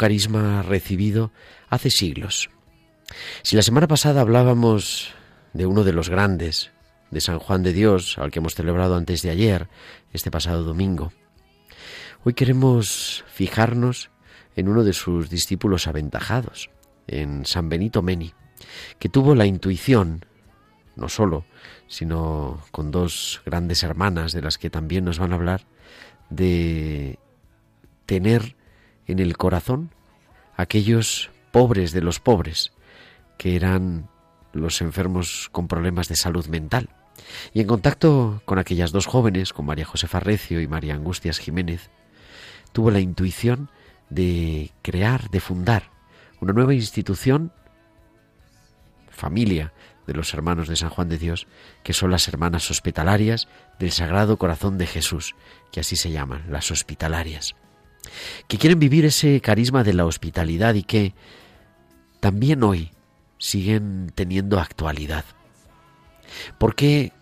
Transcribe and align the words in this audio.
Carisma 0.00 0.62
recibido 0.62 1.30
hace 1.68 1.90
siglos? 1.90 2.48
Si 3.42 3.54
la 3.54 3.60
semana 3.60 3.86
pasada 3.86 4.22
hablábamos 4.22 5.12
de 5.52 5.66
uno 5.66 5.84
de 5.84 5.92
los 5.92 6.08
grandes, 6.08 6.70
de 7.10 7.20
San 7.20 7.38
Juan 7.38 7.62
de 7.62 7.74
Dios, 7.74 8.16
al 8.16 8.30
que 8.30 8.38
hemos 8.38 8.54
celebrado 8.54 8.96
antes 8.96 9.20
de 9.20 9.28
ayer, 9.28 9.68
este 10.14 10.30
pasado 10.30 10.64
domingo, 10.64 11.12
hoy 12.24 12.32
queremos 12.32 13.26
fijarnos 13.28 14.10
en 14.56 14.68
uno 14.68 14.84
de 14.84 14.94
sus 14.94 15.28
discípulos 15.28 15.86
aventajados, 15.86 16.70
en 17.06 17.44
San 17.44 17.68
Benito 17.68 18.00
Meni, 18.00 18.32
que 18.98 19.10
tuvo 19.10 19.34
la 19.34 19.44
intuición, 19.44 20.24
no 20.96 21.10
solo, 21.10 21.44
sino 21.88 22.62
con 22.70 22.90
dos 22.90 23.42
grandes 23.44 23.82
hermanas 23.82 24.32
de 24.32 24.40
las 24.40 24.56
que 24.56 24.70
también 24.70 25.04
nos 25.04 25.18
van 25.18 25.32
a 25.32 25.36
hablar, 25.36 25.66
de 26.30 27.18
tener 28.06 28.56
en 29.10 29.18
el 29.18 29.36
corazón 29.36 29.90
aquellos 30.56 31.30
pobres 31.52 31.92
de 31.92 32.02
los 32.02 32.20
pobres, 32.20 32.72
que 33.38 33.56
eran 33.56 34.08
los 34.52 34.80
enfermos 34.80 35.48
con 35.52 35.68
problemas 35.68 36.08
de 36.08 36.16
salud 36.16 36.46
mental. 36.46 36.90
Y 37.52 37.60
en 37.60 37.66
contacto 37.66 38.42
con 38.44 38.58
aquellas 38.58 38.92
dos 38.92 39.06
jóvenes, 39.06 39.52
con 39.52 39.66
María 39.66 39.84
Josefa 39.84 40.20
Recio 40.20 40.60
y 40.60 40.68
María 40.68 40.94
Angustias 40.94 41.38
Jiménez, 41.38 41.90
tuvo 42.72 42.90
la 42.90 43.00
intuición 43.00 43.70
de 44.08 44.70
crear, 44.82 45.30
de 45.30 45.40
fundar 45.40 45.90
una 46.40 46.52
nueva 46.52 46.74
institución, 46.74 47.52
familia 49.10 49.72
de 50.06 50.14
los 50.14 50.32
hermanos 50.34 50.68
de 50.68 50.76
San 50.76 50.88
Juan 50.88 51.08
de 51.08 51.18
Dios, 51.18 51.46
que 51.82 51.92
son 51.92 52.10
las 52.10 52.26
hermanas 52.26 52.70
hospitalarias 52.70 53.48
del 53.78 53.92
Sagrado 53.92 54.38
Corazón 54.38 54.78
de 54.78 54.86
Jesús, 54.86 55.34
que 55.70 55.80
así 55.80 55.96
se 55.96 56.10
llaman, 56.10 56.44
las 56.48 56.70
hospitalarias, 56.70 57.54
que 58.48 58.58
quieren 58.58 58.78
vivir 58.78 59.04
ese 59.04 59.40
carisma 59.40 59.84
de 59.84 59.94
la 59.94 60.06
hospitalidad 60.06 60.74
y 60.74 60.82
que 60.82 61.14
también 62.20 62.62
hoy 62.62 62.90
siguen 63.38 64.12
teniendo 64.14 64.58
actualidad. 64.58 65.24
¿Por 66.58 66.74
qué 66.74 67.12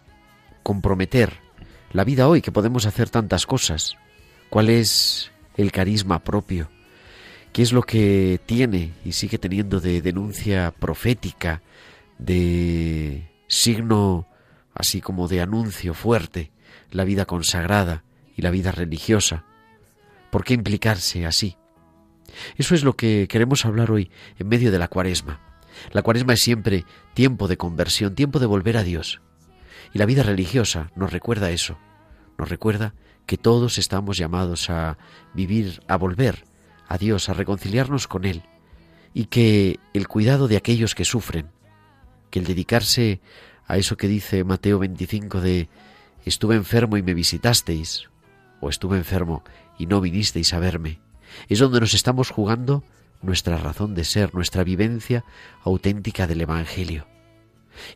comprometer 0.62 1.41
la 1.93 2.05
vida 2.05 2.28
hoy, 2.28 2.43
que 2.43 2.53
podemos 2.53 2.87
hacer 2.87 3.11
tantas 3.11 3.47
cosas? 3.47 3.97
¿Cuál 4.50 4.69
es 4.69 5.31
el 5.56 5.72
carisma 5.72 6.19
propio? 6.25 6.69
¿Qué 7.53 7.62
es 7.62 7.72
lo 7.72 7.83
que 7.83 8.41
tiene 8.45 8.93
y 9.05 9.12
sigue 9.12 9.39
teniendo 9.39 9.81
de 9.81 10.03
denuncia 10.03 10.72
profética, 10.72 11.62
de 12.19 13.31
signo 13.47 14.27
así 14.78 15.00
como 15.00 15.28
de 15.28 15.41
anuncio 15.41 15.93
fuerte, 15.93 16.53
la 16.91 17.05
vida 17.05 17.27
consagrada 17.27 18.05
y 18.37 18.43
la 18.43 18.50
vida 18.50 18.71
religiosa. 18.71 19.45
¿Por 20.31 20.44
qué 20.44 20.55
implicarse 20.55 21.27
así? 21.27 21.56
Eso 22.56 22.75
es 22.75 22.84
lo 22.84 22.97
que 22.97 23.27
queremos 23.28 23.65
hablar 23.65 23.91
hoy 23.91 24.11
en 24.39 24.49
medio 24.49 24.71
de 24.71 24.78
la 24.78 24.89
cuaresma. 24.89 25.41
La 25.93 26.03
cuaresma 26.03 26.34
es 26.34 26.41
siempre 26.41 26.84
tiempo 27.15 27.49
de 27.49 27.56
conversión, 27.56 28.15
tiempo 28.15 28.39
de 28.39 28.47
volver 28.47 28.77
a 28.77 28.83
Dios. 28.83 29.21
Y 29.93 29.99
la 29.99 30.06
vida 30.06 30.22
religiosa 30.22 30.91
nos 30.94 31.12
recuerda 31.12 31.50
eso, 31.50 31.78
nos 32.37 32.49
recuerda 32.49 32.94
que 33.27 33.39
todos 33.39 33.78
estamos 33.78 34.16
llamados 34.16 34.71
a 34.71 34.99
vivir, 35.34 35.81
a 35.89 35.97
volver 35.97 36.45
a 36.89 36.99
Dios, 36.99 37.28
a 37.28 37.34
reconciliarnos 37.34 38.09
con 38.09 38.25
Él, 38.25 38.43
y 39.15 39.27
que 39.27 39.78
el 39.93 40.09
cuidado 40.09 40.49
de 40.49 40.56
aquellos 40.56 40.95
que 40.95 41.05
sufren, 41.05 41.50
que 42.31 42.39
el 42.39 42.47
dedicarse 42.47 43.21
a 43.66 43.77
eso 43.77 43.97
que 43.97 44.09
dice 44.09 44.45
Mateo 44.45 44.78
25 44.78 45.41
de 45.41 45.69
estuve 46.25 46.56
enfermo 46.56 46.97
y 46.97 47.03
me 47.03 47.15
visitasteis, 47.15 48.09
o 48.60 48.69
estuve 48.69 48.96
enfermo 48.96 49.44
y 49.78 49.86
no 49.86 50.00
vinisteis 50.00 50.52
a 50.54 50.58
verme, 50.58 51.00
es 51.48 51.58
donde 51.58 51.80
nos 51.80 51.94
estamos 51.94 52.30
jugando 52.30 52.84
nuestra 53.22 53.56
razón 53.56 53.94
de 53.94 54.04
ser, 54.04 54.34
nuestra 54.34 54.64
vivencia 54.64 55.24
auténtica 55.64 56.26
del 56.26 56.41
Evangelio. 56.41 57.06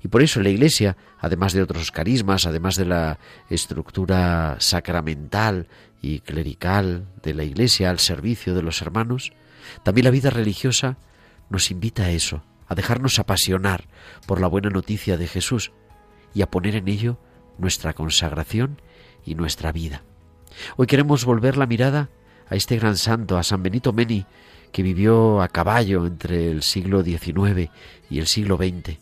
Y 0.02 0.08
por 0.08 0.22
eso 0.22 0.40
la 0.40 0.48
Iglesia, 0.48 0.96
además 1.18 1.52
de 1.52 1.62
otros 1.62 1.90
carismas, 1.90 2.46
además 2.46 2.76
de 2.76 2.84
la 2.84 3.18
estructura 3.50 4.56
sacramental 4.60 5.68
y 6.00 6.20
clerical 6.20 7.06
de 7.22 7.34
la 7.34 7.44
Iglesia 7.44 7.90
al 7.90 7.98
servicio 7.98 8.54
de 8.54 8.62
los 8.62 8.80
hermanos, 8.82 9.32
también 9.82 10.04
la 10.04 10.10
vida 10.10 10.30
religiosa 10.30 10.98
nos 11.50 11.70
invita 11.70 12.04
a 12.04 12.10
eso, 12.10 12.42
a 12.68 12.74
dejarnos 12.74 13.18
apasionar 13.18 13.88
por 14.26 14.40
la 14.40 14.46
buena 14.46 14.70
noticia 14.70 15.16
de 15.16 15.26
Jesús 15.26 15.72
y 16.34 16.42
a 16.42 16.50
poner 16.50 16.76
en 16.76 16.88
ello 16.88 17.18
nuestra 17.58 17.92
consagración 17.92 18.80
y 19.24 19.34
nuestra 19.34 19.72
vida. 19.72 20.02
Hoy 20.76 20.86
queremos 20.86 21.24
volver 21.24 21.56
la 21.56 21.66
mirada 21.66 22.08
a 22.48 22.56
este 22.56 22.76
gran 22.76 22.96
santo, 22.96 23.38
a 23.38 23.42
San 23.42 23.62
Benito 23.62 23.92
Meni, 23.92 24.26
que 24.72 24.82
vivió 24.82 25.42
a 25.42 25.48
caballo 25.48 26.06
entre 26.06 26.50
el 26.50 26.62
siglo 26.62 27.02
XIX 27.02 27.70
y 28.10 28.18
el 28.18 28.26
siglo 28.26 28.56
XX, 28.56 28.98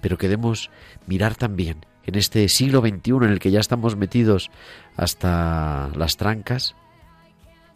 pero 0.00 0.18
queremos 0.18 0.70
mirar 1.06 1.36
también 1.36 1.84
en 2.04 2.14
este 2.16 2.48
siglo 2.48 2.80
XXI 2.80 3.12
en 3.22 3.30
el 3.30 3.38
que 3.38 3.50
ya 3.50 3.60
estamos 3.60 3.96
metidos 3.96 4.50
hasta 4.96 5.90
las 5.94 6.16
trancas, 6.16 6.74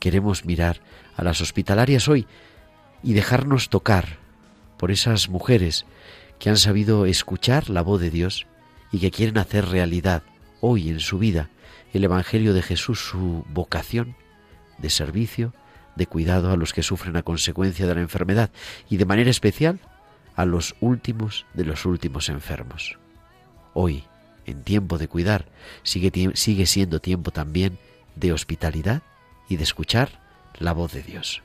queremos 0.00 0.44
mirar 0.44 0.81
a 1.17 1.23
las 1.23 1.41
hospitalarias 1.41 2.09
hoy 2.09 2.26
y 3.03 3.12
dejarnos 3.12 3.69
tocar 3.69 4.19
por 4.79 4.91
esas 4.91 5.29
mujeres 5.29 5.85
que 6.38 6.50
han 6.50 6.56
sabido 6.56 7.06
escuchar 7.06 7.71
la 7.71 7.82
voz 7.82 8.00
de 8.00 8.11
Dios 8.11 8.47
y 8.91 8.99
que 8.99 9.11
quieren 9.11 9.38
hacer 9.38 9.67
realidad 9.67 10.23
hoy 10.61 10.88
en 10.88 11.00
su 11.00 11.19
vida 11.19 11.49
el 11.94 12.05
Evangelio 12.05 12.52
de 12.52 12.62
Jesús, 12.62 13.00
su 13.00 13.44
vocación 13.49 14.17
de 14.79 14.91
servicio, 14.91 15.55
de 15.96 16.06
cuidado 16.06 16.50
a 16.50 16.56
los 16.56 16.73
que 16.73 16.82
sufren 16.82 17.17
a 17.17 17.23
consecuencia 17.23 17.87
de 17.87 17.94
la 17.94 18.00
enfermedad 18.00 18.50
y 18.91 18.96
de 18.96 19.05
manera 19.05 19.31
especial 19.31 19.79
a 20.35 20.44
los 20.44 20.75
últimos 20.81 21.46
de 21.55 21.64
los 21.64 21.87
últimos 21.87 22.29
enfermos. 22.29 22.99
Hoy, 23.73 24.05
en 24.46 24.62
tiempo 24.62 24.99
de 24.99 25.08
cuidar, 25.08 25.46
sigue, 25.85 26.67
siendo 26.67 27.00
tiempo 27.00 27.31
también 27.31 27.79
de 28.17 28.32
hospitalidad 28.32 29.02
y 29.49 29.56
de 29.56 29.62
escuchar 29.62 30.20
la 30.58 30.73
voz 30.73 30.93
de 30.93 31.02
Dios. 31.02 31.43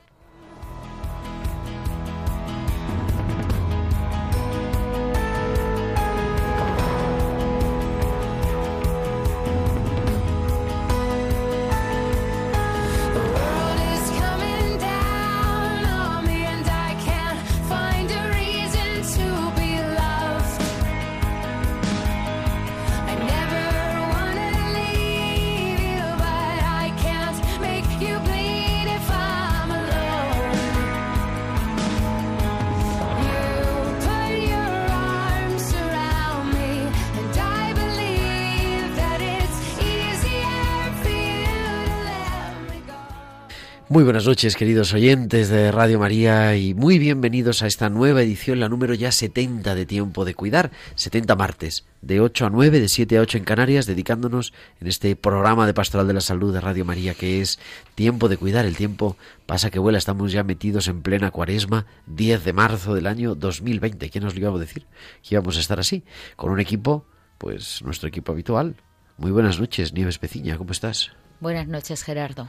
Muy 43.92 44.04
buenas 44.04 44.24
noches, 44.24 44.54
queridos 44.54 44.94
oyentes 44.94 45.48
de 45.48 45.72
Radio 45.72 45.98
María, 45.98 46.54
y 46.54 46.74
muy 46.74 47.00
bienvenidos 47.00 47.60
a 47.60 47.66
esta 47.66 47.90
nueva 47.90 48.22
edición, 48.22 48.60
la 48.60 48.68
número 48.68 48.94
ya 48.94 49.10
70 49.10 49.74
de 49.74 49.84
Tiempo 49.84 50.24
de 50.24 50.36
Cuidar, 50.36 50.70
70 50.94 51.34
martes, 51.34 51.84
de 52.00 52.20
8 52.20 52.46
a 52.46 52.50
9, 52.50 52.78
de 52.78 52.88
7 52.88 53.18
a 53.18 53.22
8 53.22 53.38
en 53.38 53.44
Canarias, 53.44 53.86
dedicándonos 53.86 54.52
en 54.80 54.86
este 54.86 55.16
programa 55.16 55.66
de 55.66 55.74
Pastoral 55.74 56.06
de 56.06 56.14
la 56.14 56.20
Salud 56.20 56.54
de 56.54 56.60
Radio 56.60 56.84
María, 56.84 57.14
que 57.14 57.40
es 57.40 57.58
Tiempo 57.96 58.28
de 58.28 58.36
Cuidar. 58.36 58.64
El 58.64 58.76
tiempo 58.76 59.16
pasa 59.46 59.72
que 59.72 59.80
vuela, 59.80 59.98
estamos 59.98 60.30
ya 60.30 60.44
metidos 60.44 60.86
en 60.86 61.02
plena 61.02 61.32
cuaresma, 61.32 61.86
10 62.06 62.44
de 62.44 62.52
marzo 62.52 62.94
del 62.94 63.08
año 63.08 63.34
2020. 63.34 64.08
¿Quién 64.08 64.22
nos 64.22 64.34
lo 64.34 64.40
iba 64.40 64.54
a 64.54 64.60
decir? 64.60 64.86
Que 65.20 65.34
íbamos 65.34 65.56
a 65.56 65.60
estar 65.60 65.80
así, 65.80 66.04
con 66.36 66.52
un 66.52 66.60
equipo, 66.60 67.06
pues 67.38 67.82
nuestro 67.82 68.08
equipo 68.08 68.30
habitual. 68.30 68.76
Muy 69.18 69.32
buenas 69.32 69.58
noches, 69.58 69.92
Nieves 69.92 70.18
Peciña, 70.18 70.58
¿cómo 70.58 70.70
estás? 70.70 71.10
Buenas 71.40 71.66
noches, 71.66 72.04
Gerardo. 72.04 72.48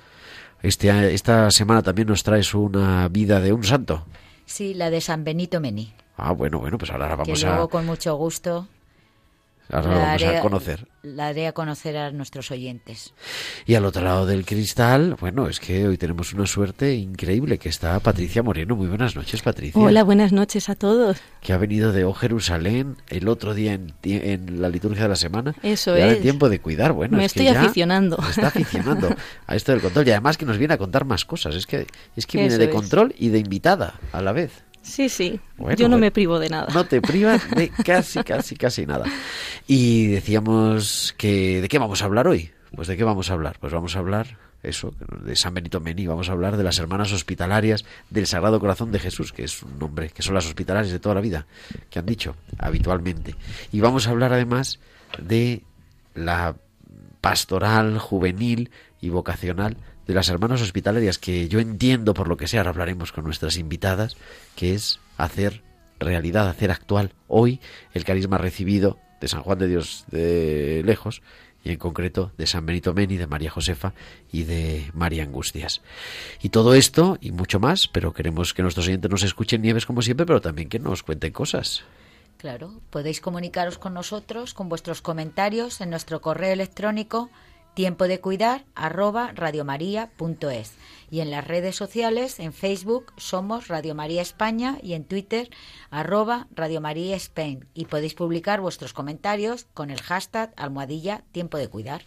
Este, 0.64 1.14
esta 1.14 1.50
semana 1.52 1.82
también 1.82 2.08
nos 2.08 2.24
traes 2.24 2.54
una 2.54 3.08
vida 3.08 3.40
de 3.40 3.54
un 3.54 3.64
santo. 3.64 4.06
Sí, 4.46 4.74
la 4.74 4.90
de 4.90 5.02
San 5.02 5.24
Benito 5.24 5.60
Mení. 5.60 5.94
Ah, 6.18 6.34
bueno, 6.34 6.60
bueno, 6.60 6.78
pues 6.78 6.92
ahora 6.92 7.16
vamos 7.16 7.28
que 7.28 7.46
luego, 7.46 7.70
con 7.70 7.86
mucho 7.86 8.16
gusto 8.16 8.68
Ahora 9.72 9.90
la 9.90 10.00
vamos 10.00 10.24
a 10.24 10.40
conocer. 10.42 10.88
La 11.02 11.28
haré 11.28 11.48
a 11.48 11.54
conocer 11.54 11.96
a 11.98 12.12
nuestros 12.12 12.52
oyentes. 12.52 13.14
Y 13.66 13.76
al 13.76 13.86
otro 13.86 14.04
lado 14.04 14.26
del 14.26 14.46
cristal, 14.46 15.16
bueno, 15.20 15.48
es 15.48 15.60
que 15.60 15.88
hoy 15.88 15.98
tenemos 15.98 16.34
una 16.34 16.46
suerte 16.46 16.94
increíble 16.96 17.58
que 17.58 17.70
está 17.70 18.00
Patricia 18.02 18.44
Moreno. 18.44 18.76
Muy 18.76 18.88
buenas 18.88 19.16
noches, 19.16 19.42
Patricia. 19.42 19.82
Hola, 19.82 20.04
buenas 20.04 20.34
noches 20.34 20.68
a 20.68 20.76
todos. 20.76 21.18
Que 21.40 21.54
ha 21.54 21.58
venido 21.58 21.94
de 21.94 22.04
O 22.04 22.14
Jerusalén 22.14 22.98
el 23.08 23.30
otro 23.30 23.54
día 23.54 23.74
en, 23.74 24.62
la 24.62 24.68
liturgia 24.68 25.04
de 25.04 25.10
la 25.10 25.16
semana. 25.16 25.56
Eso 25.64 25.98
ya 25.98 26.08
es. 26.08 26.16
de 26.16 26.22
tiempo 26.22 26.50
de 26.50 26.60
cuidar. 26.60 26.92
Bueno, 26.92 27.18
me 27.18 27.26
es 27.26 27.32
estoy 27.32 27.48
que 27.48 27.54
ya 27.54 27.62
aficionando. 27.62 28.18
está 28.30 28.48
aficionando 28.48 29.16
a 29.48 29.56
esto 29.56 29.72
del 29.72 29.82
control 29.82 30.08
y 30.08 30.12
además 30.12 30.38
que 30.38 30.46
nos 30.46 30.58
viene 30.58 30.74
a 30.74 30.78
contar 30.78 31.06
más 31.06 31.24
cosas. 31.24 31.56
Es 31.56 31.66
que 31.66 31.88
es 32.18 32.28
que 32.28 32.40
viene 32.40 32.58
de 32.58 32.70
control 32.70 33.16
y 33.18 33.30
de 33.30 33.40
invitada 33.40 34.00
a 34.12 34.22
la 34.22 34.34
vez. 34.34 34.64
Sí, 34.82 35.10
sí. 35.10 35.40
Yo 35.78 35.88
no 35.88 35.98
me 35.98 36.12
privo 36.12 36.40
de 36.40 36.50
nada. 36.50 36.68
No 36.74 36.86
te 36.86 37.02
privas 37.02 37.50
de 37.52 37.70
casi, 37.86 38.24
casi, 38.24 38.56
casi 38.56 38.86
nada. 38.86 39.06
Y 39.68 40.08
decíamos 40.08 41.14
que 41.18 41.62
¿de 41.62 41.68
qué 41.68 41.80
vamos 41.80 42.02
a 42.02 42.06
hablar 42.06 42.28
hoy? 42.28 42.52
Pues 42.76 42.88
de 42.88 42.98
qué 42.98 43.04
vamos 43.04 43.30
a 43.30 43.34
hablar? 43.34 43.58
Pues 43.60 43.74
vamos 43.74 43.96
a 43.96 44.00
hablar 44.00 44.38
eso, 44.64 44.94
de 45.24 45.36
San 45.36 45.54
Benito 45.54 45.80
Mení, 45.80 46.06
vamos 46.06 46.30
a 46.30 46.34
hablar 46.34 46.56
de 46.56 46.64
las 46.64 46.78
hermanas 46.78 47.12
hospitalarias 47.12 47.84
del 48.10 48.28
Sagrado 48.28 48.60
Corazón 48.60 48.92
de 48.92 49.00
Jesús, 49.00 49.34
que 49.34 49.44
es 49.44 49.64
un 49.64 49.80
nombre, 49.80 50.10
que 50.10 50.22
son 50.22 50.36
las 50.36 50.46
hospitalarias 50.46 50.92
de 50.92 51.00
toda 51.00 51.16
la 51.16 51.22
vida, 51.22 51.48
que 51.90 52.00
han 52.00 52.06
dicho 52.06 52.36
habitualmente. 52.60 53.36
Y 53.72 53.80
vamos 53.80 54.08
a 54.08 54.12
hablar 54.12 54.34
además 54.34 54.80
de 55.18 55.64
la 56.14 56.56
pastoral, 57.22 57.98
juvenil 57.98 58.70
y 59.00 59.10
vocacional 59.10 59.78
de 60.08 60.14
las 60.14 60.30
hermanas 60.30 60.62
hospitalarias, 60.62 61.18
que 61.18 61.48
yo 61.48 61.60
entiendo 61.60 62.14
por 62.14 62.28
lo 62.28 62.38
que 62.38 62.48
sea, 62.48 62.62
ahora 62.62 62.72
hablaremos 62.72 63.12
con 63.12 63.24
nuestras 63.24 63.58
invitadas, 63.58 64.18
que 64.56 64.74
es 64.74 65.00
hacer 65.18 65.62
realidad, 66.00 66.50
hacer 66.50 66.72
actual 66.72 67.14
hoy 67.28 67.60
el 67.94 68.04
carisma 68.04 68.38
recibido 68.38 69.00
de 69.20 69.28
San 69.28 69.44
Juan 69.44 69.60
de 69.60 69.68
Dios 69.68 70.06
de 70.10 70.82
lejos 70.86 71.22
y 71.64 71.72
en 71.72 71.78
concreto 71.78 72.32
de 72.38 72.48
San 72.48 72.66
Benito 72.66 72.94
Meni, 72.94 73.18
de 73.18 73.28
María 73.28 73.52
Josefa 73.52 73.94
y 74.32 74.44
de 74.44 74.90
María 74.94 75.24
Angustias. 75.24 75.82
Y 76.42 76.50
todo 76.50 76.74
esto 76.74 77.18
y 77.22 77.32
mucho 77.32 77.60
más, 77.60 77.88
pero 77.88 78.14
queremos 78.14 78.54
que 78.54 78.64
nuestros 78.64 78.88
oyentes 78.88 79.12
nos 79.12 79.24
escuchen 79.24 79.62
nieves 79.62 79.86
como 79.86 80.02
siempre, 80.02 80.26
pero 80.26 80.42
también 80.42 80.70
que 80.70 80.80
nos 80.80 81.04
cuenten 81.04 81.32
cosas. 81.32 81.84
Claro, 82.38 82.82
podéis 82.90 83.22
comunicaros 83.22 83.78
con 83.78 83.94
nosotros 83.94 84.56
con 84.56 84.68
vuestros 84.68 85.04
comentarios 85.04 85.80
en 85.82 85.92
nuestro 85.92 86.22
correo 86.22 86.52
electrónico 86.52 87.30
tiempo 87.74 88.08
de 88.08 88.20
cuidar 88.20 88.66
arroba 88.76 89.32
radiomaria.es 89.34 90.74
y 91.10 91.20
en 91.20 91.32
las 91.32 91.46
redes 91.46 91.76
sociales 91.76 92.40
en 92.40 92.54
Facebook 92.54 93.14
somos 93.18 93.68
Radio 93.68 93.96
María 93.96 94.22
España 94.22 94.78
y 94.82 94.94
en 94.94 95.04
Twitter 95.04 95.50
arroba 95.90 96.48
Radio 96.56 96.82
María 96.82 97.18
y 97.74 97.86
podéis 97.86 98.14
publicar 98.14 98.62
vuestros 98.62 98.94
comentarios 98.94 99.66
con 99.74 99.90
el 99.90 100.02
hashtag 100.02 100.54
almohadilla 100.56 101.24
tiempo 101.32 101.58
de 101.58 101.68
cuidar. 101.68 102.04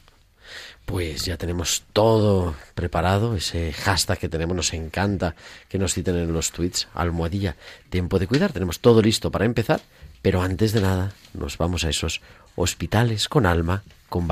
Pues 0.84 1.25
ya 1.25 1.38
tenemos 1.38 1.84
todo 1.93 2.55
preparado, 2.75 3.34
ese 3.34 3.72
hashtag 3.72 4.19
que 4.19 4.28
tenemos 4.28 4.56
nos 4.56 4.75
encanta 4.75 5.34
que 5.69 5.78
nos 5.78 5.94
citen 5.94 6.16
en 6.16 6.32
los 6.32 6.52
tweets, 6.52 6.88
almohadilla 6.94 7.56
tiempo 7.90 8.19
de 8.19 8.26
cuidar, 8.26 8.52
tenemos 8.52 8.81
todo 8.81 9.00
listo 9.00 9.31
para 9.31 9.46
empezar, 9.46 9.81
pero 10.20 10.43
antes 10.43 10.72
de 10.72 10.82
nada 10.82 11.12
nos 11.32 11.56
vamos 11.58 11.84
a 11.84 11.88
esos 11.88 12.20
hospitales 12.56 13.28
con 13.28 13.46
alma 13.46 13.82
con 14.08 14.26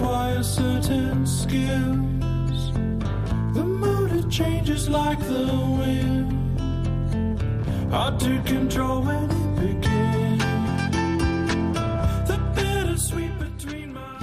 Valcisa. 0.00 0.78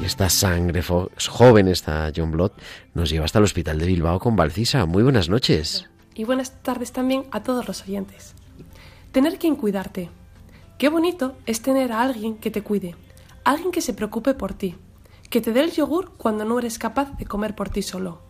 esta 0.05 0.29
sangre 0.29 0.81
joven, 0.81 1.67
esta 1.67 2.11
John 2.15 2.31
Blood, 2.31 2.51
nos 2.93 3.09
lleva 3.09 3.25
hasta 3.25 3.39
el 3.39 3.45
hospital 3.45 3.79
de 3.79 3.87
Bilbao 3.87 4.19
con 4.19 4.35
Valcisa. 4.35 4.85
Muy 4.85 5.03
buenas 5.03 5.27
noches. 5.27 5.89
Y 6.13 6.23
buenas 6.23 6.61
tardes 6.61 6.93
también 6.93 7.25
a 7.31 7.43
todos 7.43 7.67
los 7.67 7.81
oyentes. 7.81 8.33
Tener 9.11 9.37
quien 9.37 9.55
cuidarte. 9.55 10.09
Qué 10.77 10.89
bonito 10.89 11.35
es 11.45 11.61
tener 11.61 11.91
a 11.91 12.01
alguien 12.01 12.37
que 12.37 12.51
te 12.51 12.61
cuide, 12.61 12.95
alguien 13.43 13.71
que 13.71 13.81
se 13.81 13.93
preocupe 13.93 14.33
por 14.33 14.53
ti, 14.53 14.75
que 15.35 15.41
te 15.41 15.51
dé 15.51 15.59
el 15.59 15.73
yogur 15.73 16.13
cuando 16.15 16.45
no 16.45 16.57
eres 16.59 16.79
capaz 16.79 17.11
de 17.17 17.25
comer 17.25 17.55
por 17.55 17.67
ti 17.67 17.81
solo. 17.81 18.21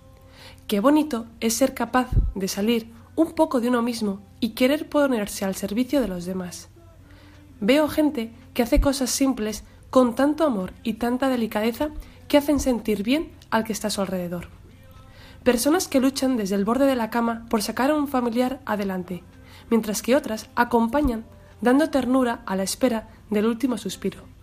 Qué 0.66 0.80
bonito 0.80 1.28
es 1.40 1.54
ser 1.54 1.76
capaz 1.76 2.08
de 2.34 2.48
salir 2.48 2.92
un 3.16 3.34
poco 3.34 3.62
de 3.62 3.70
uno 3.70 3.84
mismo 3.84 4.24
y 4.40 4.56
querer 4.56 4.90
ponerse 4.90 5.46
al 5.46 5.54
servicio 5.54 6.02
de 6.02 6.08
los 6.08 6.26
demás. 6.26 6.70
Veo 7.60 7.88
gente 7.90 8.34
que 8.56 8.64
hace 8.64 8.82
cosas 8.82 9.12
simples 9.12 9.66
con 9.92 10.16
tanto 10.16 10.48
amor 10.48 10.74
y 10.82 10.94
tanta 10.94 11.30
delicadeza 11.30 11.90
que 12.28 12.40
hacen 12.40 12.60
sentir 12.60 13.04
bien 13.04 13.32
al 13.52 13.66
que 13.66 13.74
está 13.74 13.90
a 13.90 13.92
su 13.92 14.02
alrededor. 14.02 14.48
Personas 15.44 15.88
que 15.88 16.00
luchan 16.00 16.38
desde 16.38 16.56
el 16.56 16.66
borde 16.66 16.88
de 16.88 16.96
la 16.96 17.12
cama 17.12 17.46
por 17.52 17.62
sacar 17.62 17.92
a 17.92 17.96
un 17.96 18.08
familiar 18.08 18.62
adelante, 18.66 19.22
mientras 19.70 20.02
que 20.02 20.16
otras 20.16 20.50
acompañan 20.56 21.24
dando 21.62 21.92
ternura 21.92 22.42
a 22.48 22.56
la 22.56 22.64
espera 22.64 23.10
del 23.30 23.46
último 23.46 23.78
suspiro. 23.78 24.35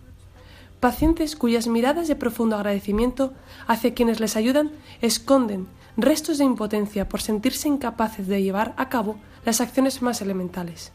Pacientes 0.83 1.37
cuyas 1.37 1.67
miradas 1.67 2.09
de 2.09 2.17
profundo 2.17 2.57
agradecimiento 2.57 3.31
hacia 3.67 3.93
quienes 3.93 4.19
les 4.19 4.35
ayudan 4.35 4.69
esconden 5.01 5.65
restos 5.95 6.39
de 6.39 6.43
impotencia 6.43 7.07
por 7.07 7.21
sentirse 7.21 7.69
incapaces 7.69 8.27
de 8.27 8.43
llevar 8.43 8.73
a 8.75 8.89
cabo 8.89 9.15
las 9.45 9.61
acciones 9.61 10.01
más 10.01 10.21
elementales. 10.21 10.91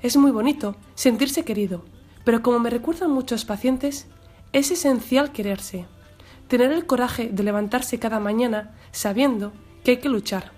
Es 0.00 0.16
muy 0.16 0.30
bonito 0.30 0.76
sentirse 0.94 1.44
querido, 1.44 1.84
pero 2.24 2.40
como 2.40 2.60
me 2.60 2.70
recuerdan 2.70 3.10
muchos 3.10 3.44
pacientes, 3.44 4.06
es 4.54 4.70
esencial 4.70 5.32
quererse, 5.32 5.84
tener 6.48 6.72
el 6.72 6.86
coraje 6.86 7.28
de 7.30 7.42
levantarse 7.42 7.98
cada 7.98 8.20
mañana 8.20 8.74
sabiendo 8.90 9.52
que 9.84 9.90
hay 9.90 9.96
que 9.98 10.08
luchar, 10.08 10.52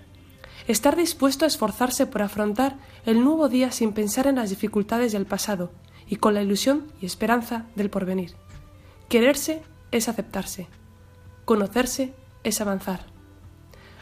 estar 0.69 0.95
dispuesto 0.95 1.47
a 1.47 1.49
esforzarse 1.49 2.07
por 2.07 2.23
afrontar 2.23 2.77
el 3.07 3.25
nuevo 3.25 3.49
día 3.49 3.73
sin 3.73 3.93
pensar 3.93 4.29
en 4.29 4.37
las 4.37 4.51
dificultades 4.51 5.11
del 5.11 5.27
pasado 5.27 5.73
y 6.09 6.17
con 6.17 6.35
la 6.35 6.43
ilusión 6.43 6.87
y 7.01 7.07
esperanza 7.07 7.67
del 7.75 7.91
porvenir. 7.91 8.35
Quererse 9.09 9.63
es 9.91 10.09
aceptarse, 10.09 10.69
conocerse 11.45 12.13
es 12.45 12.61
avanzar. 12.61 13.07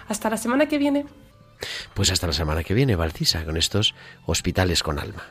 Hasta 0.08 0.30
la 0.30 0.36
semana 0.36 0.66
que 0.66 0.78
viene. 0.78 1.06
Pues 1.94 2.10
hasta 2.10 2.26
la 2.26 2.32
semana 2.32 2.62
que 2.62 2.74
viene, 2.74 2.96
Valcisa, 2.96 3.44
con 3.44 3.56
estos 3.56 3.94
hospitales 4.26 4.82
con 4.82 4.98
alma. 4.98 5.24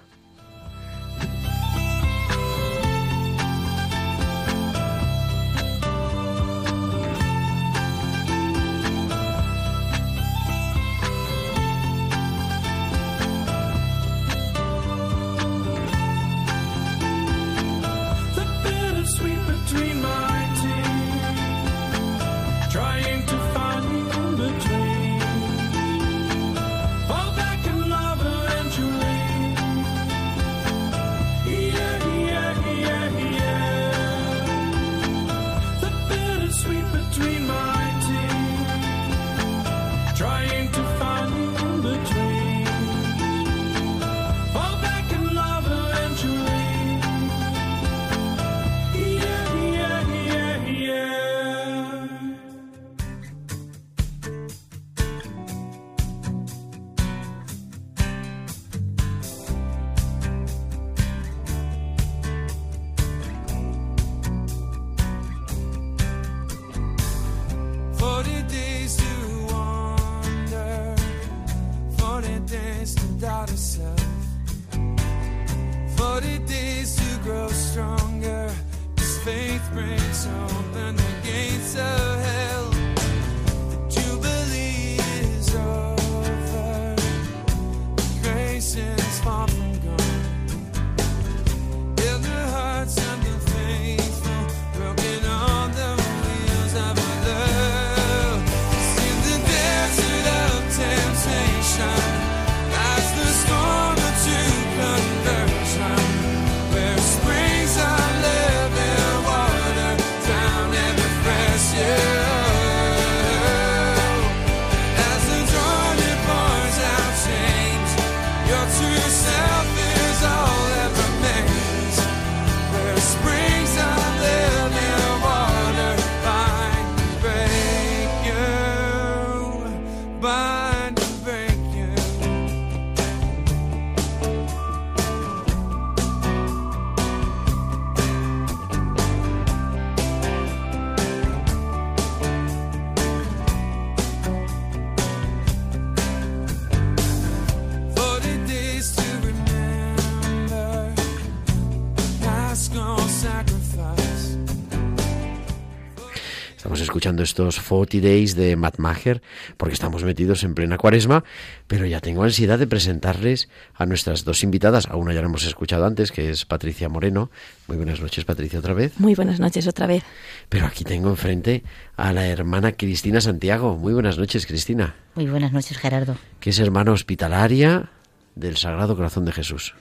Escuchando 157.24 157.50
estos 157.50 157.60
40 157.68 158.08
Days 158.08 158.36
de 158.36 158.56
Matt 158.56 158.78
Maher, 158.78 159.22
porque 159.58 159.74
estamos 159.74 160.04
metidos 160.04 160.44
en 160.44 160.54
plena 160.54 160.78
cuaresma, 160.78 161.24
pero 161.68 161.86
ya 161.86 162.00
tengo 162.00 162.24
ansiedad 162.24 162.60
de 162.60 162.68
presentarles 162.68 163.50
a 163.74 163.86
nuestras 163.86 164.24
dos 164.24 164.44
invitadas. 164.44 164.88
A 164.88 164.96
una 164.96 165.14
ya 165.14 165.22
la 165.22 165.28
hemos 165.28 165.46
escuchado 165.46 165.86
antes, 165.86 166.12
que 166.12 166.30
es 166.30 166.46
Patricia 166.46 166.90
Moreno. 166.90 167.32
Muy 167.68 167.78
buenas 167.78 168.02
noches, 168.02 168.26
Patricia, 168.26 168.60
otra 168.60 168.74
vez. 168.74 169.00
Muy 169.00 169.16
buenas 169.16 169.40
noches, 169.40 169.68
otra 169.68 169.88
vez. 169.88 170.04
Pero 170.50 170.66
aquí 170.66 170.84
tengo 170.84 171.10
enfrente 171.10 171.64
a 171.96 172.14
la 172.14 172.28
hermana 172.28 172.74
Cristina 172.74 173.22
Santiago. 173.22 173.78
Muy 173.78 173.94
buenas 173.94 174.18
noches, 174.18 174.46
Cristina. 174.46 174.96
Muy 175.16 175.28
buenas 175.28 175.54
noches, 175.54 175.78
Gerardo. 175.78 176.18
Que 176.40 176.52
es 176.52 176.60
hermana 176.60 176.92
hospitalaria 176.92 177.90
del 178.36 178.58
Sagrado 178.58 178.96
Corazón 178.96 179.26
de 179.26 179.32
Jesús. 179.32 179.76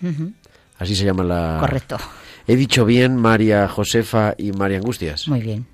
Así 0.78 0.96
se 0.96 1.04
llama 1.04 1.24
la... 1.24 1.58
Correcto. 1.60 1.98
He 2.46 2.56
dicho 2.56 2.84
bien 2.84 3.16
María 3.16 3.68
Josefa 3.68 4.34
y 4.36 4.52
María 4.52 4.78
Angustias. 4.78 5.28
Muy 5.28 5.40
bien 5.40 5.66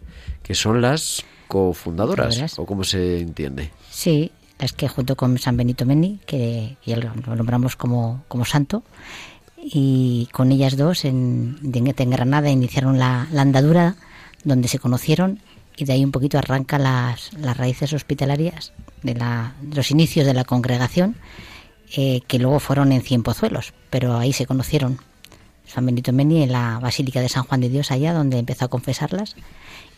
que 0.49 0.55
son 0.55 0.81
las 0.81 1.25
cofundadoras, 1.49 2.59
o 2.59 2.67
cómo 2.67 2.85
se 2.85 3.21
entiende. 3.21 3.71
Sí, 3.91 4.31
las 4.59 4.73
que 4.73 4.89
junto 4.89 5.17
con 5.17 5.39
San 5.39 5.57
Benito 5.57 5.85
Meni, 5.87 6.21
que 6.27 6.77
ya 6.85 6.97
lo, 6.97 7.15
nombramos 7.35 7.75
como, 7.75 8.25
como 8.29 8.45
santo, 8.45 8.83
y 9.57 10.29
con 10.33 10.53
ellas 10.53 10.77
dos 10.77 11.05
en, 11.05 11.59
en 11.63 12.11
Granada 12.11 12.51
iniciaron 12.51 12.99
la, 12.99 13.27
andadura 13.37 13.97
donde 14.45 14.69
se 14.69 14.79
conocieron 14.79 15.41
y 15.77 15.85
de 15.85 15.93
ahí 15.93 16.05
un 16.05 16.13
poquito 16.13 16.39
arranca 16.39 16.79
las, 16.79 17.33
las 17.35 17.57
raíces 17.57 17.93
hospitalarias 17.93 18.73
de, 19.03 19.15
la, 19.15 19.55
los 19.75 19.91
inicios 19.91 20.27
de 20.27 20.35
la 20.35 20.45
congregación 20.45 21.17
eh, 21.97 22.21
que 22.27 22.39
luego 22.39 22.61
fueron 22.61 22.93
en 22.93 23.03
Cienpozuelos, 23.03 23.73
pero 23.91 24.17
ahí 24.17 24.33
se 24.33 24.47
conocieron 24.47 24.99
San 25.69 25.87
Benito 25.87 26.13
Meni 26.13 26.43
en 26.43 26.53
la 26.53 26.79
Basílica 26.81 27.21
de 27.21 27.29
San 27.29 27.45
Juan 27.45 27.61
de 27.61 27.69
Dios 27.69 27.91
allá 27.91 28.13
donde 28.13 28.39
empezó 28.39 28.65
a 28.65 28.69
confesarlas. 28.69 29.37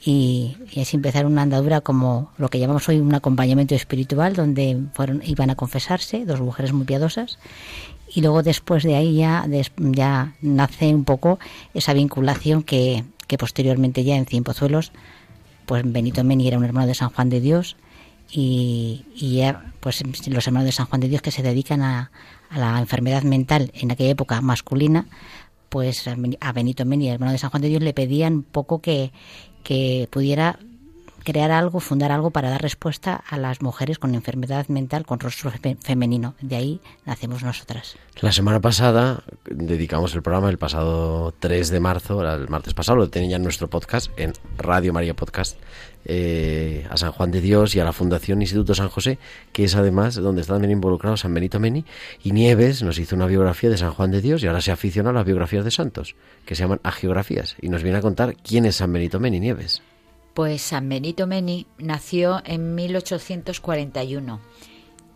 Y, 0.02 0.56
y 0.70 0.80
así 0.80 0.96
empezar 0.96 1.26
una 1.26 1.42
andadura 1.42 1.80
como 1.80 2.32
lo 2.38 2.48
que 2.48 2.58
llamamos 2.58 2.88
hoy 2.88 2.98
un 2.98 3.14
acompañamiento 3.14 3.74
espiritual, 3.74 4.34
donde 4.34 4.82
fueron, 4.94 5.22
iban 5.24 5.50
a 5.50 5.56
confesarse 5.56 6.24
dos 6.24 6.40
mujeres 6.40 6.72
muy 6.72 6.86
piadosas. 6.86 7.38
Y 8.12 8.22
luego 8.22 8.42
después 8.42 8.82
de 8.82 8.96
ahí 8.96 9.16
ya, 9.16 9.46
ya 9.76 10.34
nace 10.40 10.94
un 10.94 11.04
poco 11.04 11.38
esa 11.74 11.92
vinculación 11.92 12.62
que, 12.62 13.04
que 13.26 13.38
posteriormente 13.38 14.02
ya 14.02 14.16
en 14.16 14.26
Cienpozuelos, 14.26 14.90
pues 15.66 15.82
Benito 15.84 16.24
Meni 16.24 16.48
era 16.48 16.58
un 16.58 16.64
hermano 16.64 16.88
de 16.88 16.94
San 16.94 17.10
Juan 17.10 17.30
de 17.30 17.40
Dios 17.40 17.76
y, 18.32 19.04
y 19.14 19.36
ya, 19.36 19.72
pues 19.80 20.02
los 20.26 20.46
hermanos 20.46 20.66
de 20.66 20.72
San 20.72 20.86
Juan 20.86 21.00
de 21.00 21.08
Dios 21.08 21.22
que 21.22 21.30
se 21.30 21.42
dedican 21.42 21.82
a, 21.82 22.10
a 22.48 22.58
la 22.58 22.78
enfermedad 22.80 23.22
mental 23.22 23.70
en 23.74 23.92
aquella 23.92 24.10
época 24.10 24.40
masculina, 24.40 25.06
pues 25.70 26.04
a 26.40 26.52
Benito 26.52 26.84
Meni, 26.84 27.08
hermano 27.08 27.32
de 27.32 27.38
San 27.38 27.48
Juan 27.50 27.62
de 27.62 27.68
Dios, 27.68 27.82
le 27.82 27.94
pedían 27.94 28.42
poco 28.42 28.82
que, 28.82 29.12
que 29.62 30.08
pudiera 30.10 30.58
crear 31.20 31.50
algo, 31.50 31.80
fundar 31.80 32.12
algo 32.12 32.30
para 32.30 32.50
dar 32.50 32.62
respuesta 32.62 33.22
a 33.28 33.38
las 33.38 33.62
mujeres 33.62 33.98
con 33.98 34.14
enfermedad 34.14 34.68
mental 34.68 35.06
con 35.06 35.20
rostro 35.20 35.52
femenino. 35.80 36.34
De 36.40 36.56
ahí 36.56 36.80
nacemos 37.06 37.42
nosotras. 37.42 37.96
La 38.20 38.32
semana 38.32 38.60
pasada 38.60 39.22
dedicamos 39.44 40.14
el 40.14 40.22
programa, 40.22 40.50
el 40.50 40.58
pasado 40.58 41.32
3 41.38 41.70
de 41.70 41.80
marzo, 41.80 42.22
el 42.22 42.48
martes 42.48 42.74
pasado, 42.74 42.98
lo 42.98 43.08
tenía 43.08 43.36
en 43.36 43.42
nuestro 43.42 43.68
podcast, 43.68 44.10
en 44.18 44.32
Radio 44.58 44.92
María 44.92 45.14
Podcast, 45.14 45.58
eh, 46.04 46.86
a 46.90 46.96
San 46.96 47.12
Juan 47.12 47.30
de 47.30 47.40
Dios 47.40 47.74
y 47.74 47.80
a 47.80 47.84
la 47.84 47.92
Fundación 47.92 48.40
Instituto 48.42 48.74
San 48.74 48.88
José, 48.88 49.18
que 49.52 49.64
es 49.64 49.74
además 49.74 50.16
donde 50.16 50.40
está 50.40 50.54
también 50.54 50.72
involucrado 50.72 51.16
San 51.16 51.32
Benito 51.34 51.60
Meni. 51.60 51.84
Y 52.22 52.32
Nieves 52.32 52.82
nos 52.82 52.98
hizo 52.98 53.16
una 53.16 53.26
biografía 53.26 53.70
de 53.70 53.78
San 53.78 53.92
Juan 53.92 54.10
de 54.10 54.20
Dios 54.20 54.42
y 54.42 54.46
ahora 54.46 54.60
se 54.60 54.72
aficionó 54.72 55.10
a 55.10 55.12
las 55.12 55.24
biografías 55.24 55.64
de 55.64 55.70
santos, 55.70 56.14
que 56.44 56.54
se 56.54 56.62
llaman 56.62 56.80
agiografías. 56.82 57.56
Y 57.60 57.68
nos 57.68 57.82
viene 57.82 57.98
a 57.98 58.02
contar 58.02 58.36
quién 58.36 58.66
es 58.66 58.76
San 58.76 58.92
Benito 58.92 59.20
Meni, 59.20 59.40
Nieves. 59.40 59.82
Pues 60.34 60.62
San 60.62 60.88
Benito 60.88 61.26
Meni 61.26 61.66
nació 61.78 62.40
en 62.44 62.76
1841. 62.76 64.40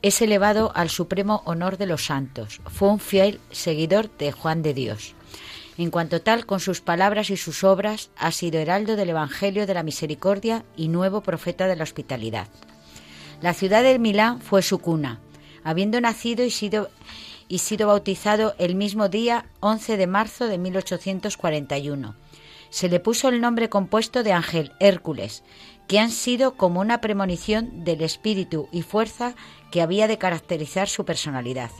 Es 0.03 0.21
elevado 0.21 0.73
al 0.75 0.91
supremo 0.91 1.43
honor 1.45 1.79
de 1.79 1.87
los 1.87 2.07
santos. 2.07 2.61
Fue 2.67 2.89
un 2.89 2.99
fiel 2.99 3.41
seguidor 3.51 4.11
de 4.19 4.33
Juan 4.33 4.63
de 4.63 4.75
Dios. 4.75 5.15
En 5.79 5.91
cuanto 5.91 6.21
tal, 6.21 6.47
con 6.47 6.59
sus 6.59 6.81
palabras 6.81 7.31
y 7.31 7.37
sus 7.37 7.63
obras, 7.63 8.11
ha 8.17 8.33
sido 8.33 8.59
heraldo 8.59 8.97
del 8.97 9.11
Evangelio 9.11 9.67
de 9.67 9.75
la 9.75 9.85
Misericordia 9.85 10.65
y 10.77 10.89
nuevo 10.89 11.23
profeta 11.23 11.69
de 11.69 11.77
la 11.77 11.85
hospitalidad. 11.85 12.49
La 13.41 13.55
ciudad 13.55 13.85
de 13.85 13.99
Milán 14.01 14.41
fue 14.41 14.63
su 14.63 14.79
cuna, 14.79 15.21
habiendo 15.63 16.01
nacido 16.01 16.45
y 16.45 16.51
sido, 16.51 16.91
y 17.49 17.59
sido 17.59 17.87
bautizado 17.87 18.55
el 18.59 18.75
mismo 18.75 19.09
día 19.09 19.47
11 19.61 19.97
de 19.97 20.07
marzo 20.09 20.47
de 20.49 20.59
1841 20.59 22.24
se 22.75 22.89
le 22.89 22.99
puso 22.99 23.29
el 23.29 23.41
nombre 23.41 23.69
compuesto 23.69 24.25
de 24.25 24.33
Ángel 24.33 24.73
Hércules, 24.81 25.45
que 25.87 26.01
han 26.01 26.11
sido 26.11 26.57
como 26.57 26.81
una 26.81 27.01
premonición 27.01 27.85
del 27.85 28.01
espíritu 28.01 28.69
y 28.73 28.83
fuerza 28.83 29.37
que 29.71 29.81
había 29.81 30.09
de 30.09 30.19
caracterizar 30.19 30.89
su 30.89 31.05
personalidad. 31.05 31.71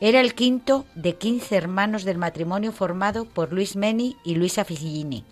Era 0.00 0.22
el 0.22 0.34
quinto 0.34 0.86
de 0.94 1.16
quince 1.16 1.54
hermanos 1.54 2.04
del 2.04 2.16
matrimonio 2.16 2.72
formado 2.72 3.26
por 3.26 3.52
Luis 3.52 3.76
Meni 3.76 4.16
y 4.24 4.36
Luisa 4.36 4.64
Ficillini. 4.64 5.22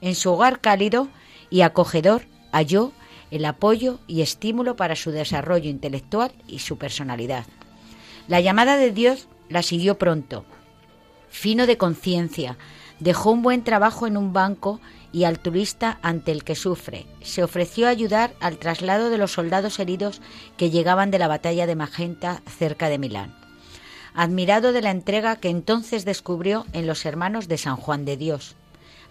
En 0.00 0.14
su 0.14 0.32
hogar 0.32 0.62
cálido 0.62 1.08
y 1.50 1.60
acogedor 1.60 2.22
halló 2.50 2.92
el 3.30 3.44
apoyo 3.44 3.98
y 4.06 4.22
estímulo 4.22 4.76
para 4.76 4.96
su 4.96 5.10
desarrollo 5.10 5.68
intelectual 5.68 6.32
y 6.46 6.60
su 6.60 6.78
personalidad. 6.78 7.44
La 8.28 8.40
llamada 8.40 8.78
de 8.78 8.92
Dios 8.92 9.28
la 9.50 9.62
siguió 9.62 9.98
pronto, 9.98 10.46
fino 11.28 11.66
de 11.66 11.76
conciencia, 11.76 12.56
Dejó 13.00 13.30
un 13.30 13.42
buen 13.42 13.62
trabajo 13.62 14.06
en 14.06 14.16
un 14.16 14.32
banco 14.32 14.80
y 15.12 15.24
altruista 15.24 15.98
ante 16.02 16.32
el 16.32 16.44
que 16.44 16.54
sufre. 16.54 17.06
Se 17.22 17.42
ofreció 17.42 17.86
a 17.86 17.90
ayudar 17.90 18.34
al 18.40 18.58
traslado 18.58 19.10
de 19.10 19.18
los 19.18 19.32
soldados 19.32 19.78
heridos 19.78 20.20
que 20.56 20.70
llegaban 20.70 21.10
de 21.10 21.18
la 21.18 21.28
batalla 21.28 21.66
de 21.66 21.76
Magenta 21.76 22.42
cerca 22.46 22.88
de 22.88 22.98
Milán. 22.98 23.34
Admirado 24.14 24.72
de 24.72 24.82
la 24.82 24.90
entrega 24.90 25.36
que 25.36 25.48
entonces 25.48 26.04
descubrió 26.04 26.66
en 26.72 26.86
los 26.86 27.06
hermanos 27.06 27.46
de 27.46 27.58
San 27.58 27.76
Juan 27.76 28.04
de 28.04 28.16
Dios. 28.16 28.56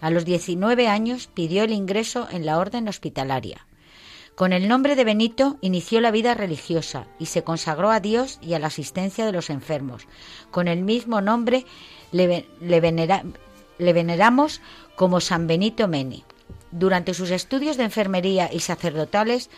A 0.00 0.10
los 0.10 0.24
19 0.24 0.86
años 0.86 1.28
pidió 1.32 1.64
el 1.64 1.72
ingreso 1.72 2.28
en 2.30 2.44
la 2.44 2.58
orden 2.58 2.88
hospitalaria. 2.88 3.66
Con 4.38 4.52
el 4.52 4.68
nombre 4.68 4.94
de 4.94 5.02
Benito 5.02 5.56
inició 5.62 6.00
la 6.00 6.12
vida 6.12 6.34
religiosa 6.34 7.08
y 7.18 7.26
se 7.26 7.42
consagró 7.42 7.90
a 7.90 7.98
Dios 7.98 8.38
y 8.40 8.54
a 8.54 8.60
la 8.60 8.68
asistencia 8.68 9.26
de 9.26 9.32
los 9.32 9.50
enfermos. 9.50 10.06
Con 10.52 10.68
el 10.68 10.84
mismo 10.84 11.20
nombre 11.20 11.64
le, 12.12 12.46
le 12.60 12.80
venera, 12.80 13.24
le 13.78 13.92
veneramos 13.92 14.60
como 14.96 15.20
San 15.20 15.46
Benito 15.46 15.88
Meni. 15.88 16.24
Durante 16.70 17.14
sus 17.14 17.30
estudios 17.30 17.76
de 17.76 17.84
enfermería 17.84 18.50
y 18.52 18.60
sacerdotales 18.60 19.48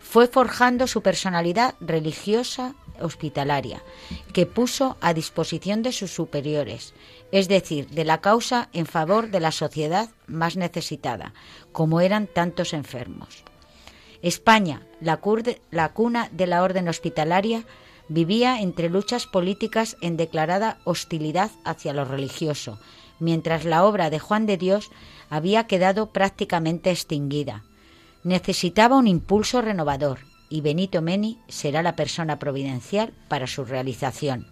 fue 0.00 0.26
forjando 0.26 0.86
su 0.86 1.02
personalidad 1.02 1.74
religiosa 1.80 2.74
hospitalaria, 3.00 3.82
que 4.32 4.46
puso 4.46 4.96
a 5.00 5.12
disposición 5.14 5.82
de 5.82 5.92
sus 5.92 6.12
superiores, 6.12 6.94
es 7.32 7.48
decir, 7.48 7.88
de 7.90 8.04
la 8.04 8.20
causa 8.20 8.68
en 8.72 8.86
favor 8.86 9.30
de 9.30 9.40
la 9.40 9.52
sociedad 9.52 10.08
más 10.26 10.56
necesitada, 10.56 11.34
como 11.72 12.00
eran 12.00 12.26
tantos 12.26 12.72
enfermos. 12.72 13.44
España, 14.22 14.82
la, 15.00 15.20
la 15.70 15.92
cuna 15.92 16.28
de 16.32 16.46
la 16.46 16.62
orden 16.62 16.88
hospitalaria, 16.88 17.64
vivía 18.08 18.60
entre 18.60 18.88
luchas 18.88 19.26
políticas 19.26 19.96
en 20.00 20.16
declarada 20.16 20.78
hostilidad 20.84 21.50
hacia 21.64 21.92
lo 21.92 22.04
religioso, 22.04 22.78
mientras 23.18 23.64
la 23.64 23.84
obra 23.84 24.10
de 24.10 24.18
Juan 24.18 24.46
de 24.46 24.56
Dios 24.56 24.90
había 25.30 25.66
quedado 25.66 26.10
prácticamente 26.10 26.90
extinguida. 26.90 27.62
Necesitaba 28.22 28.96
un 28.96 29.06
impulso 29.06 29.62
renovador 29.62 30.18
y 30.48 30.60
Benito 30.60 31.02
Meni 31.02 31.38
será 31.48 31.82
la 31.82 31.96
persona 31.96 32.38
providencial 32.38 33.12
para 33.28 33.46
su 33.46 33.64
realización. 33.64 34.46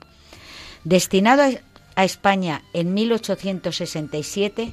Destinado 0.85 1.43
a 1.97 2.05
España 2.05 2.63
en 2.73 2.95
1867, 2.95 4.73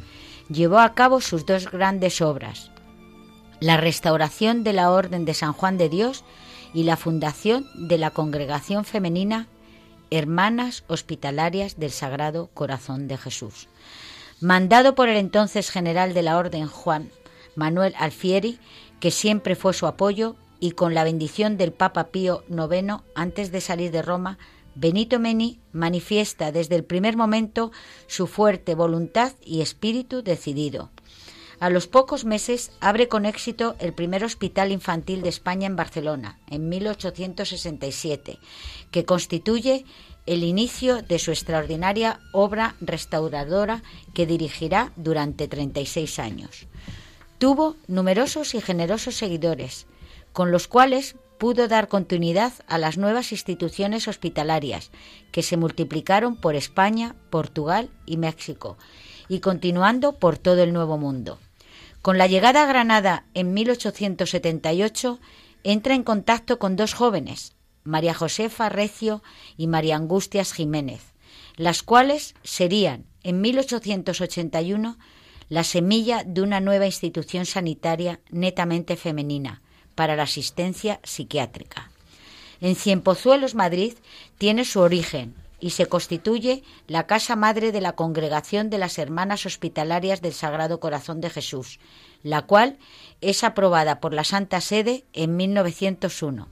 llevó 0.49 0.79
a 0.79 0.93
cabo 0.93 1.21
sus 1.21 1.45
dos 1.45 1.69
grandes 1.71 2.21
obras, 2.21 2.71
la 3.59 3.77
restauración 3.77 4.63
de 4.63 4.73
la 4.73 4.91
Orden 4.91 5.23
de 5.25 5.33
San 5.33 5.53
Juan 5.53 5.77
de 5.77 5.87
Dios 5.89 6.23
y 6.73 6.83
la 6.83 6.97
fundación 6.97 7.67
de 7.75 7.97
la 7.97 8.11
Congregación 8.11 8.85
Femenina 8.85 9.47
Hermanas 10.11 10.83
Hospitalarias 10.87 11.79
del 11.79 11.91
Sagrado 11.91 12.49
Corazón 12.53 13.07
de 13.07 13.17
Jesús. 13.17 13.69
Mandado 14.41 14.93
por 14.93 15.07
el 15.07 15.15
entonces 15.15 15.69
general 15.69 16.13
de 16.13 16.21
la 16.21 16.37
Orden 16.37 16.67
Juan 16.67 17.09
Manuel 17.55 17.93
Alfieri, 17.97 18.59
que 18.99 19.09
siempre 19.09 19.55
fue 19.55 19.73
su 19.73 19.87
apoyo, 19.87 20.35
y 20.59 20.71
con 20.71 20.93
la 20.93 21.05
bendición 21.05 21.57
del 21.57 21.71
Papa 21.71 22.09
Pío 22.09 22.43
IX 22.49 23.01
antes 23.15 23.51
de 23.51 23.61
salir 23.61 23.91
de 23.91 24.01
Roma, 24.01 24.37
Benito 24.75 25.19
Meni 25.19 25.59
manifiesta 25.71 26.51
desde 26.51 26.75
el 26.75 26.83
primer 26.83 27.17
momento 27.17 27.71
su 28.07 28.27
fuerte 28.27 28.75
voluntad 28.75 29.33
y 29.43 29.61
espíritu 29.61 30.21
decidido. 30.21 30.91
A 31.61 31.69
los 31.69 31.85
pocos 31.85 32.25
meses 32.25 32.71
abre 32.79 33.07
con 33.07 33.23
éxito 33.23 33.75
el 33.77 33.93
primer 33.93 34.23
hospital 34.23 34.71
infantil 34.71 35.21
de 35.21 35.29
España 35.29 35.67
en 35.67 35.75
Barcelona, 35.75 36.39
en 36.49 36.69
1867, 36.69 38.39
que 38.89 39.05
constituye 39.05 39.85
el 40.25 40.43
inicio 40.43 41.03
de 41.03 41.19
su 41.19 41.29
extraordinaria 41.29 42.19
obra 42.33 42.75
restauradora 42.81 43.83
que 44.15 44.25
dirigirá 44.25 44.91
durante 44.95 45.47
36 45.47 46.17
años. 46.17 46.65
Tuvo 47.37 47.75
numerosos 47.85 48.55
y 48.55 48.61
generosos 48.61 49.13
seguidores, 49.13 49.85
con 50.33 50.49
los 50.49 50.67
cuales 50.67 51.15
pudo 51.37 51.67
dar 51.67 51.89
continuidad 51.89 52.53
a 52.65 52.79
las 52.79 52.97
nuevas 52.97 53.31
instituciones 53.31 54.07
hospitalarias 54.07 54.89
que 55.31 55.43
se 55.43 55.57
multiplicaron 55.57 56.37
por 56.37 56.55
España, 56.55 57.15
Portugal 57.29 57.91
y 58.07 58.17
México, 58.17 58.79
y 59.29 59.41
continuando 59.41 60.13
por 60.17 60.39
todo 60.39 60.63
el 60.63 60.73
Nuevo 60.73 60.97
Mundo. 60.97 61.37
Con 62.01 62.17
la 62.17 62.25
llegada 62.25 62.63
a 62.63 62.65
Granada 62.65 63.25
en 63.35 63.53
1878, 63.53 65.19
entra 65.63 65.93
en 65.93 66.03
contacto 66.03 66.57
con 66.57 66.75
dos 66.75 66.93
jóvenes, 66.93 67.53
María 67.83 68.15
Josefa 68.15 68.69
Recio 68.69 69.21
y 69.55 69.67
María 69.67 69.97
Angustias 69.97 70.53
Jiménez, 70.53 71.01
las 71.57 71.83
cuales 71.83 72.33
serían, 72.43 73.05
en 73.21 73.41
1881, 73.41 74.97
la 75.49 75.63
semilla 75.63 76.23
de 76.23 76.41
una 76.41 76.59
nueva 76.59 76.87
institución 76.87 77.45
sanitaria 77.45 78.19
netamente 78.31 78.95
femenina 78.95 79.61
para 79.93 80.15
la 80.15 80.23
asistencia 80.23 80.99
psiquiátrica. 81.03 81.91
En 82.61 82.75
Cienpozuelos, 82.75 83.53
Madrid, 83.53 83.93
tiene 84.39 84.65
su 84.65 84.79
origen 84.79 85.35
y 85.61 85.69
se 85.69 85.85
constituye 85.85 86.63
la 86.87 87.07
casa 87.07 87.37
madre 87.37 87.71
de 87.71 87.79
la 87.79 87.93
Congregación 87.93 88.69
de 88.69 88.79
las 88.79 88.97
Hermanas 88.97 89.45
Hospitalarias 89.45 90.21
del 90.21 90.33
Sagrado 90.33 90.79
Corazón 90.79 91.21
de 91.21 91.29
Jesús, 91.29 91.79
la 92.23 92.41
cual 92.41 92.79
es 93.21 93.43
aprobada 93.43 93.99
por 94.01 94.13
la 94.13 94.23
Santa 94.23 94.59
Sede 94.59 95.05
en 95.13 95.37
1901. 95.37 96.49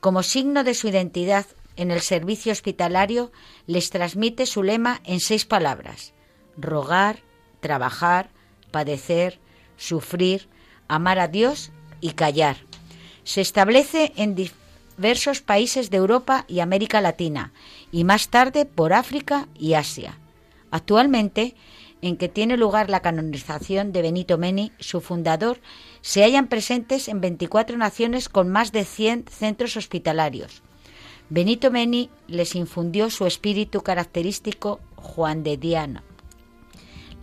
Como 0.00 0.22
signo 0.22 0.64
de 0.64 0.74
su 0.74 0.88
identidad 0.88 1.46
en 1.76 1.90
el 1.90 2.00
servicio 2.00 2.52
hospitalario, 2.52 3.30
les 3.66 3.90
transmite 3.90 4.46
su 4.46 4.62
lema 4.62 5.00
en 5.04 5.20
seis 5.20 5.44
palabras: 5.44 6.14
rogar, 6.56 7.20
trabajar, 7.60 8.30
padecer, 8.70 9.38
sufrir, 9.76 10.48
amar 10.88 11.18
a 11.18 11.28
Dios 11.28 11.70
y 12.00 12.12
callar. 12.12 12.56
Se 13.24 13.40
establece 13.40 14.12
en 14.16 14.34
diversos 14.96 15.40
países 15.40 15.90
de 15.90 15.96
Europa 15.96 16.44
y 16.48 16.60
América 16.60 17.00
Latina 17.00 17.52
y 17.90 18.04
más 18.04 18.28
tarde 18.28 18.64
por 18.66 18.92
África 18.92 19.48
y 19.58 19.74
Asia. 19.74 20.18
Actualmente, 20.70 21.54
en 22.02 22.16
que 22.16 22.28
tiene 22.28 22.56
lugar 22.56 22.90
la 22.90 23.00
canonización 23.00 23.92
de 23.92 24.02
Benito 24.02 24.38
Meni, 24.38 24.72
su 24.78 25.00
fundador, 25.00 25.60
se 26.00 26.22
hallan 26.22 26.48
presentes 26.48 27.08
en 27.08 27.20
24 27.20 27.76
naciones 27.76 28.28
con 28.28 28.48
más 28.48 28.72
de 28.72 28.84
100 28.84 29.26
centros 29.30 29.76
hospitalarios. 29.76 30.62
Benito 31.30 31.70
Meni 31.70 32.10
les 32.26 32.54
infundió 32.56 33.08
su 33.08 33.26
espíritu 33.26 33.82
característico 33.82 34.80
Juan 34.96 35.42
de 35.42 35.56
Diana. 35.56 36.02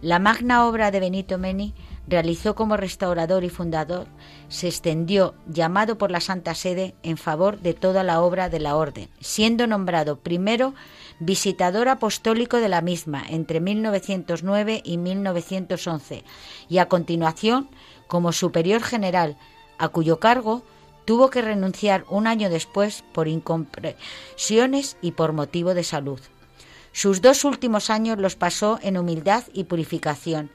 La 0.02 0.18
magna 0.18 0.66
obra 0.66 0.92
de 0.92 1.02
Benito 1.02 1.38
Meni 1.38 1.74
realizó 2.10 2.56
como 2.56 2.76
restaurador 2.76 3.44
y 3.44 3.50
fundador, 3.50 4.08
se 4.48 4.68
extendió, 4.68 5.36
llamado 5.48 5.98
por 5.98 6.12
la 6.12 6.20
Santa 6.20 6.56
Sede, 6.56 6.96
en 7.04 7.18
favor 7.18 7.60
de 7.60 7.74
toda 7.74 8.04
la 8.04 8.22
obra 8.22 8.50
de 8.50 8.60
la 8.60 8.76
Orden, 8.76 9.10
siendo 9.20 9.68
nombrado 9.68 10.20
primero 10.20 10.74
visitador 11.20 11.90
apostólico 11.90 12.58
de 12.58 12.70
la 12.70 12.82
misma 12.82 13.24
entre 13.30 13.60
1909 13.60 14.82
y 14.84 14.98
1911, 14.98 16.24
y 16.68 16.78
a 16.80 16.88
continuación 16.88 17.70
como 18.08 18.32
superior 18.32 18.82
general, 18.82 19.38
a 19.78 19.90
cuyo 19.90 20.20
cargo 20.20 20.64
tuvo 21.06 21.30
que 21.30 21.42
renunciar 21.42 22.06
un 22.10 22.28
año 22.28 22.50
después 22.50 23.04
por 23.14 23.28
incompresiones 23.28 24.98
y 25.02 25.12
por 25.12 25.34
motivo 25.34 25.74
de 25.74 25.84
salud. 25.84 26.20
Sus 26.92 27.22
dos 27.22 27.46
últimos 27.46 27.90
años 27.90 28.18
los 28.18 28.36
pasó 28.36 28.80
en 28.82 28.98
humildad 28.98 29.44
y 29.54 29.66
purificación, 29.66 30.52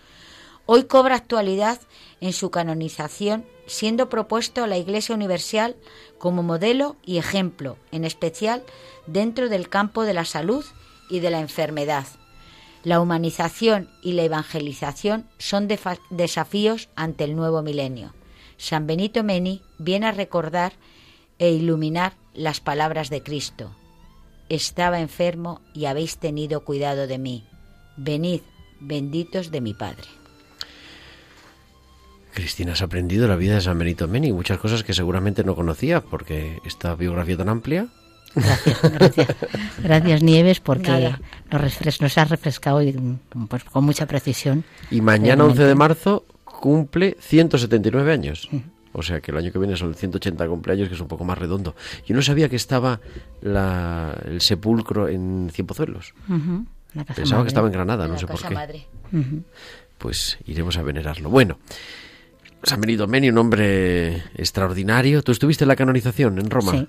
Hoy 0.65 0.85
cobra 0.85 1.13
actualidad 1.13 1.79
en 2.21 2.33
su 2.33 2.49
canonización, 2.49 3.45
siendo 3.67 4.09
propuesto 4.09 4.63
a 4.63 4.67
la 4.67 4.79
Iglesia 4.79 5.13
Universal 5.13 5.75
como 6.17 6.41
modelo 6.41 6.95
y 7.05 7.19
ejemplo, 7.19 7.77
en 7.91 8.03
especial 8.03 8.63
dentro 9.05 9.47
del 9.47 9.69
campo 9.69 10.01
de 10.01 10.15
la 10.15 10.25
salud 10.25 10.65
y 11.07 11.19
de 11.19 11.29
la 11.29 11.39
enfermedad. 11.39 12.07
La 12.83 12.99
humanización 12.99 13.91
y 14.01 14.13
la 14.13 14.23
evangelización 14.23 15.27
son 15.37 15.67
desafíos 16.09 16.89
ante 16.95 17.25
el 17.25 17.35
nuevo 17.35 17.61
milenio. 17.61 18.15
San 18.57 18.87
Benito 18.87 19.23
Meni 19.23 19.61
viene 19.77 20.07
a 20.07 20.11
recordar 20.11 20.73
e 21.39 21.51
iluminar 21.51 22.13
las 22.33 22.59
palabras 22.59 23.09
de 23.09 23.23
Cristo. 23.23 23.71
Estaba 24.49 25.01
enfermo 25.01 25.61
y 25.73 25.85
habéis 25.85 26.17
tenido 26.17 26.61
cuidado 26.61 27.07
de 27.07 27.17
mí. 27.17 27.43
Venid, 27.97 28.41
benditos 28.79 29.51
de 29.51 29.61
mi 29.61 29.73
Padre. 29.73 30.07
Cristina, 32.33 32.73
has 32.73 32.83
aprendido 32.83 33.27
la 33.27 33.35
vida 33.35 33.55
de 33.55 33.61
San 33.61 33.79
Benito 33.79 34.07
Meni, 34.07 34.31
muchas 34.31 34.59
cosas 34.59 34.83
que 34.83 34.93
seguramente 34.93 35.43
no 35.43 35.55
conocía, 35.55 36.01
porque 36.01 36.59
esta 36.65 36.93
biografía 36.93 37.35
tan 37.35 37.49
amplia. 37.49 37.87
Gracias, 38.35 38.81
gracias. 38.93 39.27
gracias 39.81 40.21
Nieves, 40.21 40.59
porque 40.59 41.15
nos 41.99 42.17
has 42.17 42.29
refrescado 42.29 42.79
pues, 43.49 43.63
con 43.63 43.83
mucha 43.83 44.05
precisión. 44.05 44.63
Y 44.91 45.01
mañana, 45.01 45.45
11 45.45 45.63
de 45.63 45.75
marzo, 45.75 46.25
cumple 46.43 47.17
179 47.19 48.13
años. 48.13 48.47
O 48.97 49.03
sea 49.03 49.21
que 49.21 49.29
el 49.29 49.37
año 49.37 49.51
que 49.51 49.59
viene 49.59 49.77
son 49.77 49.93
180 49.93 50.47
cumpleaños, 50.47 50.89
que 50.89 50.95
es 50.95 50.99
un 50.99 51.07
poco 51.07 51.23
más 51.23 51.37
redondo. 51.37 51.75
Yo 52.07 52.15
no 52.15 52.21
sabía 52.23 52.49
que 52.49 52.55
estaba 52.55 52.99
el 53.41 54.41
sepulcro 54.41 55.07
en 55.07 55.51
Cienpozuelos. 55.53 56.15
Pensaba 57.15 57.43
que 57.43 57.49
estaba 57.49 57.67
en 57.67 57.73
Granada, 57.73 58.07
no 58.07 58.17
sé 58.17 58.25
por 58.25 58.41
qué. 58.41 58.87
Pues 59.99 60.39
iremos 60.45 60.77
a 60.77 60.81
venerarlo. 60.81 61.29
Bueno, 61.29 61.59
San 62.63 62.81
Benito 62.81 63.07
Meni, 63.07 63.29
un 63.29 63.37
hombre 63.37 64.23
extraordinario. 64.35 65.21
¿Tú 65.21 65.31
estuviste 65.31 65.63
en 65.63 65.67
la 65.67 65.75
canonización 65.75 66.39
en 66.39 66.49
Roma? 66.49 66.71
Sí. 66.71 66.87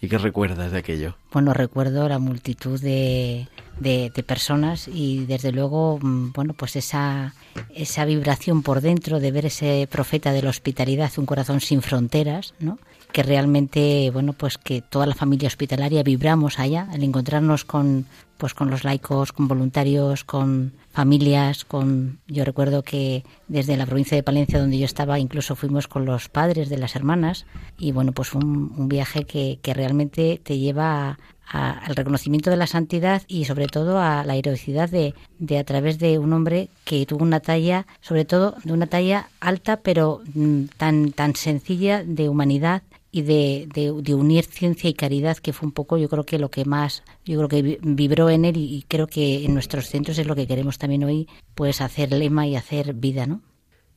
¿Y 0.00 0.08
qué 0.08 0.18
recuerdas 0.18 0.72
de 0.72 0.78
aquello? 0.78 1.16
Bueno, 1.32 1.54
recuerdo 1.54 2.08
la 2.08 2.18
multitud 2.18 2.80
de, 2.80 3.48
de, 3.80 4.10
personas 4.26 4.88
y 4.88 5.24
desde 5.26 5.52
luego, 5.52 5.98
mm, 6.00 6.32
bueno, 6.32 6.52
pues 6.54 6.76
esa, 6.76 7.34
esa 7.74 8.04
vibración 8.04 8.62
por 8.62 8.80
dentro 8.80 9.20
de 9.20 9.30
ver 9.30 9.46
ese 9.46 9.88
profeta 9.90 10.32
de 10.32 10.42
la 10.42 10.50
hospitalidad, 10.50 11.10
un 11.16 11.26
corazón 11.26 11.60
sin 11.60 11.80
fronteras, 11.80 12.54
¿no? 12.60 12.78
que 13.14 13.22
realmente, 13.22 14.10
bueno, 14.12 14.32
pues 14.32 14.58
que 14.58 14.82
toda 14.82 15.06
la 15.06 15.14
familia 15.14 15.46
hospitalaria 15.46 16.02
vibramos 16.02 16.58
allá 16.58 16.88
al 16.90 17.04
encontrarnos 17.04 17.64
con, 17.64 18.06
pues 18.38 18.54
con 18.54 18.70
los 18.70 18.82
laicos, 18.82 19.32
con 19.32 19.46
voluntarios, 19.46 20.24
con 20.24 20.72
familias, 20.94 21.64
con 21.64 22.20
yo 22.28 22.44
recuerdo 22.44 22.82
que 22.82 23.24
desde 23.48 23.76
la 23.76 23.84
provincia 23.84 24.16
de 24.16 24.22
Palencia 24.22 24.60
donde 24.60 24.78
yo 24.78 24.84
estaba 24.84 25.18
incluso 25.18 25.56
fuimos 25.56 25.88
con 25.88 26.04
los 26.04 26.28
padres 26.28 26.68
de 26.68 26.78
las 26.78 26.94
hermanas. 26.94 27.46
Y 27.76 27.92
bueno 27.92 28.12
pues 28.12 28.32
un, 28.32 28.72
un 28.76 28.88
viaje 28.88 29.24
que, 29.24 29.58
que, 29.60 29.74
realmente 29.74 30.40
te 30.42 30.56
lleva 30.56 31.18
al 31.48 31.96
reconocimiento 31.96 32.48
de 32.48 32.56
la 32.56 32.66
santidad 32.66 33.22
y 33.26 33.44
sobre 33.44 33.66
todo 33.66 33.98
a 33.98 34.24
la 34.24 34.36
heroicidad 34.36 34.88
de, 34.88 35.14
de, 35.38 35.58
a 35.58 35.64
través 35.64 35.98
de 35.98 36.18
un 36.18 36.32
hombre 36.32 36.68
que 36.84 37.04
tuvo 37.04 37.22
una 37.22 37.40
talla 37.40 37.86
sobre 38.00 38.24
todo 38.24 38.54
de 38.64 38.72
una 38.72 38.86
talla 38.86 39.28
alta 39.40 39.76
pero 39.78 40.22
mm, 40.32 40.64
tan 40.78 41.12
tan 41.12 41.36
sencilla 41.36 42.02
de 42.02 42.30
humanidad 42.30 42.82
y 43.14 43.22
de, 43.22 43.68
de, 43.72 44.14
unir 44.16 44.44
ciencia 44.44 44.90
y 44.90 44.94
caridad, 44.94 45.36
que 45.36 45.52
fue 45.52 45.68
un 45.68 45.72
poco, 45.72 45.98
yo 45.98 46.08
creo 46.08 46.24
que 46.24 46.36
lo 46.36 46.50
que 46.50 46.64
más, 46.64 47.04
yo 47.24 47.36
creo 47.36 47.48
que 47.48 47.78
vibró 47.80 48.28
en 48.28 48.44
él 48.44 48.56
y, 48.56 48.84
creo 48.88 49.06
que 49.06 49.44
en 49.44 49.54
nuestros 49.54 49.86
centros 49.86 50.18
es 50.18 50.26
lo 50.26 50.34
que 50.34 50.48
queremos 50.48 50.78
también 50.78 51.04
hoy, 51.04 51.28
pues 51.54 51.80
hacer 51.80 52.10
lema 52.10 52.48
y 52.48 52.56
hacer 52.56 52.92
vida, 52.92 53.28
¿no? 53.28 53.40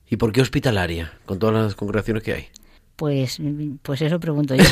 ¿Y 0.08 0.18
por 0.18 0.32
qué 0.32 0.42
hospitalaria, 0.42 1.14
con 1.26 1.40
todas 1.40 1.56
las 1.56 1.74
congregaciones 1.74 2.22
que 2.22 2.34
hay? 2.34 2.46
Pues, 2.96 3.42
pues 3.82 4.04
eso 4.04 4.20
pregunto 4.20 4.54
yo. 4.54 4.64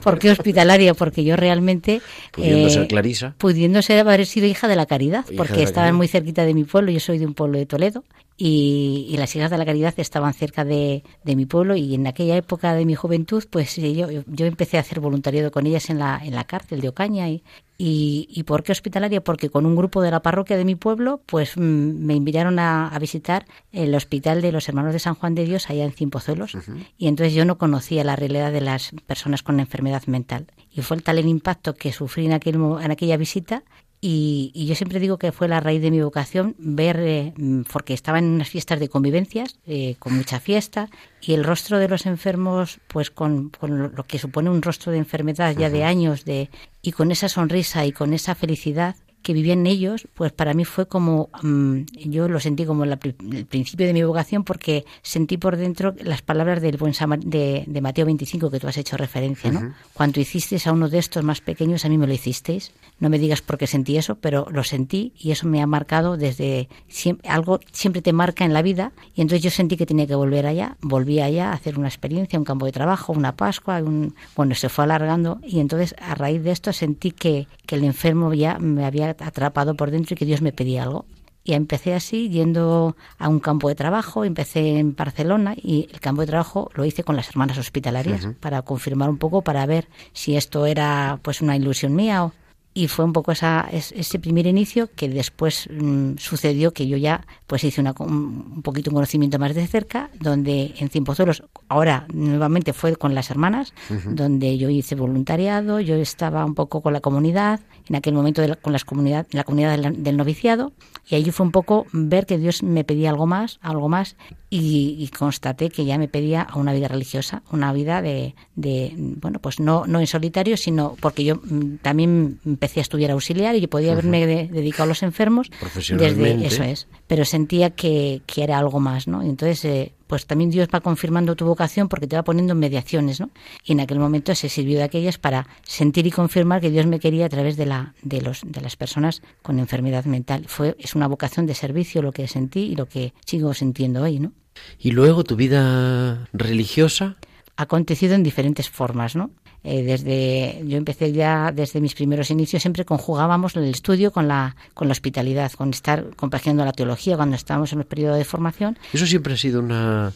¿Por 0.00 0.20
qué, 0.20 0.30
hospitalaria? 0.30 0.94
Porque 0.94 1.24
yo 1.24 1.34
realmente... 1.34 2.02
Pudiendo 2.30 2.70
ser 2.70 2.82
eh, 2.84 2.86
Clarisa. 2.86 3.34
Pudiendo 3.36 3.82
ser 3.82 3.98
haber 3.98 4.26
sido 4.26 4.46
hija 4.46 4.68
de 4.68 4.76
la 4.76 4.86
caridad, 4.86 5.24
porque 5.36 5.64
estaban 5.64 5.96
muy 5.96 6.06
cerquita 6.06 6.44
de 6.44 6.54
mi 6.54 6.62
pueblo, 6.62 6.92
yo 6.92 7.00
soy 7.00 7.18
de 7.18 7.26
un 7.26 7.34
pueblo 7.34 7.58
de 7.58 7.66
Toledo, 7.66 8.04
y, 8.42 9.14
las 9.18 9.36
hijas 9.36 9.50
de 9.50 9.58
la 9.58 9.66
caridad 9.66 9.92
estaban 9.98 10.32
cerca 10.32 10.64
de, 10.64 11.02
mi 11.24 11.44
pueblo 11.44 11.76
y 11.76 11.94
en 11.94 12.06
aquella 12.06 12.36
época 12.36 12.72
de 12.72 12.86
mi 12.86 12.94
juventud 12.94 13.44
pues 13.50 13.76
yo, 13.76 14.08
yo 14.10 14.46
empecé 14.46 14.78
a 14.78 14.80
hacer 14.80 15.00
voluntariado 15.00 15.50
con 15.50 15.66
ellas 15.66 15.90
en 15.90 15.98
la, 15.98 16.18
en 16.24 16.34
la 16.34 16.44
cárcel 16.44 16.80
de 16.80 16.88
Ocaña 16.88 17.28
y, 17.28 17.42
y, 17.82 18.42
por 18.42 18.62
qué 18.62 18.72
hospitalaria? 18.72 19.22
Porque 19.22 19.48
con 19.48 19.64
un 19.64 19.74
grupo 19.74 20.02
de 20.02 20.10
la 20.10 20.20
parroquia 20.20 20.58
de 20.58 20.66
mi 20.66 20.74
pueblo, 20.74 21.22
pues 21.24 21.56
mm, 21.56 21.60
me 21.60 22.14
invitaron 22.14 22.58
a, 22.58 22.94
visitar 23.00 23.46
el 23.72 23.94
hospital 23.94 24.42
de 24.42 24.52
los 24.52 24.68
hermanos 24.68 24.92
de 24.92 24.98
San 24.98 25.14
Juan 25.14 25.34
de 25.34 25.46
Dios 25.46 25.70
allá 25.70 25.84
en 25.84 25.92
Cimpozuelos. 25.92 26.58
Y 26.98 27.08
entonces 27.08 27.32
yo 27.32 27.46
no 27.46 27.56
conocía 27.56 28.04
la 28.04 28.16
realidad 28.16 28.52
de 28.52 28.60
las 28.60 28.90
personas 29.06 29.42
con 29.42 29.60
enfermedad 29.60 30.02
mental. 30.08 30.48
Y 30.70 30.82
fue 30.82 30.98
tal 30.98 31.18
el 31.18 31.26
impacto 31.26 31.74
que 31.74 31.90
sufrí 31.90 32.26
en, 32.26 32.34
aquel, 32.34 32.56
en 32.56 32.90
aquella 32.90 33.16
visita 33.16 33.62
y, 34.02 34.66
yo 34.66 34.74
siempre 34.74 34.98
digo 34.98 35.18
que 35.18 35.30
fue 35.30 35.46
la 35.46 35.60
raíz 35.60 35.82
de 35.82 35.90
mi 35.90 36.00
vocación 36.00 36.54
ver, 36.58 36.98
eh, 37.00 37.34
porque 37.70 37.92
estaba 37.92 38.18
en 38.18 38.26
unas 38.26 38.48
fiestas 38.48 38.80
de 38.80 38.88
convivencias, 38.88 39.58
eh, 39.66 39.96
con 39.98 40.16
mucha 40.16 40.40
fiesta, 40.40 40.88
y 41.20 41.34
el 41.34 41.44
rostro 41.44 41.78
de 41.78 41.88
los 41.88 42.06
enfermos, 42.06 42.80
pues 42.88 43.10
con, 43.10 43.52
lo 43.60 44.04
que 44.04 44.18
supone 44.18 44.48
un 44.48 44.62
rostro 44.62 44.90
de 44.90 44.98
enfermedad 44.98 45.54
ya 45.56 45.68
de 45.68 45.84
años, 45.84 46.24
de, 46.24 46.48
y 46.80 46.92
con 46.92 47.10
esa 47.10 47.28
sonrisa 47.28 47.84
y 47.84 47.92
con 47.92 48.14
esa 48.14 48.34
felicidad, 48.34 48.96
que 49.22 49.32
vivían 49.32 49.66
ellos, 49.66 50.08
pues 50.14 50.32
para 50.32 50.54
mí 50.54 50.64
fue 50.64 50.86
como, 50.86 51.28
mm, 51.42 51.80
yo 52.04 52.28
lo 52.28 52.40
sentí 52.40 52.64
como 52.64 52.84
el 52.84 52.98
principio 52.98 53.86
de 53.86 53.92
mi 53.92 54.02
vocación 54.02 54.44
porque 54.44 54.84
sentí 55.02 55.36
por 55.36 55.56
dentro 55.56 55.94
las 56.02 56.22
palabras 56.22 56.62
del 56.62 56.76
buen 56.76 56.92
de, 57.20 57.64
de, 57.66 57.80
Mateo 57.80 58.06
25 58.06 58.50
que 58.50 58.60
tú 58.60 58.68
has 58.68 58.76
hecho 58.76 58.96
referencia, 58.96 59.50
¿no? 59.50 59.74
Cuando 59.94 60.20
hicisteis 60.20 60.66
a 60.66 60.72
uno 60.72 60.88
de 60.88 60.98
estos 60.98 61.24
más 61.24 61.40
pequeños, 61.40 61.84
a 61.84 61.88
mí 61.88 61.98
me 61.98 62.06
lo 62.06 62.12
hicisteis. 62.12 62.72
No 62.98 63.08
me 63.08 63.18
digas 63.18 63.40
por 63.40 63.56
qué 63.56 63.66
sentí 63.66 63.96
eso, 63.96 64.16
pero 64.16 64.46
lo 64.50 64.62
sentí 64.62 65.12
y 65.18 65.30
eso 65.30 65.46
me 65.46 65.62
ha 65.62 65.66
marcado 65.66 66.16
desde 66.16 66.68
siempre, 66.88 67.28
algo 67.30 67.60
siempre 67.72 68.02
te 68.02 68.12
marca 68.12 68.44
en 68.44 68.52
la 68.52 68.62
vida 68.62 68.92
y 69.14 69.22
entonces 69.22 69.42
yo 69.42 69.50
sentí 69.50 69.76
que 69.76 69.86
tenía 69.86 70.06
que 70.06 70.14
volver 70.14 70.46
allá, 70.46 70.76
volví 70.82 71.20
allá 71.20 71.50
a 71.50 71.54
hacer 71.54 71.78
una 71.78 71.88
experiencia, 71.88 72.38
un 72.38 72.44
campo 72.44 72.66
de 72.66 72.72
trabajo, 72.72 73.12
una 73.12 73.36
Pascua, 73.36 73.82
un, 73.82 74.14
bueno, 74.36 74.54
se 74.54 74.68
fue 74.68 74.84
alargando 74.84 75.40
y 75.42 75.60
entonces 75.60 75.94
a 75.98 76.14
raíz 76.14 76.42
de 76.42 76.50
esto 76.50 76.72
sentí 76.72 77.10
que, 77.10 77.48
que 77.66 77.76
el 77.76 77.84
enfermo 77.84 78.34
ya 78.34 78.58
me 78.58 78.84
había 78.84 79.09
atrapado 79.10 79.74
por 79.74 79.90
dentro 79.90 80.14
y 80.14 80.16
que 80.16 80.24
Dios 80.24 80.42
me 80.42 80.52
pedía 80.52 80.84
algo. 80.84 81.06
Y 81.42 81.54
empecé 81.54 81.94
así, 81.94 82.28
yendo 82.28 82.96
a 83.18 83.28
un 83.28 83.40
campo 83.40 83.68
de 83.68 83.74
trabajo, 83.74 84.24
empecé 84.24 84.78
en 84.78 84.94
Barcelona 84.94 85.54
y 85.56 85.88
el 85.90 85.98
campo 85.98 86.20
de 86.20 86.26
trabajo 86.26 86.70
lo 86.74 86.84
hice 86.84 87.02
con 87.02 87.16
las 87.16 87.30
hermanas 87.30 87.56
hospitalarias 87.56 88.28
para 88.40 88.60
confirmar 88.62 89.08
un 89.08 89.16
poco, 89.16 89.40
para 89.40 89.64
ver 89.64 89.88
si 90.12 90.36
esto 90.36 90.66
era 90.66 91.18
pues 91.22 91.40
una 91.40 91.56
ilusión 91.56 91.94
mía 91.94 92.24
o, 92.24 92.32
y 92.72 92.86
fue 92.86 93.04
un 93.04 93.12
poco 93.12 93.32
esa, 93.32 93.68
ese 93.72 94.18
primer 94.20 94.46
inicio 94.46 94.88
que 94.94 95.08
después 95.08 95.68
mm, 95.72 96.18
sucedió 96.18 96.72
que 96.72 96.86
yo 96.86 96.96
ya 96.96 97.26
pues 97.46 97.64
hice 97.64 97.80
una, 97.80 97.94
un, 97.98 98.62
poquito 98.62 98.90
un 98.90 98.94
conocimiento 98.94 99.38
más 99.40 99.54
de 99.54 99.66
cerca 99.66 100.10
donde 100.20 100.74
en 100.78 100.88
Cimpozuelos 100.88 101.42
ahora 101.68 102.06
nuevamente 102.12 102.72
fue 102.72 102.94
con 102.94 103.14
las 103.14 103.30
hermanas 103.30 103.74
donde 104.06 104.56
yo 104.56 104.70
hice 104.70 104.94
voluntariado 104.94 105.80
yo 105.80 105.96
estaba 105.96 106.44
un 106.44 106.54
poco 106.54 106.80
con 106.80 106.92
la 106.92 107.00
comunidad 107.00 107.60
en 107.88 107.96
aquel 107.96 108.14
momento 108.14 108.42
con 108.62 108.72
las 108.72 108.84
comunidad, 108.84 109.26
la 109.32 109.42
comunidad 109.42 109.76
del, 109.76 110.16
noviciado 110.16 110.72
y 111.08 111.16
ahí 111.16 111.30
fue 111.32 111.46
un 111.46 111.52
poco 111.52 111.86
ver 111.92 112.26
que 112.26 112.38
Dios 112.38 112.62
me 112.62 112.84
pedía 112.84 113.10
algo 113.10 113.26
más 113.26 113.58
algo 113.62 113.88
más 113.88 114.16
y, 114.48 115.08
constaté 115.16 115.70
que 115.70 115.84
ya 115.84 115.98
me 115.98 116.08
pedía 116.08 116.42
a 116.42 116.56
una 116.56 116.72
vida 116.72 116.88
religiosa 116.88 117.42
una 117.50 117.72
vida 117.72 118.00
de, 118.00 118.34
de 118.54 118.94
bueno 118.96 119.40
pues 119.40 119.58
no 119.58 119.86
no 119.86 119.98
en 119.98 120.06
solitario 120.06 120.56
sino 120.56 120.96
porque 121.00 121.24
yo 121.24 121.36
mm, 121.36 121.76
también 121.82 122.38
empecé 122.60 122.80
a 122.80 122.82
estudiar 122.82 123.10
auxiliar 123.12 123.56
y 123.56 123.62
yo 123.62 123.68
podía 123.70 123.92
haberme 123.92 124.26
dedicado 124.52 124.84
a 124.84 124.86
los 124.88 125.02
enfermos 125.02 125.50
desde 125.96 126.46
eso 126.46 126.62
es, 126.62 126.88
pero 127.06 127.24
sentía 127.24 127.70
que, 127.70 128.20
que 128.26 128.44
era 128.44 128.58
algo 128.58 128.80
más, 128.80 129.08
¿no? 129.08 129.24
Y 129.24 129.30
entonces 129.30 129.64
eh, 129.64 129.94
pues 130.06 130.26
también 130.26 130.50
Dios 130.50 130.68
va 130.72 130.80
confirmando 130.80 131.36
tu 131.36 131.46
vocación 131.46 131.88
porque 131.88 132.06
te 132.06 132.16
va 132.16 132.22
poniendo 132.22 132.54
mediaciones, 132.54 133.18
¿no? 133.18 133.30
Y 133.64 133.72
en 133.72 133.80
aquel 133.80 133.98
momento 133.98 134.34
se 134.34 134.50
sirvió 134.50 134.76
de 134.76 134.84
aquellas 134.84 135.16
para 135.16 135.46
sentir 135.62 136.06
y 136.06 136.10
confirmar 136.10 136.60
que 136.60 136.70
Dios 136.70 136.84
me 136.84 137.00
quería 137.00 137.24
a 137.26 137.28
través 137.30 137.56
de 137.56 137.64
la 137.64 137.94
de 138.02 138.20
los 138.20 138.42
de 138.44 138.60
las 138.60 138.76
personas 138.76 139.22
con 139.40 139.58
enfermedad 139.58 140.04
mental. 140.04 140.44
Fue 140.46 140.76
es 140.78 140.94
una 140.94 141.08
vocación 141.08 141.46
de 141.46 141.54
servicio 141.54 142.02
lo 142.02 142.12
que 142.12 142.28
sentí 142.28 142.60
y 142.60 142.76
lo 142.76 142.86
que 142.86 143.14
sigo 143.24 143.54
sintiendo 143.54 144.02
hoy, 144.02 144.18
¿no? 144.18 144.32
Y 144.78 144.90
luego 144.90 145.24
tu 145.24 145.36
vida 145.36 146.28
religiosa 146.34 147.16
ha 147.56 147.62
acontecido 147.62 148.14
en 148.14 148.22
diferentes 148.22 148.68
formas, 148.68 149.16
¿no? 149.16 149.30
Eh, 149.62 149.82
desde 149.82 150.62
yo 150.66 150.78
empecé 150.78 151.12
ya 151.12 151.52
desde 151.52 151.82
mis 151.82 151.94
primeros 151.94 152.30
inicios 152.30 152.62
siempre 152.62 152.86
conjugábamos 152.86 153.54
el 153.56 153.64
estudio 153.64 154.10
con 154.10 154.26
la 154.26 154.56
con 154.72 154.88
la 154.88 154.92
hospitalidad 154.92 155.52
con 155.52 155.68
estar 155.68 156.16
compaginando 156.16 156.64
la 156.64 156.72
teología 156.72 157.16
cuando 157.16 157.36
estábamos 157.36 157.70
en 157.74 157.80
el 157.80 157.84
periodo 157.84 158.14
de 158.14 158.24
formación. 158.24 158.78
Eso 158.94 159.06
siempre 159.06 159.34
ha 159.34 159.36
sido 159.36 159.60
una 159.60 160.12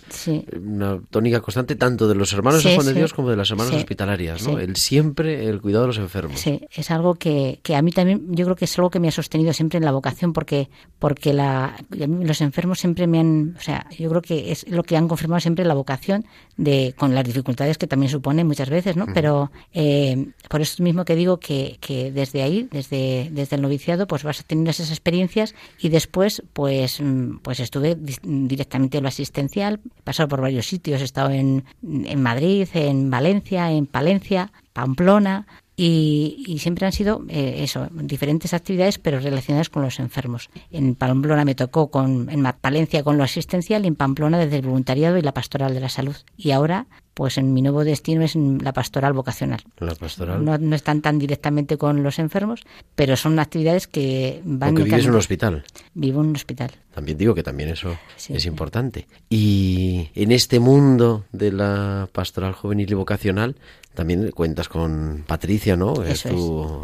una 0.65 0.99
tónica 1.11 1.41
constante 1.41 1.77
tanto 1.77 2.09
de 2.09 2.15
los 2.15 2.33
hermanos 2.33 2.65
de 2.65 2.75
Juan 2.75 2.87
de 2.87 2.95
Dios 2.95 3.13
como 3.13 3.29
de 3.29 3.37
las 3.37 3.51
hermanas 3.51 3.75
hospitalarias 3.75 4.47
¿no? 4.47 4.59
el 4.59 4.77
siempre 4.77 5.47
el 5.47 5.61
cuidado 5.61 5.85
de 5.85 5.89
los 5.89 5.99
enfermos. 5.99 6.41
Sí 6.41 6.63
es 6.73 6.91
algo 6.91 7.17
que, 7.17 7.61
que 7.63 7.77
a 7.77 7.83
mí 7.83 7.93
también 7.93 8.35
yo 8.35 8.47
creo 8.47 8.57
que 8.57 8.65
es 8.65 8.79
algo 8.79 8.89
que 8.89 8.99
me 8.99 9.09
ha 9.09 9.13
sostenido 9.13 9.53
siempre 9.53 9.77
en 9.77 9.85
la 9.85 9.93
vocación 9.93 10.33
porque 10.33 10.71
porque 10.99 11.35
la 11.35 11.77
los 11.91 12.41
enfermos 12.41 12.79
siempre 12.81 13.07
me 13.07 13.21
han 13.21 13.57
o 13.59 13.61
sea 13.61 13.87
yo 13.99 14.09
creo 14.09 14.23
que 14.23 14.53
es 14.53 14.67
lo 14.71 14.85
que 14.85 14.97
han 14.97 15.07
confirmado 15.07 15.41
siempre 15.41 15.67
la 15.67 15.75
vocación 15.75 16.25
de 16.57 16.95
con 16.97 17.15
las 17.15 17.25
dificultades 17.25 17.77
que 17.77 17.87
también 17.87 18.11
supone 18.11 18.43
muchas 18.43 18.71
veces 18.71 18.97
no 18.97 19.05
pero 19.13 19.34
eh, 19.73 20.29
por 20.49 20.61
eso 20.61 20.83
mismo 20.83 21.05
que 21.05 21.17
digo 21.17 21.39
que, 21.39 21.79
desde 22.13 22.43
ahí, 22.43 22.69
desde, 22.71 23.29
desde 23.33 23.57
el 23.57 23.63
noviciado, 23.63 24.07
pues 24.07 24.23
vas 24.23 24.41
a 24.41 24.43
tener 24.43 24.69
esas 24.69 24.91
experiencias 24.91 25.55
y 25.79 25.89
después, 25.89 26.43
pues, 26.53 27.01
mm, 27.01 27.39
pues 27.39 27.61
estuve 27.61 27.97
directamente 28.23 28.99
en 28.99 29.05
lo 29.05 29.09
asistencial, 29.09 29.81
he 29.99 30.03
pasado 30.03 30.29
por 30.29 30.41
varios 30.41 30.67
sitios, 30.67 31.01
he 31.01 31.05
estado 31.05 31.31
en, 31.31 31.65
en 31.83 32.23
Madrid, 32.23 32.69
en 32.75 33.11
Valencia, 33.11 33.71
en 33.71 33.87
Palencia, 33.87 34.53
Pamplona, 34.73 35.47
y, 35.77 36.57
siempre 36.61 36.87
han 36.87 36.93
sido 36.93 37.25
eh, 37.29 37.57
eso, 37.59 37.89
diferentes 37.93 38.55
actividades, 38.55 38.99
pero 38.99 39.19
relacionadas 39.19 39.71
con 39.71 39.83
los 39.83 39.99
enfermos. 39.99 40.49
En 40.71 40.95
Pamplona 40.95 41.45
me 41.45 41.57
tocó 41.57 41.91
con, 41.91 42.31
en 42.31 42.45
Palencia 42.61 43.03
con 43.03 43.19
lo 43.19 43.25
asistencial 43.25 43.85
y 43.85 43.89
en 43.89 43.97
Pamplona 43.97 44.39
desde 44.39 44.59
el 44.59 44.67
voluntariado 44.67 45.19
y 45.19 45.23
la 45.23 45.35
pastoral 45.35 45.75
de 45.75 45.81
la 45.81 45.89
salud. 45.89 46.17
Y 46.37 46.53
ahora 46.53 46.87
pues 47.15 47.39
en 47.39 47.55
mi 47.55 47.63
nuevo 47.63 47.85
destino 47.85 48.23
es 48.23 48.37
la 48.37 48.73
pastoral 48.73 49.13
vocacional. 49.13 49.63
La 49.79 49.95
pastoral. 49.95 50.45
No, 50.45 50.59
no 50.59 50.77
están 50.77 51.01
tan 51.01 51.19
directamente 51.19 51.79
con 51.79 52.03
los 52.03 52.19
enfermos, 52.19 52.65
pero 52.95 53.17
son 53.17 53.39
actividades 53.39 53.87
que 53.87 54.43
van... 54.45 54.71
Porque 54.75 54.85
vives 54.85 55.05
en 55.05 55.11
un 55.13 55.17
hospital. 55.17 55.65
Vivo 55.95 56.21
en 56.21 56.29
un 56.29 56.37
hospital. 56.37 56.73
También 56.95 57.19
digo 57.19 57.35
que 57.35 57.43
también 57.43 57.71
eso 57.71 57.97
es 58.29 58.47
importante. 58.47 59.07
Y 59.31 60.11
en 60.15 60.33
este 60.33 60.61
mundo 60.61 61.25
de 61.33 61.53
la 61.53 62.09
pastoral 62.13 62.53
juvenil 62.53 62.91
y 62.91 62.95
vocacional, 62.95 63.57
también 63.95 64.31
cuentas 64.33 64.69
con 64.69 65.25
Patricia, 65.27 65.77
¿no? 65.77 66.03
Eso 66.03 66.29
es 66.29 66.35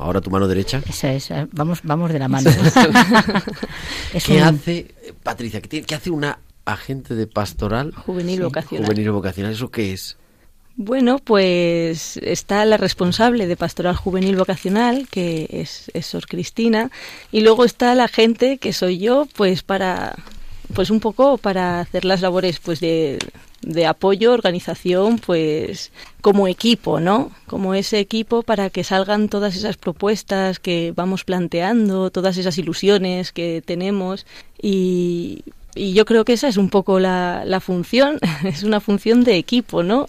ahora 0.01 0.21
tu 0.21 0.31
mano 0.31 0.47
derecha. 0.47 0.81
Eso 0.89 1.09
es, 1.09 1.31
vamos, 1.53 1.81
vamos 1.83 2.13
de 2.13 2.19
la 2.19 2.29
mano. 2.29 2.51
¿Qué 4.25 4.41
hace, 4.41 4.95
Patricia, 5.23 5.61
qué, 5.61 5.95
hace 5.95 6.11
una 6.11 6.39
agente 6.65 7.15
de 7.15 7.27
pastoral 7.27 7.93
juvenil 7.95 8.43
vocacional? 8.43 8.87
Juvenil 8.87 9.11
vocacional, 9.11 9.53
¿eso 9.53 9.71
qué 9.71 9.93
es? 9.93 10.17
Bueno, 10.83 11.19
pues 11.19 12.17
está 12.17 12.65
la 12.65 12.79
responsable 12.79 13.47
de 13.47 13.55
Pastoral 13.55 13.95
Juvenil 13.97 14.37
Vocacional, 14.37 15.09
que 15.09 15.47
es, 15.51 15.91
es 15.93 16.07
Sor 16.07 16.27
Cristina, 16.27 16.91
y 17.31 17.43
luego 17.43 17.67
está 17.67 17.95
la 17.95 18.09
gente, 18.09 18.57
que 18.57 18.73
soy 18.73 18.97
yo, 18.97 19.29
pues 19.37 19.63
para 19.63 20.17
pues 20.75 20.89
un 20.89 21.01
poco 21.01 21.37
para 21.37 21.81
hacer 21.81 22.07
las 22.07 22.23
labores 22.23 22.61
pues 22.61 22.81
de, 22.81 23.19
de 23.61 23.85
apoyo, 23.85 24.33
organización, 24.33 25.19
pues 25.19 25.93
como 26.23 26.49
equipo, 26.49 26.99
¿no? 26.99 27.31
Como 27.47 27.75
ese 27.75 27.99
equipo 27.99 28.43
para 28.43 28.71
que 28.71 28.83
salgan 28.83 29.29
todas 29.29 29.57
esas 29.57 29.77
propuestas 29.77 30.61
que 30.61 30.95
vamos 30.97 31.25
planteando, 31.25 32.09
todas 32.11 32.39
esas 32.39 32.57
ilusiones 32.57 33.33
que 33.33 33.63
tenemos 33.67 34.25
y, 34.63 35.45
y 35.75 35.93
yo 35.93 36.07
creo 36.07 36.25
que 36.25 36.33
esa 36.33 36.49
es 36.49 36.57
un 36.57 36.71
poco 36.71 37.01
la, 37.01 37.43
la 37.45 37.61
función, 37.61 38.19
es 38.45 38.63
una 38.63 38.81
función 38.81 39.25
de 39.25 39.37
equipo, 39.37 39.83
¿no? 39.83 40.07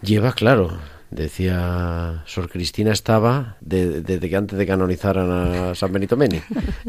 Lleva, 0.00 0.32
claro, 0.32 0.78
decía 1.10 2.22
Sor 2.26 2.48
Cristina 2.48 2.92
estaba 2.92 3.56
desde 3.60 4.28
que 4.28 4.36
antes 4.36 4.58
de 4.58 4.66
canonizaran 4.66 5.30
a 5.30 5.74
San 5.74 5.92
Benito 5.92 6.16
Meni. 6.16 6.40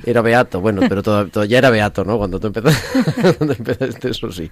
Era 0.05 0.21
beato, 0.21 0.61
bueno, 0.61 0.81
pero 0.87 1.01
todo, 1.01 1.45
ya 1.45 1.57
era 1.57 1.69
beato, 1.69 2.03
¿no? 2.03 2.17
Cuando 2.17 2.39
tú 2.39 2.47
empezaste, 2.47 3.33
cuando 3.37 3.53
empezaste, 3.53 4.09
eso 4.09 4.31
sí. 4.31 4.51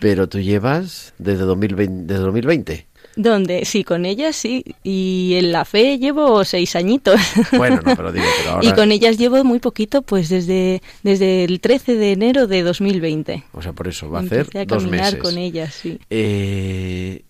Pero 0.00 0.28
tú 0.28 0.40
llevas 0.40 1.14
desde 1.18 1.44
2020. 1.44 2.12
Desde 2.12 2.22
2020. 2.22 2.86
¿Dónde? 3.16 3.64
Sí, 3.64 3.82
con 3.82 4.04
ellas 4.04 4.36
sí. 4.36 4.62
Y 4.82 5.36
en 5.38 5.52
la 5.52 5.64
fe 5.64 5.98
llevo 5.98 6.44
seis 6.44 6.76
añitos. 6.76 7.18
Bueno, 7.56 7.80
no, 7.82 7.96
pero 7.96 8.12
digo, 8.12 8.26
pero 8.38 8.50
ahora... 8.56 8.68
Y 8.68 8.72
con 8.74 8.92
ellas 8.92 9.16
llevo 9.16 9.42
muy 9.42 9.58
poquito, 9.58 10.02
pues 10.02 10.28
desde, 10.28 10.82
desde 11.02 11.44
el 11.44 11.60
13 11.60 11.94
de 11.94 12.12
enero 12.12 12.46
de 12.46 12.62
2020. 12.62 13.44
O 13.52 13.62
sea, 13.62 13.72
por 13.72 13.88
eso 13.88 14.10
va 14.10 14.18
a 14.18 14.22
hacer 14.22 14.48
a 14.54 14.64
dos 14.66 14.84
caminar 14.84 15.16
con 15.16 15.38
ellas, 15.38 15.72
sí. 15.72 15.98
Eh, 16.10 17.22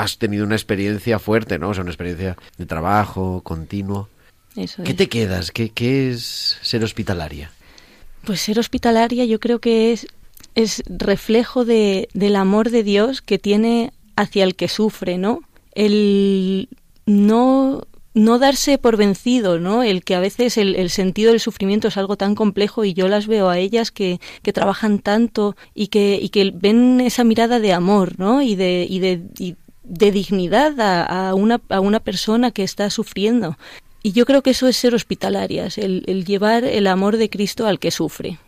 has 0.00 0.18
tenido 0.18 0.44
una 0.44 0.56
experiencia 0.56 1.18
fuerte, 1.18 1.58
¿no? 1.58 1.70
O 1.70 1.74
sea, 1.74 1.82
una 1.82 1.90
experiencia 1.90 2.36
de 2.56 2.66
trabajo 2.66 3.42
continuo. 3.42 4.08
Eso 4.56 4.82
¿Qué 4.82 4.94
te 4.94 5.08
quedas? 5.08 5.50
¿Qué, 5.50 5.70
¿Qué, 5.70 6.10
es 6.10 6.58
ser 6.62 6.82
hospitalaria? 6.82 7.50
Pues 8.24 8.40
ser 8.40 8.58
hospitalaria 8.58 9.24
yo 9.24 9.38
creo 9.40 9.60
que 9.60 9.92
es, 9.92 10.06
es 10.54 10.82
reflejo 10.86 11.64
de, 11.64 12.08
del 12.14 12.36
amor 12.36 12.70
de 12.70 12.82
Dios 12.82 13.22
que 13.22 13.38
tiene 13.38 13.92
hacia 14.16 14.44
el 14.44 14.56
que 14.56 14.68
sufre, 14.68 15.18
¿no? 15.18 15.40
El 15.74 16.68
no 17.06 17.86
no 18.12 18.40
darse 18.40 18.76
por 18.76 18.96
vencido, 18.96 19.60
¿no? 19.60 19.84
El 19.84 20.02
que 20.02 20.16
a 20.16 20.20
veces 20.20 20.58
el, 20.58 20.74
el, 20.74 20.90
sentido 20.90 21.30
del 21.30 21.38
sufrimiento 21.38 21.88
es 21.88 21.96
algo 21.96 22.16
tan 22.16 22.34
complejo 22.34 22.84
y 22.84 22.92
yo 22.92 23.06
las 23.06 23.28
veo 23.28 23.48
a 23.48 23.58
ellas 23.58 23.92
que, 23.92 24.20
que 24.42 24.52
trabajan 24.52 24.98
tanto 24.98 25.56
y 25.74 25.88
que, 25.88 26.18
y 26.20 26.30
que 26.30 26.52
ven 26.52 27.00
esa 27.00 27.22
mirada 27.22 27.60
de 27.60 27.72
amor, 27.72 28.18
¿no? 28.18 28.42
Y 28.42 28.56
de, 28.56 28.84
y 28.88 28.98
de, 28.98 29.22
de 29.90 30.12
dignidad 30.12 30.80
a, 30.80 31.34
una, 31.34 31.60
a 31.68 31.80
una 31.80 32.00
persona 32.00 32.52
que 32.52 32.62
está 32.62 32.88
sufriendo. 32.90 33.58
Y 34.02 34.12
yo 34.12 34.24
creo 34.24 34.42
que 34.42 34.50
eso 34.50 34.68
es 34.68 34.76
ser 34.76 34.94
hospitalarias, 34.94 35.76
el, 35.76 36.04
el 36.06 36.24
llevar 36.24 36.64
el 36.64 36.86
amor 36.86 37.16
de 37.18 37.28
Cristo 37.28 37.66
al 37.66 37.78
que 37.78 37.90
sufre. 37.90 38.38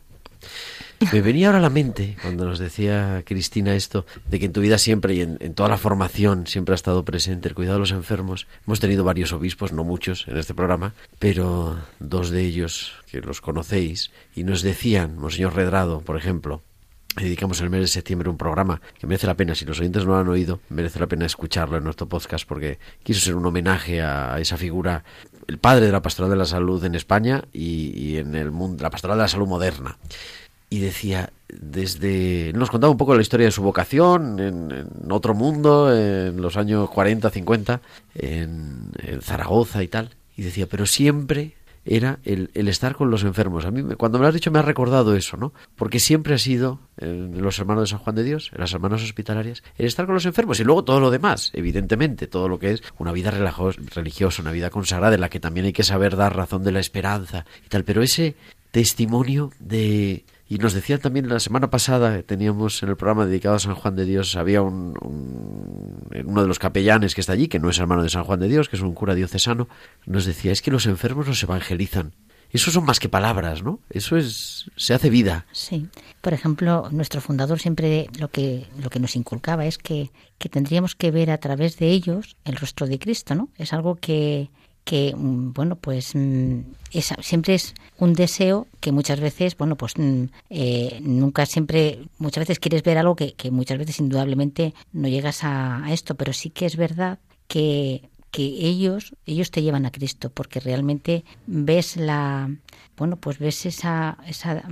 Me 1.13 1.21
venía 1.21 1.49
ahora 1.49 1.59
a 1.59 1.63
la 1.63 1.69
mente, 1.69 2.17
cuando 2.23 2.45
nos 2.45 2.61
decía 2.61 3.25
Cristina 3.27 3.75
esto, 3.75 4.07
de 4.31 4.39
que 4.39 4.47
en 4.47 4.53
tu 4.53 4.61
vida 4.61 4.79
siempre 4.79 5.15
y 5.15 5.21
en, 5.21 5.37
en, 5.41 5.53
toda 5.55 5.69
la 5.69 5.77
formación 5.77 6.47
siempre 6.47 6.75
ha 6.75 6.77
estado 6.77 7.05
presente 7.05 7.49
el 7.49 7.57
cuidado 7.57 7.75
de 7.75 7.81
los 7.81 7.91
enfermos. 7.91 8.47
Hemos 8.67 8.79
tenido 8.79 9.03
varios 9.03 9.33
obispos, 9.33 9.73
no 9.73 9.83
muchos, 9.83 10.29
en 10.29 10.37
este 10.37 10.55
programa, 10.55 10.95
pero 11.19 11.77
dos 11.99 12.31
de 12.31 12.45
ellos 12.45 12.93
que 13.11 13.21
los 13.21 13.41
conocéis 13.41 14.13
y 14.37 14.45
nos 14.45 14.63
decían, 14.63 15.19
Monseñor 15.19 15.57
Redrado, 15.57 16.03
por 16.03 16.17
ejemplo, 16.17 16.63
dedicamos 17.17 17.61
el 17.61 17.71
mes 17.71 17.81
de 17.81 17.89
septiembre 17.89 18.31
un 18.31 18.37
programa 18.37 18.81
que 18.99 19.07
merece 19.07 19.27
la 19.27 19.37
pena, 19.37 19.55
si 19.55 19.65
los 19.65 19.79
oyentes 19.81 20.05
no 20.05 20.13
lo 20.13 20.19
han 20.19 20.29
oído, 20.29 20.61
merece 20.71 20.99
la 20.99 21.07
pena 21.07 21.27
escucharlo 21.27 21.77
en 21.77 21.85
nuestro 21.85 22.09
podcast 22.09 22.47
porque 22.47 22.79
quiso 23.03 23.21
ser 23.21 23.35
un 23.35 23.45
homenaje 23.45 24.01
a 24.03 24.39
esa 24.41 24.57
figura, 24.57 25.05
el 25.47 25.59
padre 25.59 25.87
de 25.87 25.93
la 25.93 26.03
pastoral 26.03 26.31
de 26.31 26.37
la 26.37 26.47
salud 26.47 26.83
en 26.85 26.95
España 26.95 27.45
y, 27.53 28.17
en 28.17 28.35
el 28.35 28.51
mundo, 28.51 28.83
la 28.83 28.91
pastoral 28.91 29.19
de 29.19 29.23
la 29.25 29.29
salud 29.29 29.47
moderna. 29.47 29.99
Y 30.71 30.79
decía, 30.81 31.31
desde. 31.49 32.53
Nos 32.55 32.71
contaba 32.71 32.91
un 32.91 32.97
poco 32.97 33.15
la 33.15 33.21
historia 33.21 33.45
de 33.45 33.53
su 33.53 33.63
vocación 33.63 34.41
en, 34.41 35.13
otro 35.13 35.35
mundo, 35.35 35.95
en 35.95 36.41
los 36.41 36.57
años 36.57 36.89
40, 36.89 37.29
50, 37.29 37.83
en, 38.15 38.91
en 39.03 39.21
Zaragoza 39.21 39.83
y 39.83 39.89
tal. 39.89 40.15
Y 40.35 40.43
decía, 40.43 40.67
pero 40.67 40.87
siempre 40.87 41.57
era 41.85 42.21
el, 42.25 42.51
el, 42.55 42.69
estar 42.69 42.95
con 42.95 43.11
los 43.11 43.25
enfermos. 43.25 43.65
A 43.65 43.71
mí, 43.71 43.83
cuando 43.97 44.19
me 44.19 44.23
lo 44.23 44.29
has 44.29 44.35
dicho, 44.35 44.51
me 44.51 44.59
ha 44.59 44.63
recordado 44.63 45.17
eso, 45.17 45.37
¿no? 45.37 45.53
Porque 45.77 45.99
siempre 45.99 46.35
ha 46.35 46.39
sido, 46.39 46.81
en 46.99 47.43
los 47.43 47.59
hermanos 47.59 47.85
de 47.85 47.87
San 47.89 47.99
Juan 47.99 48.17
de 48.17 48.23
Dios, 48.23 48.51
en 48.55 48.61
las 48.61 48.73
hermanas 48.73 49.03
hospitalarias, 49.03 49.63
el 49.77 49.87
estar 49.87 50.07
con 50.07 50.15
los 50.15 50.27
enfermos 50.27 50.61
y 50.61 50.65
luego 50.65 50.85
todo 50.85 51.01
lo 51.01 51.11
demás, 51.11 51.51
evidentemente, 51.55 52.27
todo 52.27 52.49
lo 52.49 52.59
que 52.59 52.73
es 52.73 52.83
una 52.99 53.13
vida 53.13 53.31
religiosa, 53.31 54.43
una 54.43 54.53
vida 54.53 54.71
consagrada, 54.71 55.15
en 55.15 55.21
la 55.21 55.29
que 55.29 55.41
también 55.41 55.67
hay 55.67 55.73
que 55.73 55.83
saber 55.83 56.17
dar 56.17 56.37
razón 56.37 56.63
de 56.63 56.73
la 56.73 56.81
esperanza 56.81 57.45
y 57.65 57.69
tal. 57.69 57.85
Pero 57.85 58.03
ese 58.03 58.37
testimonio 58.71 59.51
de 59.59 60.25
y 60.53 60.59
nos 60.59 60.75
decían 60.75 61.01
también 61.01 61.31
la 61.31 61.41
semana 61.41 61.71
pasada, 61.71 62.21
teníamos 62.25 62.83
en 62.83 62.91
el 62.91 62.97
programa 62.97 63.25
dedicado 63.25 63.55
a 63.55 63.59
San 63.59 63.75
Juan 63.75 63.97
de 63.97 64.05
Dios, 64.05 64.37
había 64.37 64.61
un, 64.61 64.93
uno 66.25 66.43
de 66.43 66.49
los 66.49 66.59
capellanes 66.59 67.15
que 67.15 67.21
está 67.21 67.33
allí, 67.33 67.49
que 67.49 67.59
no 67.59 67.71
es 67.71 67.79
hermano 67.79 68.03
de 68.03 68.11
San 68.11 68.25
Juan 68.25 68.41
de 68.41 68.49
Dios, 68.49 68.69
que 68.69 68.77
es 68.77 68.83
un 68.83 68.95
cura 68.95 69.15
diocesano, 69.15 69.69
nos 70.07 70.25
decía, 70.25 70.53
es 70.53 70.63
que 70.63 70.71
los 70.71 70.87
enfermos 70.87 71.27
los 71.27 71.43
evangelizan. 71.43 72.15
Eso 72.51 72.71
son 72.71 72.85
más 72.85 73.01
que 73.01 73.09
palabras, 73.09 73.63
¿no? 73.63 73.81
Eso 73.89 74.19
es, 74.19 74.71
se 74.77 74.93
hace 74.93 75.09
vida. 75.09 75.47
Sí. 75.53 75.89
Por 76.21 76.35
ejemplo, 76.35 76.89
nuestro 76.91 77.23
fundador 77.23 77.59
siempre 77.59 78.09
lo 78.19 78.29
que, 78.29 78.67
lo 78.83 78.91
que 78.91 79.01
nos 79.01 79.17
inculcaba 79.17 79.65
es 79.65 79.79
que, 79.79 80.11
que 80.37 80.51
tendríamos 80.51 80.95
que 80.95 81.11
ver 81.11 81.31
a 81.31 81.39
través 81.39 81.79
de 81.79 81.89
ellos 81.89 82.37
el 82.45 82.57
rostro 82.57 82.87
de 82.87 82.99
Cristo, 82.99 83.35
¿no? 83.35 83.49
Es 83.57 83.73
algo 83.73 83.97
que, 83.97 84.51
que 84.85 85.15
mm, 85.17 85.53
bueno 85.53 85.77
pues 85.77 86.15
mm, 86.15 86.61
siempre 87.21 87.55
es 87.55 87.75
un 87.99 88.15
deseo 88.15 88.67
que 88.81 88.93
muchas 88.93 89.21
veces 89.21 89.57
bueno 89.57 89.77
pues 89.77 89.95
mm, 89.97 90.25
eh, 90.51 90.99
nunca 91.03 91.47
siempre 91.47 92.01
muchas 92.19 92.43
veces 92.43 92.59
quieres 92.59 92.83
ver 92.83 92.99
algo 92.99 93.17
que, 93.17 93.35
que 93.35 93.51
muchas 93.51 93.79
veces 93.79 94.01
indudablemente 94.01 94.75
no 94.93 95.09
llegas 95.09 95.45
a, 95.45 95.85
esto 95.91 96.15
pero 96.15 96.33
sí 96.33 96.51
que 96.51 96.67
es 96.67 96.77
verdad 96.77 97.19
que 97.49 98.09
que 98.31 98.45
ellos 98.45 99.15
ellos 99.27 99.51
te 99.51 99.63
llevan 99.63 99.87
a 99.87 99.93
Cristo 99.93 100.31
porque 100.31 100.59
realmente 100.59 101.25
ves 101.47 101.97
la 101.97 102.51
bueno 102.97 103.17
pues 103.17 103.39
ves 103.39 103.67
esa 103.67 104.19
esa 104.27 104.65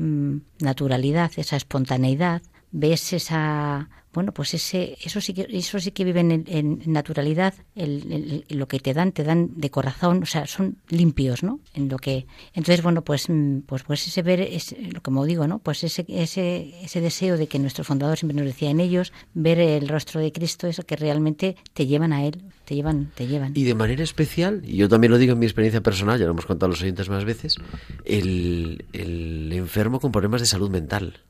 naturalidad 0.59 1.31
esa 1.37 1.57
espontaneidad 1.57 2.43
ves 2.73 3.13
esa 3.13 3.89
bueno 4.13 4.33
pues 4.33 4.55
ese 4.55 4.97
eso 5.03 5.21
sí 5.21 5.35
que 5.35 5.47
eso 5.51 5.79
sí 5.79 5.93
que 5.93 6.05
viven 6.05 6.45
en, 6.47 6.83
naturalidad 6.87 7.55
el, 7.75 8.45
lo 8.49 8.67
que 8.69 8.81
te 8.81 8.95
dan 8.95 9.13
te 9.13 9.25
dan 9.25 9.51
de 9.57 9.71
corazón 9.71 10.23
o 10.23 10.27
sea 10.27 10.47
son 10.47 10.77
limpios 10.89 11.43
no 11.43 11.61
en 11.75 11.89
lo 11.89 11.99
que 11.99 12.27
entonces 12.55 12.83
bueno 12.83 13.03
pues 13.03 13.29
mm, 13.29 13.61
pues 13.61 13.83
pues 13.85 14.07
ese 14.07 14.23
ver 14.23 14.41
es 14.41 14.75
lo 14.93 15.01
como 15.03 15.25
digo 15.25 15.47
no 15.47 15.59
pues 15.59 15.85
ese 15.85 16.05
ese 16.09 16.75
ese 16.83 17.01
deseo 17.01 17.37
de 17.37 17.47
que 17.47 17.59
nuestro 17.59 17.85
fundador 17.85 18.19
siempre 18.19 18.37
nos 18.37 18.47
decía 18.47 18.71
en 18.71 18.81
ellos 18.81 19.13
ver 19.35 19.59
el 19.59 19.89
rostro 19.89 20.21
de 20.21 20.33
Cristo 20.33 20.67
eso 20.67 20.83
que 20.83 20.97
realmente 20.97 21.57
te 21.73 21.87
llevan 21.87 22.13
a 22.13 22.25
él 22.25 22.43
te 22.65 22.75
llevan 22.75 23.11
te 23.15 23.27
llevan. 23.27 23.53
Y 23.55 23.65
de 23.65 23.75
manera 23.75 24.03
especial 24.03 24.63
y 24.65 24.77
yo 24.77 24.89
también 24.89 25.13
lo 25.13 25.19
digo 25.19 25.33
en 25.33 25.39
mi 25.39 25.47
experiencia 25.47 25.83
personal 25.83 26.19
ya 26.19 26.25
lo 26.25 26.33
hemos 26.33 26.47
contado 26.47 26.67
a 26.67 26.71
los 26.71 26.83
oyentes 26.83 27.09
más 27.09 27.25
veces 27.25 27.57
el, 28.05 28.85
el 28.93 29.53
enfermo 29.53 30.01
con 30.01 30.13
problemas 30.13 30.41
de 30.41 30.47
salud 30.47 30.71
mental 30.71 31.21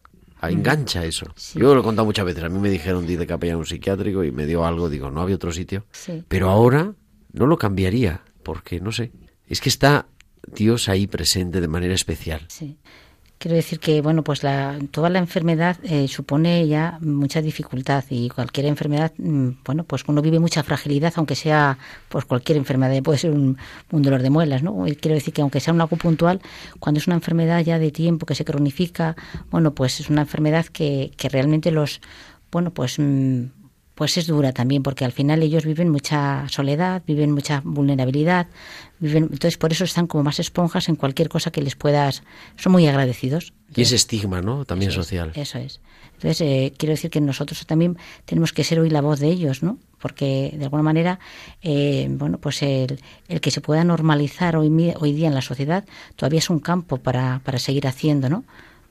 engancha 0.43 1.05
eso. 1.05 1.27
Yo 1.55 1.75
lo 1.75 1.81
he 1.81 1.85
contado 1.85 2.07
muchas 2.07 2.25
veces. 2.25 2.45
A 2.45 2.49
mí 2.49 2.59
me 2.59 2.71
dijeron 2.71 3.07
de 3.07 3.27
capellán 3.27 3.59
un 3.59 3.67
psiquiátrico 3.67 4.25
y 4.25 4.33
me 4.33 4.47
dio 4.47 4.65
algo. 4.65 4.89
Digo, 4.89 5.11
no 5.11 5.21
había 5.21 5.37
otro 5.37 5.53
sitio. 5.53 5.85
Pero 6.29 6.51
ahora 6.51 6.95
no 7.33 7.47
lo 7.47 7.59
cambiaría 7.59 8.23
porque, 8.43 8.81
no 8.81 8.93
sé, 8.93 9.13
es 9.47 9.61
que 9.61 9.69
está 9.69 10.07
Dios 10.47 10.89
ahí 10.89 11.07
presente 11.07 11.61
de 11.61 11.69
manera 11.69 11.95
especial. 11.95 12.47
Sí. 12.49 12.79
Quiero 13.41 13.57
decir 13.57 13.81
que, 13.81 14.03
bueno, 14.03 14.23
pues 14.23 14.43
la, 14.43 14.79
toda 14.91 15.09
la 15.09 15.19
enfermedad 15.19 15.79
eh, 15.83 16.09
supone 16.09 16.69
ya 16.69 16.99
mucha 17.01 17.41
dificultad 17.41 18.05
y 18.11 18.29
cualquier 18.29 18.67
enfermedad, 18.67 19.15
mm, 19.17 19.49
bueno, 19.65 19.85
pues 19.85 20.05
uno 20.09 20.21
vive 20.21 20.39
mucha 20.39 20.63
fragilidad, 20.63 21.15
aunque 21.17 21.35
sea, 21.35 21.79
pues 22.11 22.27
cualquier 22.27 22.59
enfermedad, 22.59 23.03
puede 23.03 23.19
ser 23.19 23.31
un, 23.31 23.57
dolor 23.91 24.21
de 24.21 24.29
muelas, 24.29 24.63
¿no? 24.63 24.85
quiero 25.01 25.15
decir 25.15 25.33
que 25.33 25.41
aunque 25.41 25.61
sea 25.61 25.73
un 25.73 25.81
algo 25.81 25.97
puntual, 25.97 26.43
cuando 26.81 26.99
es 26.99 27.07
una 27.07 27.17
enfermedad 27.17 27.65
ya 27.65 27.79
de 27.79 27.91
tiempo 27.91 28.27
que 28.27 28.35
se 28.35 28.45
cronifica, 28.45 29.17
bueno, 29.51 29.73
pues 29.75 30.01
es 30.01 30.11
una 30.11 30.21
enfermedad 30.21 30.67
que, 30.67 31.13
que 31.17 31.31
realmente 31.31 31.71
los, 31.71 32.03
bueno, 32.53 32.75
pues 32.75 32.99
mm, 32.99 33.45
pues 34.01 34.17
es 34.17 34.27
dura 34.27 34.53
también, 34.53 34.83
porque 34.83 35.05
al 35.05 35.13
final 35.13 35.43
ellos 35.43 35.67
viven 35.67 35.91
mucha 35.91 36.49
soledad, 36.49 37.03
viven 37.07 37.33
mucha 37.33 37.61
vulnerabilidad, 37.63 38.47
viven, 38.99 39.25
entonces 39.25 39.59
por 39.59 39.73
eso 39.73 39.85
están 39.85 40.07
como 40.07 40.25
más 40.25 40.41
esponjas 40.41 40.89
en 40.89 40.97
cualquier 40.97 41.29
cosa 41.29 41.51
que 41.51 41.61
les 41.61 41.77
puedas, 41.77 42.23
son 42.57 42.73
muy 42.73 42.87
agradecidos. 42.87 43.53
y 43.77 43.83
ese 43.83 43.97
estigma, 43.97 44.41
¿no? 44.41 44.65
También 44.65 44.91
social. 44.91 45.33
eso 45.35 45.59
es. 45.59 45.83
Entonces, 46.15 46.41
eh, 46.41 46.73
quiero 46.79 46.93
decir 46.93 47.11
que 47.11 47.21
nosotros 47.21 47.67
también 47.67 47.99
tenemos 48.25 48.55
que 48.55 48.65
ser 48.65 48.81
hoy 48.81 48.89
la 48.89 49.03
voz 49.03 49.21
de 49.21 49.29
ellos, 49.29 49.63
¿no? 49.63 49.77
Porque 50.01 50.55
de 50.57 50.65
alguna 50.65 50.83
manera, 50.83 51.21
eh, 51.61 52.07
bueno, 52.09 52.39
pues 52.39 52.63
el, 52.63 53.01
el, 53.29 53.43
que 53.43 53.51
se 53.51 53.61
pueda 53.61 53.85
normalizar 53.85 54.57
hoy, 54.57 54.95
hoy 54.99 55.13
día 55.13 55.29
en 55.29 55.35
la 55.35 55.43
sociedad 55.43 55.85
todavía 56.17 56.39
es 56.39 56.49
un 56.49 56.61
campo 56.61 56.97
para, 56.97 57.43
para 57.45 57.59
seguir 57.59 57.87
haciendo, 57.87 58.31
¿no? 58.31 58.45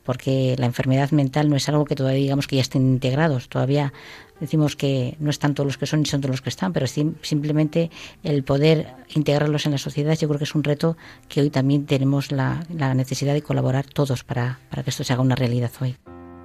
Porque 0.04 0.56
la 0.58 0.66
enfermedad 0.66 1.12
mental 1.12 1.50
no 1.50 1.56
es 1.56 1.70
algo 1.70 1.86
que 1.86 1.96
todavía 1.96 2.20
digamos 2.20 2.48
que 2.48 2.56
ya 2.56 2.62
estén 2.62 2.88
integrados, 2.88 3.50
todavía 3.50 3.94
decimos 4.40 4.76
que 4.76 5.16
no 5.20 5.30
están 5.30 5.54
todos 5.54 5.68
los 5.68 5.78
que 5.78 5.86
son 5.86 6.00
ni 6.00 6.06
son 6.06 6.22
todos 6.22 6.32
los 6.32 6.42
que 6.42 6.50
están, 6.50 6.74
pero 6.74 6.88
simplemente 6.88 7.92
el 8.24 8.44
poder 8.44 8.88
integrarlos 9.10 9.66
en 9.66 9.74
la 9.74 9.78
sociedad 9.78 10.18
yo 10.18 10.28
creo 10.28 10.38
que 10.38 10.46
es 10.46 10.56
un 10.56 10.64
reto 10.64 10.98
que 11.28 11.42
hoy 11.42 11.50
también 11.50 11.86
tenemos 11.86 12.32
la, 12.32 12.64
la 12.74 12.94
necesidad 12.94 13.34
de 13.34 13.42
colaborar 13.42 13.86
todos 13.86 14.24
para, 14.24 14.60
para 14.70 14.84
que 14.84 14.90
esto 14.90 15.04
se 15.04 15.14
haga 15.14 15.22
una 15.22 15.36
realidad 15.36 15.72
hoy. 15.82 15.96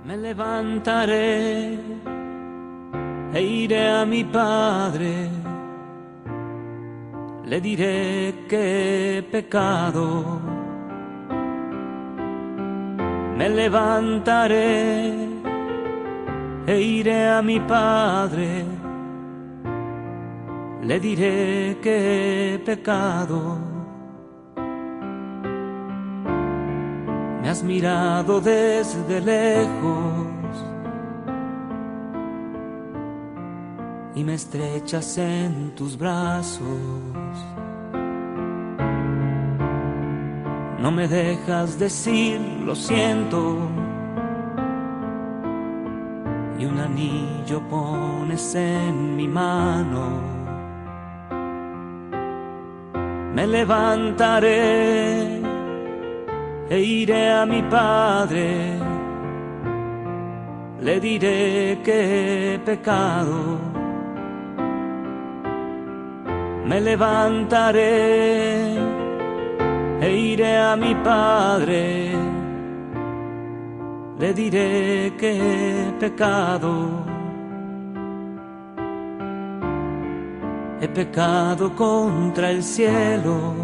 Me 0.04 0.16
levantaré 0.16 1.78
e 3.32 3.42
iré 3.42 3.88
a 3.88 4.04
mi 4.04 4.22
padre, 4.24 5.28
le 7.46 7.60
diré 7.60 8.34
que 8.48 9.18
he 9.18 9.22
pecado 9.22 10.63
me 13.36 13.48
levantaré 13.48 15.12
e 16.66 16.80
iré 16.80 17.28
a 17.28 17.42
mi 17.42 17.60
padre, 17.60 18.64
le 20.82 21.00
diré 21.00 21.78
que 21.82 22.54
he 22.54 22.58
pecado. 22.58 23.58
Me 27.42 27.50
has 27.50 27.62
mirado 27.62 28.40
desde 28.40 29.20
lejos 29.20 30.54
y 34.14 34.24
me 34.24 34.34
estrechas 34.34 35.18
en 35.18 35.74
tus 35.74 35.98
brazos. 35.98 36.62
No 40.84 40.90
me 40.92 41.08
dejas 41.08 41.78
decir 41.78 42.38
lo 42.62 42.74
siento. 42.74 43.56
Y 46.58 46.66
un 46.66 46.78
anillo 46.78 47.62
pones 47.70 48.54
en 48.54 49.16
mi 49.16 49.26
mano. 49.26 50.20
Me 53.32 53.46
levantaré 53.46 55.40
e 56.68 56.78
iré 56.78 57.30
a 57.32 57.46
mi 57.46 57.62
padre. 57.62 58.78
Le 60.82 61.00
diré 61.00 61.80
que 61.82 62.56
he 62.56 62.58
pecado. 62.58 63.58
Me 66.66 66.78
levantaré 66.78 67.84
e 70.04 70.32
iré 70.32 70.58
a 70.58 70.76
mi 70.76 70.94
padre, 70.96 72.12
le 74.18 74.34
diré 74.34 75.14
que 75.16 75.30
he 75.32 75.92
pecado, 75.98 76.72
he 80.82 80.88
pecado 80.88 81.74
contra 81.74 82.50
el 82.50 82.62
cielo, 82.62 83.54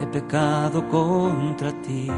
he 0.00 0.06
pecado 0.06 0.88
contra 0.88 1.72
ti. 1.82 2.08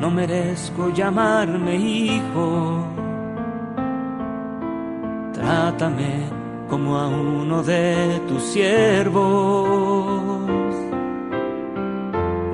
No 0.00 0.10
merezco 0.10 0.90
llamarme 0.90 1.74
hijo 1.74 2.99
trátame 5.40 6.28
como 6.68 6.96
a 6.96 7.08
uno 7.08 7.62
de 7.62 8.20
tus 8.28 8.42
siervos. 8.42 9.20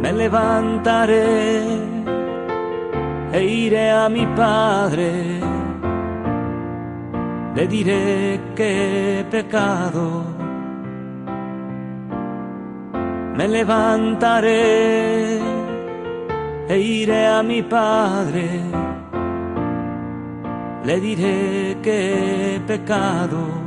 Me 0.02 0.12
levantaré 0.12 1.64
e 3.32 3.44
iré 3.44 3.90
a 3.90 4.08
mi 4.08 4.26
padre, 4.26 5.10
le 7.54 7.66
diré 7.66 8.40
que 8.54 9.20
he 9.20 9.24
pecado. 9.24 10.24
Me 13.36 13.48
levantaré 13.48 15.38
e 16.68 16.78
iré 16.78 17.26
a 17.26 17.42
mi 17.42 17.62
padre 17.62 18.46
le 20.86 21.00
diré 21.00 21.76
que 21.82 22.60
pecado 22.64 23.65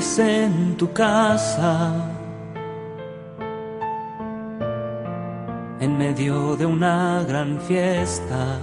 en 0.00 0.78
tu 0.78 0.90
casa, 0.94 1.92
en 5.78 5.98
medio 5.98 6.56
de 6.56 6.64
una 6.64 7.22
gran 7.28 7.60
fiesta. 7.60 8.58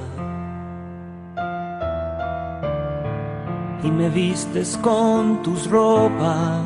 Y 3.83 3.91
me 3.91 4.09
vistes 4.09 4.79
con 4.81 5.43
tus 5.43 5.69
ropas 5.69 6.63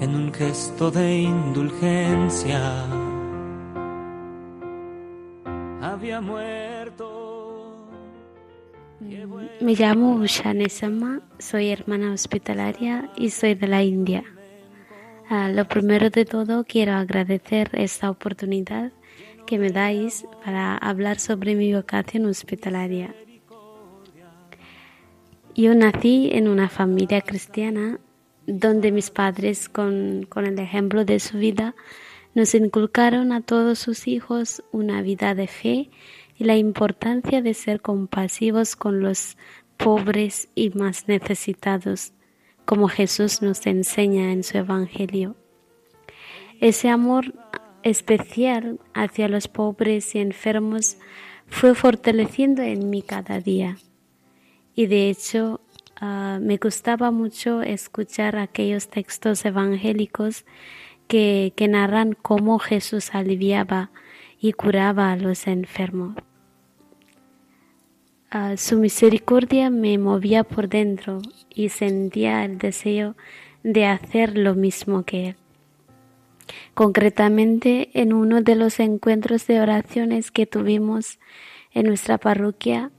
en 0.00 0.14
un 0.14 0.32
gesto 0.32 0.90
de 0.90 1.14
indulgencia. 1.18 2.86
Había 5.82 6.22
muerto 6.22 6.79
me 9.60 9.74
llamo 9.74 10.14
Ushane 10.14 10.68
Sama, 10.68 11.20
soy 11.38 11.70
hermana 11.70 12.12
hospitalaria 12.12 13.10
y 13.16 13.30
soy 13.30 13.54
de 13.54 13.66
la 13.66 13.82
India. 13.82 14.22
Ah, 15.28 15.48
lo 15.48 15.66
primero 15.66 16.10
de 16.10 16.24
todo 16.24 16.64
quiero 16.64 16.92
agradecer 16.92 17.70
esta 17.72 18.08
oportunidad 18.08 18.92
que 19.46 19.58
me 19.58 19.70
dais 19.70 20.26
para 20.44 20.76
hablar 20.76 21.18
sobre 21.18 21.56
mi 21.56 21.74
vocación 21.74 22.26
hospitalaria. 22.26 23.14
Yo 25.56 25.74
nací 25.74 26.30
en 26.32 26.46
una 26.46 26.68
familia 26.68 27.20
cristiana 27.20 27.98
donde 28.46 28.92
mis 28.92 29.10
padres, 29.10 29.68
con, 29.68 30.24
con 30.28 30.46
el 30.46 30.58
ejemplo 30.58 31.04
de 31.04 31.18
su 31.18 31.38
vida, 31.38 31.74
nos 32.34 32.54
inculcaron 32.54 33.32
a 33.32 33.40
todos 33.40 33.80
sus 33.80 34.06
hijos 34.06 34.62
una 34.70 35.02
vida 35.02 35.34
de 35.34 35.48
fe 35.48 35.90
y 36.40 36.44
la 36.44 36.56
importancia 36.56 37.42
de 37.42 37.52
ser 37.52 37.82
compasivos 37.82 38.74
con 38.74 39.00
los 39.00 39.36
pobres 39.76 40.48
y 40.54 40.70
más 40.70 41.06
necesitados, 41.06 42.14
como 42.64 42.88
Jesús 42.88 43.42
nos 43.42 43.66
enseña 43.66 44.32
en 44.32 44.42
su 44.42 44.56
Evangelio. 44.56 45.36
Ese 46.58 46.88
amor 46.88 47.34
especial 47.82 48.80
hacia 48.94 49.28
los 49.28 49.48
pobres 49.48 50.14
y 50.14 50.20
enfermos 50.20 50.96
fue 51.46 51.74
fortaleciendo 51.74 52.62
en 52.62 52.88
mí 52.88 53.02
cada 53.02 53.38
día. 53.40 53.76
Y 54.74 54.86
de 54.86 55.10
hecho, 55.10 55.60
ah, 56.00 56.38
me 56.40 56.56
gustaba 56.56 57.10
mucho 57.10 57.60
escuchar 57.60 58.36
aquellos 58.36 58.88
textos 58.88 59.44
evangélicos 59.44 60.46
que, 61.06 61.52
que 61.54 61.68
narran 61.68 62.14
cómo 62.14 62.58
Jesús 62.58 63.14
aliviaba 63.14 63.90
y 64.40 64.52
curaba 64.52 65.12
a 65.12 65.16
los 65.16 65.46
enfermos 65.46 66.14
su 68.56 68.78
misericordia 68.78 69.70
me 69.70 69.98
movía 69.98 70.44
por 70.44 70.68
dentro 70.68 71.20
y 71.52 71.68
sentía 71.68 72.44
el 72.44 72.58
deseo 72.58 73.16
de 73.62 73.86
hacer 73.86 74.38
lo 74.38 74.54
mismo 74.54 75.02
que 75.04 75.28
Él. 75.30 75.36
Concretamente, 76.74 77.90
en 77.94 78.12
uno 78.12 78.42
de 78.42 78.54
los 78.54 78.80
encuentros 78.80 79.46
de 79.46 79.60
oraciones 79.60 80.30
que 80.30 80.46
tuvimos 80.46 81.18
en 81.72 81.86
nuestra 81.86 82.18
parroquia, 82.18 82.90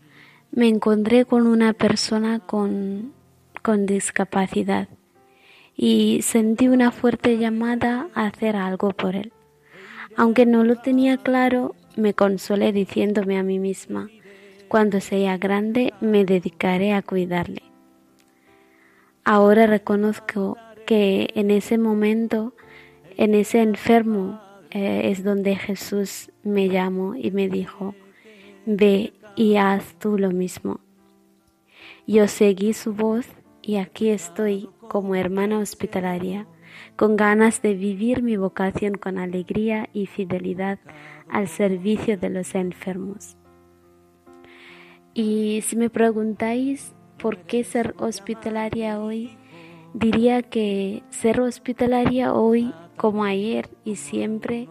me 0.52 0.68
encontré 0.68 1.26
con 1.26 1.48
una 1.48 1.74
persona 1.74 2.40
con, 2.40 3.14
con 3.62 3.86
discapacidad 3.86 4.90
y 5.76 6.22
sentí 6.24 6.68
una 6.68 6.92
fuerte 6.92 7.38
llamada 7.38 8.10
a 8.14 8.28
hacer 8.28 8.56
algo 8.56 8.92
por 8.92 9.16
él. 9.16 9.32
Aunque 10.18 10.46
no 10.46 10.64
lo 10.64 10.76
tenía 10.76 11.18
claro, 11.18 11.74
me 11.96 12.14
consolé 12.14 12.74
diciéndome 12.74 13.38
a 13.38 13.44
mí 13.44 13.60
misma, 13.60 14.10
cuando 14.72 15.01
sea 15.01 15.38
grande 15.38 15.93
me 15.99 16.24
dedicaré 16.24 16.93
a 16.93 17.01
cuidarle. 17.01 17.61
Ahora 19.26 19.67
reconozco 19.67 20.57
que 20.86 21.28
en 21.36 21.51
ese 21.51 21.78
momento, 21.78 22.53
en 23.17 23.36
ese 23.36 23.61
enfermo, 23.61 24.39
eh, 24.69 25.11
es 25.11 25.26
donde 25.26 25.57
Jesús 25.57 26.32
me 26.43 26.69
llamó 26.69 27.15
y 27.15 27.32
me 27.32 27.49
dijo, 27.49 27.95
ve 28.65 29.11
y 29.36 29.57
haz 29.57 29.99
tú 29.99 30.17
lo 30.17 30.32
mismo. 30.32 30.80
Yo 32.07 32.30
seguí 32.30 32.72
su 32.72 32.93
voz 32.93 33.28
y 33.61 33.76
aquí 33.76 34.07
estoy 34.07 34.69
como 34.88 35.15
hermana 35.15 35.59
hospitalaria, 35.59 36.47
con 36.95 37.17
ganas 37.17 37.61
de 37.61 37.74
vivir 37.74 38.24
mi 38.24 38.38
vocación 38.38 38.93
con 38.93 39.17
alegría 39.17 39.89
y 39.91 40.05
fidelidad 40.05 40.80
al 41.30 41.49
servicio 41.49 42.17
de 42.17 42.30
los 42.30 42.55
enfermos. 42.55 43.36
Y 45.14 45.62
si 45.68 45.76
me 45.76 45.89
preguntáis 45.89 46.93
por 47.18 47.38
qué 47.39 47.64
ser 47.64 47.93
hospitalaria 47.97 48.99
hoy, 48.99 49.38
diría 49.93 50.41
que 50.41 51.03
ser 51.09 51.41
hospitalaria 51.41 52.34
hoy, 52.34 52.74
como 52.95 53.26
ayer 53.26 53.70
y 53.84 53.97
siempre, 53.97 54.70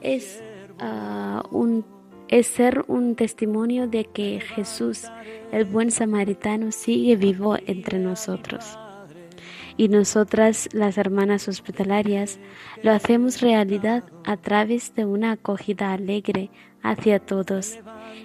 es, 0.00 0.42
ah, 0.78 1.42
un, 1.50 1.84
es 2.28 2.46
ser 2.46 2.84
un 2.86 3.16
testimonio 3.16 3.88
de 3.88 4.04
que 4.04 4.40
Jesús, 4.40 5.04
el 5.50 5.64
buen 5.64 5.90
samaritano, 5.90 6.70
sigue 6.70 7.16
vivo 7.16 7.56
entre 7.66 7.98
nosotros. 7.98 8.78
Y 9.76 9.88
nosotras, 9.88 10.68
las 10.72 10.98
hermanas 10.98 11.48
hospitalarias, 11.48 12.38
lo 12.82 12.92
hacemos 12.92 13.40
realidad 13.40 14.04
a 14.24 14.36
través 14.36 14.94
de 14.94 15.04
una 15.04 15.32
acogida 15.32 15.92
alegre 15.92 16.50
hacia 16.82 17.18
todos 17.18 17.78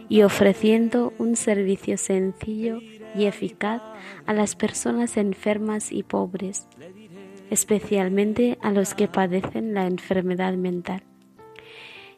y 0.10 0.22
ofreciendo 0.24 1.14
un 1.18 1.36
servicio 1.36 1.98
sencillo 1.98 2.80
y 3.16 3.26
eficaz 3.26 3.82
a 4.26 4.34
las 4.34 4.56
personas 4.56 5.18
enfermas 5.18 5.92
y 5.92 6.04
pobres, 6.04 6.68
especialmente 7.50 8.58
a 8.62 8.72
los 8.72 8.94
que 8.94 9.08
padecen 9.08 9.74
la 9.74 9.86
enfermedad 9.86 10.54
mental. 10.54 11.04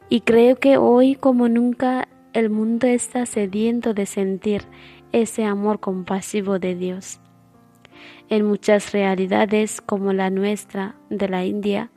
Y 0.08 0.20
creo 0.20 0.56
que 0.56 0.76
hoy 0.76 1.16
como 1.16 1.48
nunca 1.48 2.08
el 2.32 2.50
mundo 2.50 2.86
está 2.86 3.26
sediento 3.26 3.94
de 3.94 4.06
sentir 4.06 4.62
ese 5.12 5.44
amor 5.44 5.80
compasivo 5.80 6.58
de 6.58 6.74
Dios. 6.74 7.20
En 8.28 8.44
muchas 8.44 8.92
realidades 8.92 9.80
como 9.80 10.12
la 10.12 10.30
nuestra 10.30 10.96
de 11.10 11.28
la 11.28 11.44
India, 11.44 11.90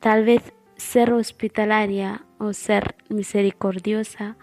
tal 0.00 0.24
vez 0.24 0.52
ser 0.76 1.12
hospitalaria 1.12 2.24
o 2.38 2.52
ser 2.52 2.96
misericordiosa 3.08 4.36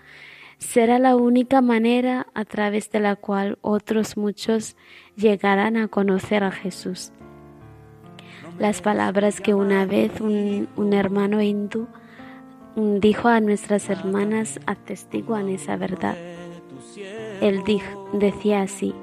será 0.59 0.99
la 0.99 1.15
única 1.15 1.61
manera 1.61 2.27
a 2.33 2.45
través 2.45 2.91
de 2.91 2.99
la 2.99 3.15
cual 3.15 3.57
otros 3.61 4.17
muchos 4.17 4.75
llegarán 5.15 5.77
a 5.77 5.87
conocer 5.87 6.43
a 6.43 6.51
Jesús. 6.51 7.11
Las 8.59 8.81
palabras 8.81 9.39
que 9.39 9.53
una 9.53 9.85
vez 9.85 10.19
un, 10.19 10.93
hermano 10.93 11.41
hindú 11.41 11.87
dijo 12.75 13.29
a 13.29 13.39
nuestras 13.39 13.89
hermanas 13.89 14.59
atestiguan 14.65 15.49
esa 15.49 15.77
verdad. 15.77 16.17
Él 17.41 17.63
dijo, 17.65 18.09
decía 18.13 18.61
así, 18.61 18.93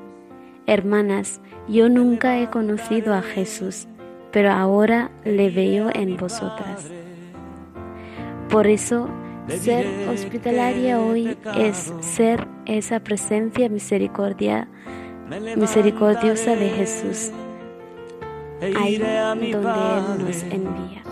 Hermanas, 0.67 1.41
yo 1.69 1.89
nunca 1.89 2.39
he 2.41 2.51
conocido 2.51 3.15
a 3.15 3.23
Jesús, 3.23 3.87
pero 4.33 4.51
ahora 4.51 5.11
le 5.25 5.49
veo 5.49 5.91
en 5.95 6.17
vosotras. 6.17 6.91
Por 8.51 8.67
eso 8.67 9.09
ser 9.49 10.09
hospitalaria 10.09 11.01
hoy 11.01 11.37
es 11.57 11.93
ser 12.01 12.47
esa 12.67 13.01
presencia 13.01 13.69
misericordia, 13.69 14.69
misericordiosa 15.57 16.57
de 16.57 16.71
Jesús, 16.71 17.31
ahí 18.61 18.99
donde 18.99 19.51
Él 19.53 20.25
nos 20.27 20.43
envía. 20.43 21.03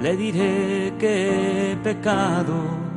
Le 0.00 0.16
diré 0.16 0.94
que 0.98 1.72
he 1.72 1.76
pecado. 1.76 2.90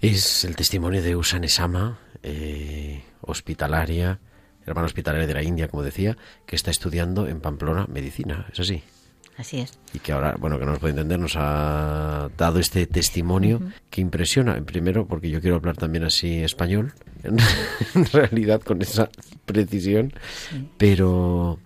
Es 0.00 0.44
el 0.44 0.56
testimonio 0.56 1.00
de 1.00 1.14
Usanesama, 1.14 2.00
eh, 2.24 3.04
hospitalaria, 3.20 4.18
hermano 4.66 4.86
hospitalario 4.86 5.26
de 5.26 5.34
la 5.34 5.42
India, 5.42 5.68
como 5.68 5.82
decía, 5.82 6.16
que 6.46 6.56
está 6.56 6.70
estudiando 6.70 7.28
en 7.28 7.40
Pamplona 7.40 7.86
medicina, 7.86 8.46
¿es 8.52 8.60
así? 8.60 8.82
Así 9.36 9.60
es. 9.60 9.78
Y 9.94 9.98
que 9.98 10.12
ahora, 10.12 10.36
bueno, 10.38 10.58
que 10.58 10.64
no 10.64 10.72
nos 10.72 10.80
puede 10.80 10.92
entender, 10.92 11.18
nos 11.18 11.36
ha 11.36 12.28
dado 12.36 12.58
este 12.58 12.86
testimonio 12.86 13.60
que 13.88 14.00
impresiona. 14.00 14.60
Primero, 14.62 15.06
porque 15.06 15.30
yo 15.30 15.40
quiero 15.40 15.56
hablar 15.56 15.76
también 15.76 16.04
así 16.04 16.42
español, 16.42 16.92
en, 17.22 18.04
realidad 18.12 18.60
con 18.60 18.82
esa 18.82 19.08
precisión, 19.46 20.12
pero 20.76 21.58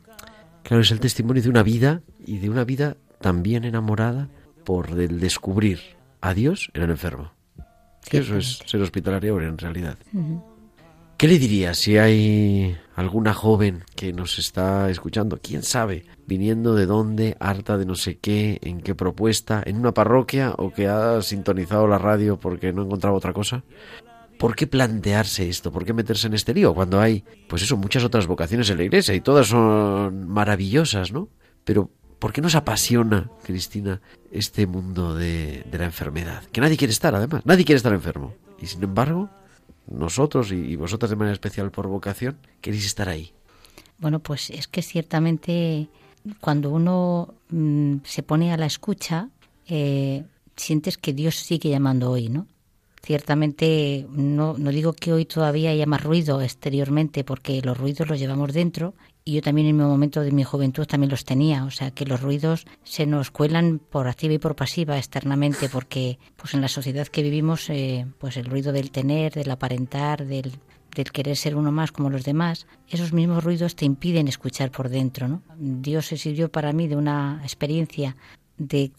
claro, 0.62 0.82
es 0.82 0.90
el 0.90 1.00
testimonio 1.00 1.42
de 1.42 1.48
una 1.48 1.62
vida 1.62 2.02
y 2.24 2.38
de 2.38 2.50
una 2.50 2.64
vida 2.64 2.96
también 3.20 3.64
enamorada 3.64 4.28
por 4.64 4.90
el 4.90 5.18
descubrir 5.20 5.80
a 6.20 6.34
Dios 6.34 6.70
en 6.74 6.82
el 6.82 6.90
enfermo. 6.90 7.32
Eso 8.10 8.36
es 8.36 8.60
ser 8.64 8.80
hospitalario 8.80 9.40
en 9.40 9.58
realidad. 9.58 9.98
¿Qué 11.16 11.26
le 11.26 11.38
diría 11.38 11.74
si 11.74 11.98
hay 11.98 12.76
alguna 12.96 13.34
joven 13.34 13.84
que 13.94 14.12
nos 14.12 14.38
está 14.38 14.90
escuchando? 14.90 15.38
¿Quién 15.40 15.62
sabe? 15.62 16.06
Viniendo 16.26 16.74
de 16.74 16.86
dónde, 16.86 17.36
harta 17.38 17.76
de 17.76 17.84
no 17.84 17.94
sé 17.94 18.18
qué, 18.18 18.58
en 18.62 18.80
qué 18.80 18.94
propuesta, 18.94 19.62
en 19.64 19.76
una 19.76 19.92
parroquia 19.92 20.54
o 20.56 20.72
que 20.72 20.88
ha 20.88 21.20
sintonizado 21.22 21.86
la 21.86 21.98
radio 21.98 22.40
porque 22.40 22.72
no 22.72 22.82
encontraba 22.82 23.16
otra 23.16 23.34
cosa. 23.34 23.62
¿Por 24.38 24.56
qué 24.56 24.66
plantearse 24.66 25.48
esto? 25.48 25.70
¿Por 25.70 25.84
qué 25.84 25.92
meterse 25.92 26.26
en 26.26 26.34
este 26.34 26.54
lío 26.54 26.74
cuando 26.74 27.00
hay, 27.00 27.22
pues 27.48 27.62
eso, 27.62 27.76
muchas 27.76 28.02
otras 28.02 28.26
vocaciones 28.26 28.68
en 28.70 28.78
la 28.78 28.84
iglesia 28.84 29.14
y 29.14 29.20
todas 29.20 29.48
son 29.48 30.26
maravillosas, 30.28 31.12
¿no? 31.12 31.28
Pero 31.64 31.90
¿por 32.18 32.32
qué 32.32 32.40
nos 32.40 32.54
apasiona, 32.54 33.30
Cristina, 33.42 34.00
este 34.32 34.66
mundo 34.66 35.14
de, 35.14 35.64
de 35.70 35.78
la 35.78 35.84
enfermedad? 35.84 36.44
Que 36.52 36.60
nadie 36.60 36.76
quiere 36.76 36.92
estar, 36.92 37.14
además, 37.14 37.42
nadie 37.44 37.64
quiere 37.64 37.76
estar 37.76 37.92
enfermo. 37.92 38.34
Y 38.60 38.66
sin 38.66 38.82
embargo, 38.82 39.30
nosotros 39.90 40.52
y 40.52 40.76
vosotras 40.76 41.10
de 41.10 41.16
manera 41.16 41.32
especial 41.32 41.70
por 41.70 41.86
vocación, 41.86 42.36
queréis 42.60 42.86
estar 42.86 43.08
ahí. 43.08 43.32
Bueno, 43.98 44.20
pues 44.20 44.50
es 44.50 44.68
que 44.68 44.82
ciertamente 44.82 45.88
cuando 46.40 46.70
uno 46.70 47.34
mm, 47.50 47.96
se 48.04 48.22
pone 48.22 48.52
a 48.52 48.56
la 48.56 48.66
escucha, 48.66 49.30
eh, 49.68 50.24
sientes 50.56 50.98
que 50.98 51.12
Dios 51.12 51.36
sigue 51.36 51.70
llamando 51.70 52.10
hoy, 52.10 52.28
¿no? 52.28 52.46
Ciertamente 53.02 54.06
no, 54.10 54.56
no 54.58 54.70
digo 54.70 54.92
que 54.92 55.12
hoy 55.12 55.26
todavía 55.26 55.70
haya 55.70 55.86
más 55.86 56.02
ruido 56.02 56.42
exteriormente, 56.42 57.22
porque 57.22 57.62
los 57.62 57.78
ruidos 57.78 58.08
los 58.08 58.18
llevamos 58.18 58.52
dentro 58.52 58.94
y 59.28 59.32
yo 59.32 59.42
también 59.42 59.66
en 59.66 59.76
mi 59.76 59.82
momento 59.82 60.20
de 60.20 60.30
mi 60.30 60.44
juventud 60.44 60.86
también 60.86 61.10
los 61.10 61.24
tenía, 61.24 61.64
o 61.64 61.70
sea 61.72 61.90
que 61.90 62.06
los 62.06 62.22
ruidos 62.22 62.64
se 62.84 63.06
nos 63.06 63.32
cuelan 63.32 63.80
por 63.80 64.06
activa 64.06 64.34
y 64.34 64.38
por 64.38 64.54
pasiva 64.54 64.96
externamente, 64.96 65.68
porque 65.68 66.20
pues 66.36 66.54
en 66.54 66.60
la 66.60 66.68
sociedad 66.68 67.08
que 67.08 67.24
vivimos, 67.24 67.68
eh, 67.68 68.06
pues 68.18 68.36
el 68.36 68.46
ruido 68.46 68.72
del 68.72 68.92
tener, 68.92 69.32
del 69.32 69.50
aparentar, 69.50 70.24
del, 70.24 70.52
del 70.94 71.10
querer 71.10 71.36
ser 71.36 71.56
uno 71.56 71.72
más 71.72 71.90
como 71.90 72.08
los 72.08 72.22
demás, 72.22 72.68
esos 72.88 73.12
mismos 73.12 73.42
ruidos 73.42 73.74
te 73.74 73.84
impiden 73.84 74.28
escuchar 74.28 74.70
por 74.70 74.88
dentro, 74.88 75.26
¿no? 75.26 75.42
Dios 75.58 76.06
se 76.06 76.18
sirvió 76.18 76.48
para 76.48 76.72
mí 76.72 76.86
de 76.86 76.94
una 76.94 77.40
experiencia 77.42 78.14
de 78.58 78.92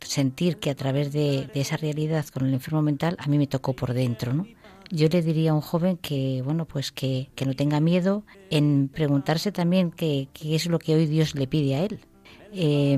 sentir 0.00 0.56
que 0.56 0.70
a 0.70 0.74
través 0.74 1.12
de, 1.12 1.50
esa 1.52 1.76
realidad 1.76 2.24
con 2.32 2.46
el 2.46 2.54
enfermo 2.54 2.80
mental 2.80 3.16
a 3.18 3.28
mí 3.28 3.36
me 3.36 3.46
tocó 3.46 3.74
por 3.74 3.92
dentro, 3.92 4.32
¿no? 4.32 4.46
Yo 4.90 5.08
le 5.08 5.22
diría 5.22 5.52
a 5.52 5.54
un 5.54 5.60
joven 5.60 5.96
que, 5.96 6.42
bueno, 6.44 6.64
pues 6.64 6.92
que, 6.92 7.28
que 7.34 7.46
no 7.46 7.54
tenga 7.54 7.80
miedo 7.80 8.24
en 8.50 8.88
preguntarse 8.92 9.52
también 9.52 9.90
qué, 9.90 10.28
qué, 10.32 10.54
es 10.54 10.66
lo 10.66 10.78
que 10.78 10.94
hoy 10.94 11.06
Dios 11.06 11.34
le 11.34 11.46
pide 11.46 11.74
a 11.76 11.84
él. 11.84 12.00
Eh, 12.52 12.96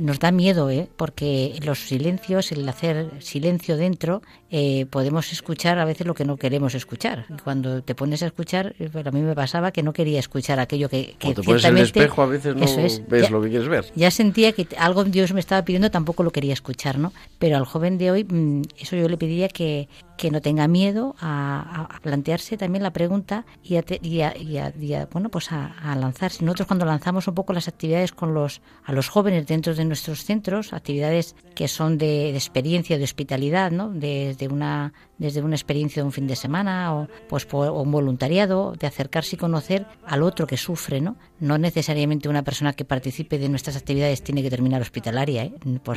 nos 0.00 0.18
da 0.18 0.32
miedo, 0.32 0.70
¿eh? 0.70 0.88
porque 0.96 1.58
los 1.64 1.78
silencios, 1.80 2.52
el 2.52 2.66
hacer 2.68 3.10
silencio 3.20 3.76
dentro, 3.76 4.22
eh, 4.50 4.86
podemos 4.86 5.32
escuchar 5.32 5.78
a 5.78 5.84
veces 5.84 6.06
lo 6.06 6.14
que 6.14 6.24
no 6.24 6.36
queremos 6.36 6.74
escuchar. 6.74 7.26
Cuando 7.44 7.82
te 7.82 7.94
pones 7.94 8.22
a 8.22 8.26
escuchar, 8.26 8.74
eh, 8.78 8.90
a 9.04 9.10
mí 9.10 9.20
me 9.20 9.34
pasaba 9.34 9.70
que 9.70 9.82
no 9.82 9.92
quería 9.92 10.18
escuchar 10.18 10.60
aquello 10.60 10.88
que... 10.88 11.16
que 11.18 11.34
te 11.34 11.42
pones 11.42 11.64
en 11.64 11.76
el 11.76 11.84
espejo 11.84 12.22
a 12.22 12.26
veces 12.26 12.56
no 12.56 13.06
ves 13.08 13.30
lo 13.30 13.42
que 13.42 13.50
quieres 13.50 13.68
ver. 13.68 13.84
Ya 13.94 14.10
sentía 14.10 14.52
que 14.52 14.66
algo 14.78 15.04
Dios 15.04 15.32
me 15.32 15.40
estaba 15.40 15.64
pidiendo, 15.64 15.90
tampoco 15.90 16.22
lo 16.22 16.30
quería 16.30 16.54
escuchar, 16.54 16.98
¿no? 16.98 17.12
Pero 17.38 17.56
al 17.56 17.64
joven 17.64 17.98
de 17.98 18.10
hoy, 18.10 18.24
mm, 18.24 18.62
eso 18.78 18.96
yo 18.96 19.08
le 19.08 19.18
pediría 19.18 19.48
que, 19.48 19.88
que 20.22 20.30
no 20.30 20.40
tenga 20.40 20.68
miedo 20.68 21.16
a, 21.20 21.88
plantearse 22.00 22.56
también 22.56 22.84
la 22.84 22.92
pregunta 22.92 23.44
y 23.60 23.74
a, 23.74 25.08
bueno, 25.10 25.30
pues 25.30 25.50
a, 25.50 25.96
lanzarse. 25.96 26.44
Nosotros 26.44 26.68
cuando 26.68 26.84
lanzamos 26.84 27.26
un 27.26 27.34
poco 27.34 27.52
las 27.52 27.66
actividades 27.66 28.12
con 28.12 28.32
los, 28.32 28.62
a 28.84 28.92
los 28.92 29.08
jóvenes 29.08 29.48
dentro 29.48 29.74
de 29.74 29.84
nuestros 29.84 30.22
centros, 30.24 30.72
actividades 30.72 31.34
que 31.56 31.66
son 31.66 31.98
de, 31.98 32.30
experiencia, 32.36 32.98
de 32.98 33.04
hospitalidad, 33.04 33.72
¿no? 33.72 33.90
Desde 33.90 34.46
una, 34.46 34.92
desde 35.22 35.40
una 35.40 35.54
experiencia 35.54 36.02
de 36.02 36.06
un 36.06 36.12
fin 36.12 36.26
de 36.26 36.36
semana 36.36 36.94
o, 36.94 37.08
pues, 37.28 37.46
un 37.52 37.90
voluntariado, 37.90 38.74
de 38.78 38.86
acercarse 38.86 39.36
y 39.36 39.38
conocer 39.38 39.86
al 40.06 40.22
otro 40.22 40.46
que 40.46 40.56
sufre, 40.56 41.00
¿no? 41.00 41.16
No 41.38 41.58
necesariamente 41.58 42.28
una 42.28 42.42
persona 42.42 42.72
que 42.72 42.84
participe 42.84 43.38
de 43.38 43.48
nuestras 43.48 43.76
actividades 43.76 44.22
tiene 44.22 44.42
que 44.42 44.50
terminar 44.50 44.82
hospitalaria, 44.82 45.44
¿eh? 45.44 45.54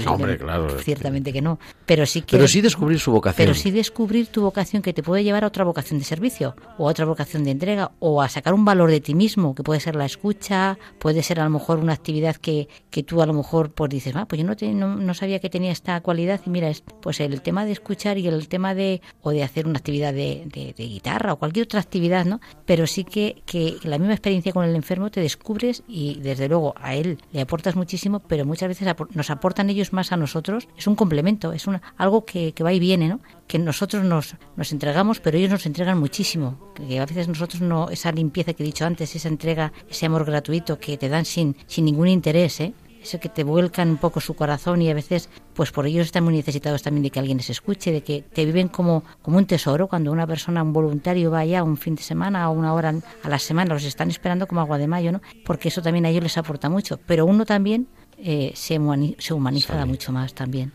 hombre, 0.08 0.38
claro. 0.38 0.80
Ciertamente 0.80 1.34
que 1.34 1.42
no. 1.42 1.60
Pero 1.86 2.06
sí 2.06 2.22
que... 2.22 2.38
Pero 2.38 2.48
sí 2.48 2.62
descubrir 2.62 3.00
su 3.00 3.12
vocación. 3.12 3.46
Pero 3.46 3.54
sí 3.54 3.72
descubrir 3.72 4.28
tu 4.28 4.42
vocación 4.42 4.82
que 4.82 4.94
te 4.94 5.04
puede 5.04 5.24
llevar 5.24 5.44
a 5.44 5.48
otra 5.48 5.64
vocación 5.64 6.00
de 6.00 6.06
servicio 6.06 6.56
o 6.78 6.88
a 6.88 6.92
otra 6.92 7.06
vocación 7.06 7.44
de 7.44 7.52
entrega 7.52 7.92
o 8.00 8.22
a 8.22 8.30
sacar 8.30 8.54
un 8.54 8.66
valor 8.66 8.90
de 8.90 9.02
ti 9.02 9.16
mismo, 9.16 9.56
que 9.56 9.64
puede 9.64 9.80
ser 9.80 9.96
la 9.96 10.06
escucha, 10.06 10.78
puede 11.00 11.24
ser 11.24 11.40
a 11.40 11.44
lo 11.44 11.50
mejor 11.50 11.80
una 11.80 11.94
actividad 11.94 12.36
que, 12.36 12.68
que 12.90 13.04
tú 13.04 13.22
a 13.22 13.26
lo 13.26 13.34
mejor 13.34 13.72
pues 13.72 13.90
dices, 13.90 14.16
ah, 14.16 14.26
pues 14.28 14.42
yo 14.42 14.74
no, 14.74 14.96
no, 14.96 15.14
sabía 15.14 15.40
que 15.40 15.50
tenía 15.50 15.72
esta 15.72 16.00
cualidad 16.02 16.42
y 16.46 16.50
mira, 16.50 16.70
es, 16.70 16.84
pues 17.02 17.20
el 17.20 17.42
tema 17.42 17.66
de 17.66 17.72
escuchar 17.72 18.18
y 18.18 18.28
el 18.28 18.48
tema 18.48 18.74
de, 18.76 19.02
o 19.22 19.32
de 19.32 19.44
hacer 19.44 19.68
una 19.68 19.80
actividad 19.80 20.14
de, 20.14 20.44
de, 20.78 20.86
guitarra 20.86 21.34
o 21.34 21.38
cualquier 21.38 21.66
otra 21.66 21.80
actividad, 21.80 22.26
¿no? 22.26 22.40
Pero 22.66 22.86
sí 22.86 23.04
que, 23.04 23.42
que 23.46 23.78
la 23.84 23.98
misma 23.98 24.14
experiencia 24.14 24.54
con 24.54 24.66
el 24.66 24.76
enfermo 24.76 25.10
te 25.10 25.20
descubres 25.20 25.84
y 25.88 26.20
desde 26.22 26.48
luego 26.48 26.76
a 26.78 26.94
él 26.96 27.18
le 27.32 27.42
aportas 27.42 27.76
muchísimo, 27.76 28.20
pero 28.20 28.46
muchas 28.46 28.70
veces 28.70 28.88
nos 29.14 29.30
aportan 29.30 29.70
ellos 29.70 29.94
más 29.94 30.12
a 30.12 30.18
nosotros. 30.18 30.68
Es 30.78 30.88
un 30.88 30.96
complemento, 30.96 31.54
es 31.54 31.66
un, 31.68 31.82
algo 31.98 32.26
que, 32.26 32.54
que 32.54 32.64
va 32.64 32.72
y 32.72 32.80
viene, 32.80 33.08
¿no? 33.08 33.20
Que 33.48 33.58
nosotros 33.58 34.04
nos, 34.04 34.36
nos 34.56 34.72
entregamos, 34.72 35.20
pero 35.20 35.38
ellos 35.38 35.52
nos 35.52 35.66
entregan 35.66 36.00
muchísimo. 36.00 36.74
Que 36.76 37.00
a 37.00 37.06
veces 37.06 37.28
nosotros 37.28 37.62
no, 37.62 37.90
esa 37.90 38.12
limpieza 38.12 38.54
que 38.54 38.64
he 38.64 38.66
dicho 38.66 38.86
antes, 38.86 39.16
esa 39.16 39.28
entrega, 39.28 39.74
ese 39.90 40.06
amor 40.06 40.26
gratuito 40.26 40.80
que 40.80 40.98
te 40.98 41.10
dan 41.10 41.26
sin, 41.26 41.56
sin 41.68 41.86
ningún 41.86 42.08
interés, 42.08 42.60
¿eh? 42.60 42.74
Eso 43.06 43.20
que 43.20 43.30
te 43.30 43.44
vuelcan 43.44 43.90
un 43.90 43.98
poco 43.98 44.20
su 44.20 44.34
corazón 44.34 44.82
y 44.82 44.90
a 44.90 44.94
veces 44.94 45.30
pues 45.54 45.72
por 45.72 45.86
ellos 45.86 46.08
están 46.08 46.24
muy 46.24 46.36
necesitados 46.36 46.82
también 46.84 47.04
de 47.04 47.10
que 47.12 47.20
alguien 47.20 47.38
les 47.38 47.50
escuche, 47.50 47.92
de 47.92 48.02
que 48.02 48.22
te 48.22 48.46
viven 48.46 48.68
como, 48.68 49.04
como 49.22 49.38
un 49.38 49.46
tesoro 49.46 49.88
cuando 49.88 50.12
una 50.12 50.28
persona, 50.28 50.64
un 50.64 50.74
voluntario 50.74 51.32
va 51.32 51.40
allá 51.40 51.64
un 51.64 51.78
fin 51.78 51.96
de 51.96 52.04
semana 52.04 52.50
o 52.50 52.54
una 52.54 52.74
hora 52.74 52.94
a 53.24 53.30
la 53.30 53.40
semana, 53.40 53.74
los 53.74 53.86
están 53.86 54.10
esperando 54.10 54.48
como 54.48 54.62
agua 54.62 54.78
de 54.78 54.88
mayo, 54.88 55.12
¿no? 55.12 55.22
Porque 55.46 55.70
eso 55.70 55.82
también 55.82 56.06
a 56.06 56.10
ellos 56.10 56.24
les 56.24 56.38
aporta 56.38 56.70
mucho, 56.70 57.00
pero 57.06 57.26
uno 57.26 57.46
también 57.46 57.88
eh, 58.18 58.52
se, 58.56 58.80
se 59.20 59.34
humaniza 59.34 59.86
mucho 59.86 60.12
más 60.12 60.34
también. 60.34 60.72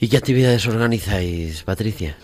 ¿Y 0.00 0.08
qué 0.08 0.16
actividades 0.16 0.66
organizáis, 0.66 1.62
Patricia? 1.64 2.16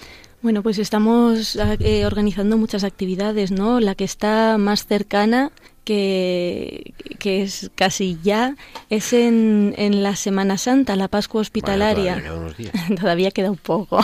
Bueno, 0.43 0.63
pues 0.63 0.79
estamos 0.79 1.57
eh, 1.57 2.05
organizando 2.05 2.59
muchas 2.59 2.85
actividades, 2.85 3.51
¿no? 3.51 3.81
La 3.81 3.95
que 3.95 4.05
está 4.05 4.59
más 4.59 4.87
cercana 4.87 5.53
que, 5.85 6.95
que 7.19 7.43
es 7.43 7.71
casi 7.75 8.19
ya, 8.23 8.57
es 8.91 9.13
en, 9.13 9.75
en, 9.77 10.03
la 10.03 10.17
Semana 10.17 10.59
Santa, 10.59 10.97
la 10.97 11.09
Pascua 11.09 11.41
Hospitalaria. 11.43 12.23
todavía, 13.01 13.31
queda 13.31 13.51
un 13.51 13.57
poco. 13.57 14.01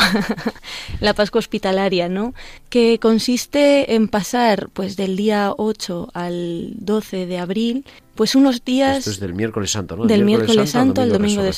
la 1.00 1.14
Pascua 1.14 1.38
Hospitalaria, 1.38 2.08
¿no? 2.08 2.34
Que 2.68 2.98
consiste 2.98 3.94
en 3.94 4.08
pasar 4.08 4.68
pues 4.72 4.96
del 4.96 5.16
día 5.16 5.52
8 5.56 6.10
al 6.14 6.72
12 6.76 7.26
de 7.26 7.38
abril 7.38 7.84
pues 8.20 8.34
unos 8.34 8.66
días 8.66 8.98
Esto 8.98 9.12
es 9.12 9.20
del 9.20 9.32
miércoles 9.32 9.70
santo, 9.70 9.96
¿no? 9.96 10.04
Del 10.04 10.26
miércoles, 10.26 10.68
santo, 10.68 11.00
al 11.00 11.10
domingo, 11.10 11.42
de, 11.42 11.52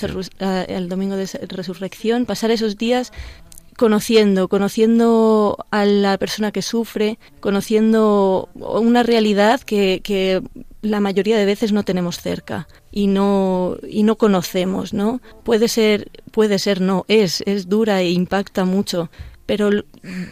al 0.76 0.88
domingo 0.88 1.16
de 1.16 1.26
resurrección, 1.48 2.24
pasar 2.24 2.52
esos 2.52 2.76
días 2.76 3.12
conociendo, 3.76 4.48
conociendo 4.48 5.56
a 5.70 5.84
la 5.84 6.18
persona 6.18 6.52
que 6.52 6.62
sufre, 6.62 7.18
conociendo 7.40 8.48
una 8.54 9.02
realidad 9.02 9.60
que, 9.60 10.00
que 10.02 10.42
la 10.82 11.00
mayoría 11.00 11.38
de 11.38 11.46
veces 11.46 11.72
no 11.72 11.84
tenemos 11.84 12.20
cerca 12.20 12.68
y 12.90 13.06
no 13.06 13.76
y 13.88 14.02
no 14.02 14.16
conocemos, 14.16 14.92
¿no? 14.92 15.20
Puede 15.44 15.68
ser, 15.68 16.10
puede 16.32 16.58
ser 16.58 16.80
no, 16.80 17.04
es 17.08 17.42
es 17.46 17.68
dura 17.68 18.00
e 18.00 18.10
impacta 18.10 18.64
mucho, 18.64 19.10
pero 19.46 19.70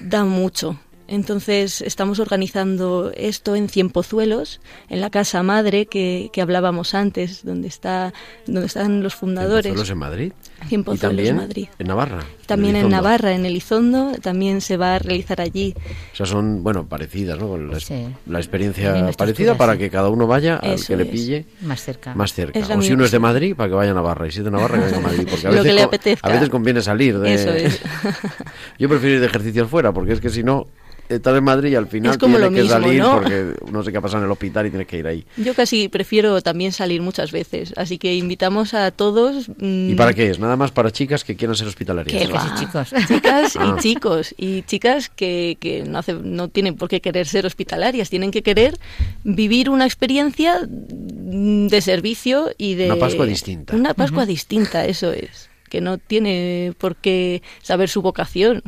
da 0.00 0.24
mucho, 0.24 0.78
entonces 1.10 1.80
estamos 1.82 2.20
organizando 2.20 3.10
esto 3.16 3.56
en 3.56 3.68
Cienpozuelos, 3.68 4.60
en 4.88 5.00
la 5.00 5.10
casa 5.10 5.42
madre 5.42 5.86
que, 5.86 6.30
que 6.32 6.40
hablábamos 6.40 6.94
antes, 6.94 7.44
donde 7.44 7.66
está 7.66 8.12
donde 8.46 8.66
están 8.66 9.02
los 9.02 9.16
fundadores. 9.16 9.64
¿Cienpozuelos 9.64 9.90
en 9.90 9.98
Madrid? 9.98 10.32
Cienpozuelos 10.68 10.98
¿Y 10.98 11.06
también 11.06 11.28
en 11.28 11.36
Madrid. 11.36 11.68
En 11.80 11.86
Navarra. 11.88 12.24
También 12.46 12.76
en, 12.76 12.88
Navarra, 12.88 13.32
en 13.32 13.44
Elizondo, 13.44 14.12
también 14.22 14.60
se 14.60 14.76
va 14.76 14.96
a 14.96 14.98
realizar 15.00 15.40
allí. 15.40 15.74
O 16.12 16.16
sea, 16.16 16.26
son, 16.26 16.62
bueno, 16.62 16.86
parecidas, 16.86 17.38
¿no? 17.38 17.56
la, 17.56 18.38
experiencia 18.38 19.10
parecida 19.16 19.56
para 19.56 19.76
que 19.76 19.90
cada 19.90 20.10
uno 20.10 20.28
vaya 20.28 20.56
al 20.56 20.84
que 20.84 20.96
le 20.96 21.06
pille 21.06 21.46
más 21.62 21.82
cerca. 21.82 22.14
Más 22.14 22.32
cerca. 22.32 22.60
o 22.76 22.82
si 22.82 22.92
uno 22.92 23.04
es 23.04 23.10
de 23.10 23.18
Madrid, 23.18 23.56
para 23.56 23.68
que 23.68 23.74
vaya 23.74 23.90
a 23.90 23.94
Navarra. 23.94 24.28
Y 24.28 24.30
si 24.30 24.38
es 24.38 24.44
de 24.44 24.50
Navarra, 24.50 24.78
que 24.78 24.84
vaya 24.84 24.96
a 24.96 25.00
Madrid. 25.00 25.26
Porque 25.28 25.46
a 25.46 25.50
veces, 25.50 26.18
a 26.22 26.28
veces 26.28 26.48
conviene 26.48 26.82
salir 26.82 27.18
de... 27.18 27.34
Eso 27.34 27.50
es. 27.50 27.80
Yo 28.78 28.88
prefiero 28.88 29.16
ir 29.16 29.20
de 29.20 29.26
ejercicios 29.26 29.68
fuera, 29.68 29.92
porque 29.92 30.12
es 30.12 30.20
que 30.20 30.30
si 30.30 30.44
no 30.44 30.66
estar 31.14 31.34
en 31.36 31.44
Madrid 31.44 31.72
y 31.72 31.74
al 31.74 31.86
final 31.88 32.16
tiene 32.16 32.50
que 32.50 32.68
salir 32.68 33.00
¿no? 33.00 33.16
porque 33.16 33.54
no 33.70 33.82
sé 33.82 33.90
qué 33.92 33.98
ha 33.98 34.00
pasado 34.00 34.22
en 34.22 34.26
el 34.26 34.32
hospital 34.32 34.66
y 34.66 34.70
tienes 34.70 34.86
que 34.86 34.98
ir 34.98 35.06
ahí. 35.06 35.24
Yo 35.36 35.54
casi 35.54 35.88
prefiero 35.88 36.40
también 36.40 36.72
salir 36.72 37.02
muchas 37.02 37.32
veces, 37.32 37.72
así 37.76 37.98
que 37.98 38.14
invitamos 38.14 38.74
a 38.74 38.90
todos. 38.90 39.50
¿Y 39.58 39.94
para 39.94 40.14
qué 40.14 40.30
es? 40.30 40.38
Nada 40.38 40.56
más 40.56 40.70
para 40.70 40.90
chicas 40.90 41.24
que 41.24 41.36
quieran 41.36 41.56
ser 41.56 41.66
hospitalarias. 41.66 42.22
Chicas 42.22 42.46
y 42.46 42.60
chicos. 42.60 42.90
Chicas 43.08 43.54
y 43.56 43.58
ah. 43.60 43.76
chicos. 43.80 44.34
Y 44.36 44.62
chicas 44.62 45.08
que, 45.08 45.56
que 45.60 45.82
no, 45.82 45.98
hace, 45.98 46.14
no 46.14 46.48
tienen 46.48 46.76
por 46.76 46.88
qué 46.88 47.00
querer 47.00 47.26
ser 47.26 47.46
hospitalarias, 47.46 48.10
tienen 48.10 48.30
que 48.30 48.42
querer 48.42 48.78
vivir 49.24 49.70
una 49.70 49.84
experiencia 49.84 50.60
de 50.66 51.80
servicio 51.80 52.50
y 52.56 52.74
de... 52.74 52.86
Una 52.86 52.96
Pascua 52.96 53.26
distinta. 53.26 53.74
Una 53.74 53.94
Pascua 53.94 54.26
distinta, 54.26 54.84
eso 54.84 55.12
es. 55.12 55.50
Que 55.68 55.80
no 55.80 55.98
tiene 55.98 56.74
por 56.78 56.96
qué 56.96 57.42
saber 57.62 57.88
su 57.88 58.02
vocación 58.02 58.62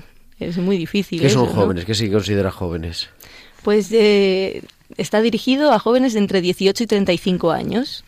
es 0.48 0.58
muy 0.58 0.76
difícil. 0.76 1.20
¿Qué 1.20 1.30
son 1.30 1.46
jóvenes? 1.46 1.84
¿Qué 1.84 1.94
se 1.94 2.10
considera 2.10 2.50
jóvenes? 2.50 3.08
Pues 3.62 3.90
eh, 3.92 4.62
está 4.96 5.20
dirigido 5.20 5.72
a 5.72 5.78
jóvenes 5.78 6.12
de 6.14 6.18
entre 6.18 6.40
18 6.40 6.84
y 6.84 6.86
35 6.86 7.50
años. 7.50 8.04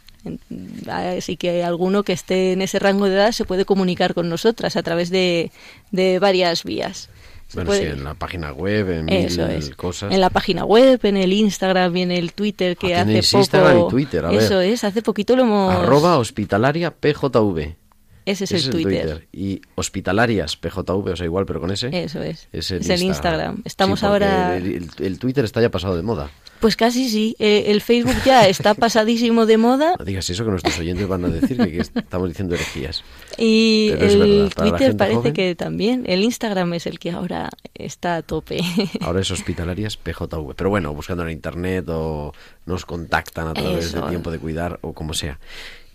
Así 0.88 1.36
que 1.36 1.62
alguno 1.64 2.02
que 2.02 2.14
esté 2.14 2.52
en 2.52 2.62
ese 2.62 2.78
rango 2.78 3.06
de 3.06 3.14
edad 3.14 3.32
se 3.32 3.44
puede 3.44 3.64
comunicar 3.64 4.14
con 4.14 4.28
nosotras 4.28 4.76
a 4.76 4.82
través 4.82 5.10
de, 5.10 5.50
de 5.90 6.18
varias 6.18 6.64
vías. 6.64 7.10
bueno, 7.54 7.74
sí, 7.74 7.82
en 7.82 8.04
la 8.04 8.14
página 8.14 8.52
web, 8.52 8.90
en 8.90 9.08
Eso 9.10 9.46
cosas. 9.76 10.12
En 10.12 10.20
la 10.22 10.30
página 10.30 10.64
web, 10.64 10.98
en 11.02 11.18
el 11.18 11.32
Instagram 11.32 11.94
y 11.96 12.02
en 12.02 12.10
el 12.10 12.32
Twitter 12.32 12.76
que 12.76 12.94
ah, 12.94 13.02
hace 13.02 13.22
poco. 13.22 13.38
Instagram 13.38 13.78
y 13.78 13.88
Twitter, 13.88 14.24
a 14.24 14.32
Eso 14.32 14.60
es, 14.62 14.82
hace 14.82 15.02
poquito 15.02 15.36
lo 15.36 15.42
hemos. 15.42 15.74
Arroba 15.74 16.16
hospitalaria 16.16 16.90
PJV. 16.90 17.83
Ese 18.26 18.44
es, 18.44 18.52
el, 18.52 18.70
Twitter. 18.70 19.28
Y 19.32 19.60
hospitalarias, 19.74 20.56
PJV, 20.56 21.12
o 21.12 21.16
sea, 21.16 21.26
igual, 21.26 21.44
pero 21.44 21.60
con 21.60 21.70
ese. 21.70 21.90
Eso 21.92 22.22
es. 22.22 22.48
Es 22.52 22.70
el, 22.70 23.02
Instagram. 23.02 23.62
Estamos 23.64 24.02
ahora. 24.02 24.56
El, 24.56 25.18
Twitter 25.18 25.44
está 25.44 25.60
ya 25.60 25.70
pasado 25.70 25.94
de 25.96 26.02
moda. 26.02 26.30
Pues 26.60 26.76
casi 26.76 27.10
sí. 27.10 27.36
Eh, 27.38 27.64
el 27.68 27.82
Facebook 27.82 28.16
ya 28.24 28.48
está 28.48 28.72
pasadísimo 28.72 29.44
de 29.44 29.58
moda. 29.58 29.96
No 29.98 30.04
digas 30.06 30.30
eso 30.30 30.44
que 30.44 30.50
nuestros 30.50 30.78
oyentes 30.78 31.06
van 31.06 31.26
a 31.26 31.28
decir 31.28 31.58
que, 31.58 31.78
estamos 31.78 32.28
diciendo 32.28 32.54
herejías. 32.54 33.04
Y 33.36 33.90
el 33.98 34.50
Twitter 34.56 34.96
parece 34.96 35.34
que 35.34 35.54
también. 35.54 36.04
El 36.06 36.22
Instagram 36.22 36.72
es 36.72 36.86
el 36.86 36.98
que 36.98 37.10
ahora 37.10 37.50
está 37.74 38.16
a 38.16 38.22
tope. 38.22 38.60
Ahora 39.02 39.20
es 39.20 39.30
hospitalarias 39.30 39.98
PJV. 39.98 40.54
Pero 40.56 40.70
bueno, 40.70 40.94
buscando 40.94 41.24
en 41.24 41.30
internet 41.30 41.86
o 41.88 42.32
nos 42.64 42.86
contactan 42.86 43.48
a 43.48 43.54
través 43.54 43.92
de 43.92 44.00
tiempo 44.02 44.30
de 44.30 44.38
cuidar 44.38 44.78
o 44.80 44.94
como 44.94 45.12
sea. 45.12 45.38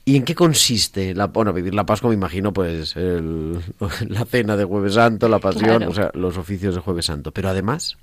¿Y 0.06 0.16
en 0.16 0.24
qué 0.24 0.36
consiste? 0.36 1.14
La, 1.14 1.28
bueno, 1.28 1.54
vivir 1.54 1.76
la 1.76 1.86
Pascua 1.86 2.10
me 2.10 2.16
imagino 2.16 2.52
pues 2.52 2.96
la 4.08 4.26
cena 4.26 4.58
de 4.58 4.66
Jueves 4.66 4.96
Santo, 4.96 5.30
la 5.30 5.40
pasión, 5.40 5.84
o 5.84 5.94
sea, 5.94 6.12
los 6.14 6.38
oficios 6.38 6.76
de 6.76 6.82
Jueves 6.82 7.06
Santo. 7.06 7.32
Pero 7.32 7.50
además... 7.50 7.98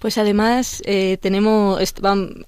Pues 0.00 0.18
además 0.18 0.82
eh, 0.86 1.18
tenemos 1.20 1.80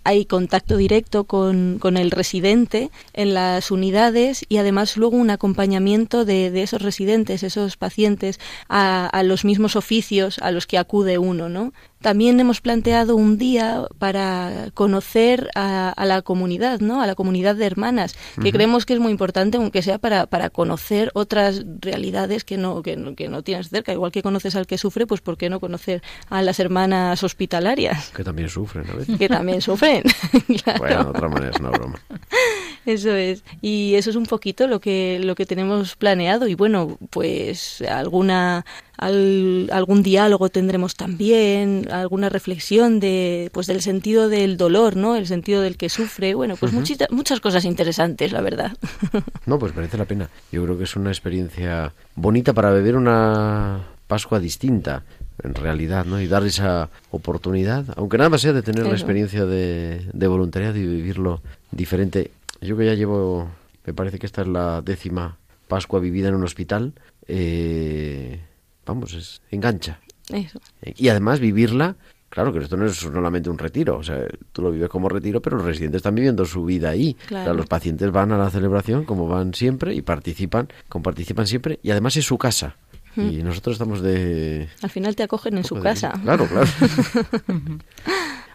hay 0.05 0.25
contacto 0.25 0.77
directo 0.77 1.25
con, 1.25 1.79
con, 1.79 1.97
el 1.97 2.11
residente 2.11 2.91
en 3.13 3.35
las 3.35 3.71
unidades 3.71 4.45
y 4.49 4.57
además 4.57 4.97
luego 4.97 5.17
un 5.17 5.31
acompañamiento 5.31 6.25
de, 6.25 6.51
de 6.51 6.63
esos 6.63 6.83
residentes, 6.83 7.43
esos 7.45 7.77
pacientes 7.77 8.41
a, 8.69 9.07
a, 9.07 9.23
los 9.23 9.45
mismos 9.45 9.77
oficios 9.77 10.39
a 10.39 10.51
los 10.51 10.67
que 10.67 10.79
acude 10.79 11.19
uno, 11.19 11.49
¿no? 11.49 11.73
También 12.01 12.41
hemos 12.41 12.61
planteado 12.61 13.17
un 13.17 13.39
día 13.39 13.85
para 13.99 14.71
conocer 14.75 15.51
a, 15.55 15.95
la 16.05 16.23
comunidad, 16.23 16.81
¿no? 16.81 17.03
A 17.03 17.07
la 17.07 17.15
comunidad 17.15 17.57
de 17.57 17.67
hermanas, 17.67 18.17
que 18.43 18.53
creemos 18.53 18.87
que 18.87 18.95
es 18.95 19.01
muy 19.01 19.13
importante, 19.13 19.59
aunque 19.59 19.83
sea 19.83 19.99
para, 19.99 20.27
para 20.27 20.51
conocer 20.51 21.11
otras 21.15 21.65
realidades 21.81 22.45
que 22.45 22.57
no, 22.57 22.83
que, 22.83 22.97
no, 22.97 23.15
que 23.15 23.29
no 23.29 23.43
tienes 23.43 23.69
cerca. 23.69 23.93
Igual 23.93 24.13
que 24.13 24.23
conoces 24.23 24.57
al 24.57 24.67
que 24.67 24.79
sufre, 24.79 25.07
pues 25.07 25.21
¿por 25.21 25.37
qué 25.37 25.51
no 25.51 25.61
conocer 25.61 26.03
a 26.29 26.43
las 26.43 26.59
hermanas 26.59 27.23
hospitalarias? 27.23 28.11
Que 28.11 28.25
también 28.25 28.49
sufren, 28.49 28.89
a 28.89 28.95
veces. 28.95 29.19
Que 29.19 29.29
también 29.29 29.61
sufren. 29.61 30.03
Bueno, 30.79 31.05
de 31.05 31.11
otra 31.11 31.29
manera 31.29 31.51
es 31.51 31.61
una 31.61 31.71
broma. 31.71 32.01
Eso 32.87 33.15
es. 33.15 33.43
Y 33.61 33.95
eso 33.95 34.11
es 34.11 34.17
un 34.17 34.27
poquito 34.27 34.67
lo 34.67 34.81
que, 34.81 35.21
lo 35.23 35.35
que 35.35 35.47
tenemos 35.47 35.97
planeado. 35.97 36.49
Y 36.49 36.55
bueno, 36.55 36.99
pues 37.11 37.83
alguna 37.83 38.65
algún 39.01 40.03
diálogo 40.03 40.51
tendremos 40.51 40.95
también, 40.95 41.89
alguna 41.91 42.29
reflexión 42.29 43.01
de 43.01 43.49
pues 43.53 43.67
del 43.67 43.81
sentido 43.81 44.29
del 44.29 44.59
dolor, 44.59 44.97
¿no? 44.97 45.17
El 45.17 45.27
sentido 45.27 45.63
del 45.63 45.77
que 45.79 45.89
sufre. 45.89 46.35
Bueno, 46.35 46.57
pues 46.57 46.73
muchas, 46.73 46.99
muchas 47.11 47.41
cosas 47.41 47.65
interesantes, 47.65 48.33
la 48.33 48.41
verdad. 48.41 48.77
No, 49.47 49.59
pues 49.59 49.75
merece 49.75 49.97
la 49.97 50.05
pena. 50.05 50.29
Yo 50.53 50.63
creo 50.65 50.79
que 50.79 50.85
es 50.85 50.95
una 50.97 51.11
experiencia 51.11 51.93
bonita 52.15 52.53
para 52.53 52.71
beber 52.71 52.95
una 52.95 53.81
Pascua 54.07 54.39
distinta 54.39 55.03
en 55.43 55.55
realidad, 55.55 56.05
¿no? 56.05 56.21
Y 56.21 56.27
dar 56.27 56.45
esa 56.45 56.91
oportunidad, 57.11 57.85
aunque 57.97 58.19
nada 58.19 58.31
más 58.31 58.43
sea 58.43 58.53
de 58.53 58.63
tener 58.63 58.87
la 58.87 58.93
experiencia 58.93 59.47
de, 59.47 60.07
de 60.13 60.27
voluntariado 60.27 60.77
y 60.77 60.87
vivirlo 60.87 61.41
diferente. 61.71 62.31
Yo 62.61 62.77
que 62.77 62.87
ya 62.87 62.95
llevo, 62.95 63.51
me 63.87 63.95
parece 63.95 64.19
que 64.19 64.27
esta 64.27 64.43
es 64.43 64.49
la 64.49 64.83
décima 64.83 65.39
Pascua 65.69 66.01
vivida 66.01 66.29
en 66.29 66.35
un 66.35 66.45
hospital, 66.45 66.95
eh, 67.27 68.41
vamos, 68.85 69.15
es, 69.15 69.41
engancha. 69.51 70.01
Y 70.97 71.09
además 71.09 71.41
vivirla, 71.41 71.97
claro 72.29 72.53
que 72.53 72.59
esto 72.59 72.77
no 72.77 72.87
es 72.87 72.97
solamente 72.97 73.51
un 73.51 73.59
retiro, 73.59 73.99
o 73.99 74.03
sea, 74.03 74.27
tú 74.53 74.63
lo 74.63 74.71
vives 74.71 74.89
como 74.89 75.09
retiro, 75.09 75.41
pero 75.41 75.57
los 75.57 75.67
residentes 75.67 75.99
están 75.99 76.15
viviendo 76.15 76.45
su 76.45 76.65
vida 76.65 76.91
ahí. 76.91 77.17
los 77.31 77.67
pacientes 77.67 78.11
van 78.11 78.33
a 78.33 78.39
la 78.39 78.51
celebración 78.51 79.05
como 79.05 79.27
van 79.29 79.55
siempre 79.55 79.95
y 79.95 80.03
participan, 80.03 80.69
como 80.89 81.03
participan 81.03 81.47
siempre, 81.47 81.79
y 81.83 81.91
además 81.91 82.17
es 82.17 82.27
su 82.27 82.37
casa. 82.37 82.77
Y 83.17 83.43
nosotros 83.43 83.75
estamos 83.75 84.03
de... 84.03 84.69
Al 84.83 84.91
final 84.91 85.17
te 85.17 85.25
acogen 85.25 85.59
en 85.59 85.65
su 85.65 85.75
casa. 85.81 86.13
Claro, 86.23 86.47
claro. 86.47 86.69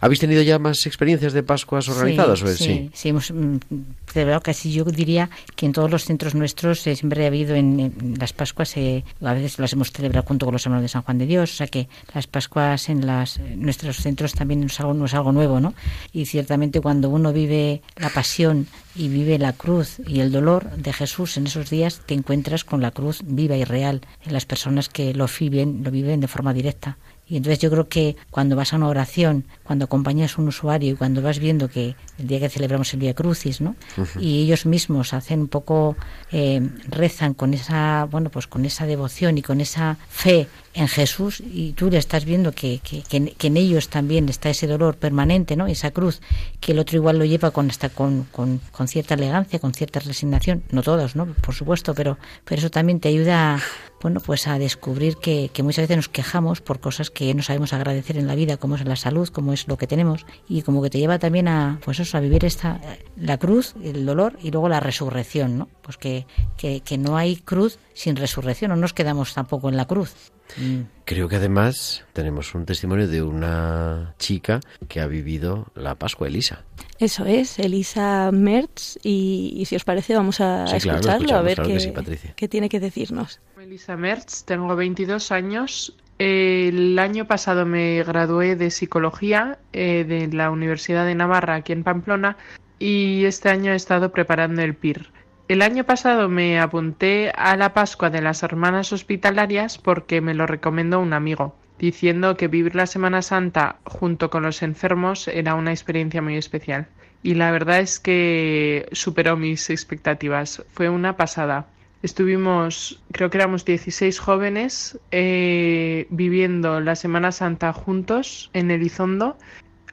¿Habéis 0.06 0.20
tenido 0.20 0.44
ya 0.44 0.60
más 0.60 0.86
experiencias 0.86 1.34
de 1.34 1.42
Pascuas 1.42 1.90
organizadas? 1.90 2.38
Sí, 2.38 2.56
sí, 2.58 2.90
sí, 2.94 3.10
hemos 3.10 3.32
mm, 3.32 3.58
celebrado 4.06 4.40
casi, 4.40 4.72
yo 4.72 4.84
diría 4.84 5.32
que 5.56 5.66
en 5.66 5.72
todos 5.72 5.90
los 5.90 6.06
centros 6.06 6.36
nuestros 6.36 6.86
eh, 6.86 6.96
siempre 6.96 7.24
ha 7.24 7.28
habido 7.28 7.56
en, 7.56 8.16
las 8.20 8.32
Pascuas, 8.32 8.78
eh, 8.78 9.04
a 9.24 9.34
veces 9.34 9.58
las 9.58 9.74
hemos 9.74 9.92
celebrado 9.92 10.28
junto 10.28 10.46
con 10.46 10.54
los 10.54 10.64
hermanos 10.64 10.84
de 10.84 10.90
San 10.90 11.02
Juan 11.02 11.18
de 11.18 11.26
Dios, 11.26 11.52
o 11.52 11.56
sea 11.56 11.66
que 11.66 11.90
las 12.14 12.28
Pascuas 12.28 12.88
en 12.90 13.08
las, 13.08 13.40
nuestros 13.56 13.98
centros 13.98 14.34
también 14.34 14.60
no 14.62 14.68
es, 14.68 14.80
algo, 14.80 14.94
no 14.94 15.06
es 15.06 15.14
algo 15.16 15.32
nuevo, 15.32 15.60
¿no? 15.60 15.74
Y 16.14 16.28
ciertamente 16.28 16.82
cuando 16.82 17.10
uno 17.10 17.34
vive 17.34 17.82
la 17.96 18.12
pasión 18.12 18.68
y 18.96 19.08
vive 19.08 19.40
la 19.40 19.54
cruz 19.54 19.98
y 20.06 20.20
el 20.20 20.32
dolor 20.32 20.70
de 20.78 20.94
Jesús 20.94 21.36
en 21.38 21.48
esos 21.48 21.72
días, 21.72 22.02
te 22.06 22.14
encuentras 22.14 22.64
con 22.64 22.80
la 22.80 22.92
cruz 22.92 23.22
viva 23.26 23.58
y 23.58 23.64
real 23.64 24.02
en 24.24 24.34
las 24.34 24.46
personas 24.46 24.88
que 24.88 25.16
lo 25.16 25.26
viven, 25.40 25.82
lo 25.84 25.90
viven 25.90 26.20
de 26.20 26.28
forma 26.28 26.54
directa. 26.54 26.96
Y 27.28 27.38
entonces 27.38 27.60
yo 27.60 27.72
creo 27.72 27.88
que 27.88 28.16
cuando 28.30 28.56
vas 28.56 28.74
a 28.74 28.76
una 28.76 28.88
oración, 28.88 29.46
cuando 29.64 29.86
acompañas 29.86 30.38
a 30.38 30.42
un 30.42 30.48
usuario 30.50 30.94
y 30.94 30.96
cuando 30.96 31.22
vas 31.22 31.40
viendo 31.40 31.70
que 31.70 31.96
el 32.20 32.28
día 32.28 32.40
que 32.40 32.50
celebramos 32.50 32.94
el 32.94 33.00
Día 33.00 33.14
Crucis, 33.16 33.62
¿no? 33.62 33.76
Y 34.20 34.44
ellos 34.44 34.66
mismos 34.66 35.14
hacen 35.14 35.42
un 35.42 35.48
poco, 35.48 35.96
eh, 36.32 36.62
rezan 36.88 37.34
con 37.34 37.54
esa, 37.54 38.08
bueno, 38.12 38.30
pues 38.30 38.46
con 38.48 38.66
esa 38.66 38.86
devoción 38.86 39.38
y 39.38 39.42
con 39.42 39.60
esa 39.60 39.98
fe 40.10 40.48
en 40.76 40.90
Jesús 40.90 41.42
y 41.42 41.72
tú 41.72 41.90
le 41.90 41.98
estás 41.98 42.26
viendo 42.26 42.52
que, 42.52 42.80
que, 42.80 43.02
que, 43.02 43.48
en 43.48 43.58
ellos 43.58 43.88
también 43.88 44.28
está 44.28 44.50
ese 44.50 44.68
dolor 44.68 44.98
permanente, 44.98 45.56
¿no? 45.56 45.68
Esa 45.68 45.92
cruz, 45.92 46.22
que 46.60 46.74
el 46.74 46.80
otro 46.80 46.98
igual 46.98 47.18
lo 47.18 47.24
lleva 47.24 47.52
con 47.52 47.70
hasta 47.70 47.90
con, 47.90 48.26
con, 48.26 48.60
con 48.72 48.88
cierta 48.90 49.14
elegancia, 49.14 49.60
con 49.60 49.74
cierta 49.74 50.02
resignación, 50.02 50.64
no 50.72 50.84
todos, 50.84 51.16
¿no? 51.16 51.28
Por 51.28 51.56
supuesto, 51.56 51.96
pero, 51.96 52.18
pero 52.44 52.60
eso 52.60 52.70
también 52.70 53.00
te 53.00 53.08
ayuda, 53.08 53.62
bueno, 54.02 54.20
pues 54.20 54.48
a 54.48 54.60
descubrir 54.60 55.16
que, 55.16 55.50
que 55.54 55.64
muchas 55.64 55.84
veces 55.84 55.96
nos 55.96 56.10
quejamos 56.10 56.60
por 56.60 56.82
cosas 56.82 57.10
que 57.10 57.34
no 57.34 57.42
sabemos 57.42 57.72
agradecer 57.72 58.18
en 58.18 58.28
la 58.28 58.36
vida, 58.36 58.58
como 58.58 58.76
es 58.76 58.84
la 58.86 58.98
salud, 58.98 59.30
como 59.30 59.54
es 59.54 59.70
lo 59.70 59.78
que 59.78 59.88
tenemos, 59.88 60.26
y 60.50 60.62
como 60.62 60.84
que 60.84 60.90
te 60.90 61.00
lleva 61.00 61.20
también 61.20 61.48
a, 61.48 61.80
pues 61.86 62.02
eso, 62.02 62.18
a 62.18 62.20
vivir 62.20 62.44
esta, 62.44 62.82
la 63.16 63.38
cruz, 63.38 63.76
el 63.82 64.06
dolor 64.06 64.38
y 64.42 64.52
luego 64.52 64.68
la 64.68 64.82
resurrección, 64.82 65.58
¿no? 65.58 65.70
Pues 65.82 65.96
que, 65.98 66.28
que, 66.58 66.82
que 66.82 66.98
no 66.98 67.16
hay 67.16 67.38
cruz 67.38 67.80
sin 67.94 68.18
resurrección, 68.18 68.70
no 68.70 68.76
nos 68.76 68.92
quedamos 68.92 69.34
tampoco 69.34 69.70
en 69.70 69.78
la 69.78 69.86
cruz. 69.86 70.14
Mm. 70.58 70.82
Creo 71.06 71.28
que 71.28 71.36
además 71.36 72.04
tenemos 72.14 72.56
un 72.56 72.66
testimonio 72.66 73.08
de 73.08 73.22
una 73.22 74.16
chica 74.18 74.60
que 74.88 75.02
ha 75.02 75.08
vivido 75.08 75.68
la 75.76 75.96
Pascua, 75.96 76.28
Elisa. 76.28 76.64
Eso 76.98 77.26
es, 77.26 77.60
Elisa 77.60 78.32
Mertz, 78.32 78.98
y, 79.04 79.64
si 79.68 79.76
os 79.76 79.84
parece 79.84 80.16
vamos 80.16 80.40
a 80.42 80.66
escucharlo, 80.76 81.36
a 81.36 81.42
ver 81.42 81.62
qué, 81.62 82.34
qué, 82.36 82.48
tiene 82.48 82.70
que 82.70 82.80
decirnos. 82.80 83.42
Elisa 83.62 83.98
Mertz, 83.98 84.44
tengo 84.46 84.76
22 84.76 85.32
años. 85.32 85.96
El 86.18 86.98
año 86.98 87.28
pasado 87.28 87.66
me 87.66 88.02
gradué 88.04 88.56
de 88.56 88.72
psicología 88.72 89.60
eh, 89.74 90.06
de 90.08 90.28
la 90.28 90.50
Universidad 90.50 91.06
de 91.06 91.14
Navarra, 91.14 91.56
aquí 91.56 91.74
en 91.74 91.84
Pamplona, 91.84 92.38
y 92.80 93.26
este 93.26 93.50
año 93.50 93.74
he 93.74 93.76
estado 93.76 94.12
preparando 94.12 94.62
el 94.62 94.76
PIR. 94.76 95.10
El 95.48 95.62
año 95.62 95.84
pasado 95.84 96.28
me 96.28 96.60
apunté 96.60 97.32
a 97.36 97.56
la 97.56 97.72
Pascua 97.76 98.10
de 98.10 98.20
las 98.20 98.42
Hermanas 98.42 98.92
Hospitalarias 98.92 99.78
porque 99.78 100.20
me 100.20 100.34
lo 100.34 100.48
recomendó 100.48 101.00
un 101.00 101.14
amigo, 101.14 101.56
diciendo 101.78 102.36
que 102.36 102.48
vivir 102.48 102.74
la 102.74 102.88
Semana 102.88 103.22
Santa 103.22 103.78
junto 103.86 104.32
con 104.32 104.42
los 104.42 104.64
enfermos 104.64 105.28
era 105.28 105.54
una 105.54 105.70
experiencia 105.70 106.24
muy 106.24 106.36
especial. 106.36 106.88
Y 107.22 107.36
la 107.36 107.52
verdad 107.52 107.80
es 107.80 108.00
que 108.00 108.88
superó 108.92 109.38
mis 109.38 109.70
expectativas. 109.70 110.64
Fue 110.72 110.90
una 110.90 111.16
pasada. 111.16 111.68
Estuvimos, 112.02 113.04
creo 113.12 113.30
que 113.30 113.38
éramos 113.38 113.66
16 113.66 114.18
jóvenes, 114.18 115.00
eh, 115.12 116.08
viviendo 116.10 116.80
la 116.80 116.96
Semana 116.96 117.32
Santa 117.32 117.72
juntos 117.72 118.50
en 118.54 118.72
Elizondo 118.72 119.38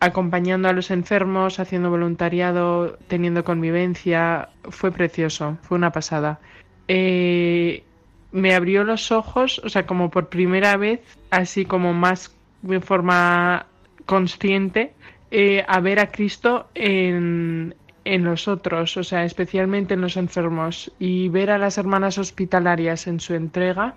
acompañando 0.02 0.68
a 0.68 0.72
los 0.72 0.90
enfermos, 0.90 1.60
haciendo 1.60 1.88
voluntariado, 1.88 2.98
teniendo 3.06 3.44
convivencia. 3.44 4.48
Fue 4.64 4.90
precioso, 4.90 5.58
fue 5.62 5.78
una 5.78 5.92
pasada. 5.92 6.40
Eh, 6.88 7.84
me 8.32 8.52
abrió 8.52 8.82
los 8.82 9.12
ojos, 9.12 9.60
o 9.64 9.68
sea, 9.68 9.86
como 9.86 10.10
por 10.10 10.28
primera 10.28 10.76
vez, 10.76 11.00
así 11.30 11.64
como 11.64 11.92
más 11.94 12.34
de 12.62 12.80
forma 12.80 13.66
consciente, 14.04 14.92
eh, 15.30 15.64
a 15.68 15.78
ver 15.78 16.00
a 16.00 16.10
Cristo 16.10 16.68
en, 16.74 17.76
en 18.04 18.24
los 18.24 18.48
otros, 18.48 18.96
o 18.96 19.04
sea, 19.04 19.24
especialmente 19.24 19.94
en 19.94 20.00
los 20.00 20.16
enfermos, 20.16 20.92
y 20.98 21.28
ver 21.28 21.50
a 21.50 21.58
las 21.58 21.78
hermanas 21.78 22.18
hospitalarias 22.18 23.06
en 23.06 23.20
su 23.20 23.34
entrega 23.34 23.94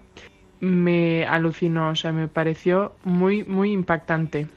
me 0.59 1.25
alucinó, 1.25 1.89
o 1.89 1.95
sea, 1.95 2.11
me 2.11 2.27
pareció 2.27 2.93
muy, 3.03 3.43
muy 3.43 3.71
impactante. 3.71 4.47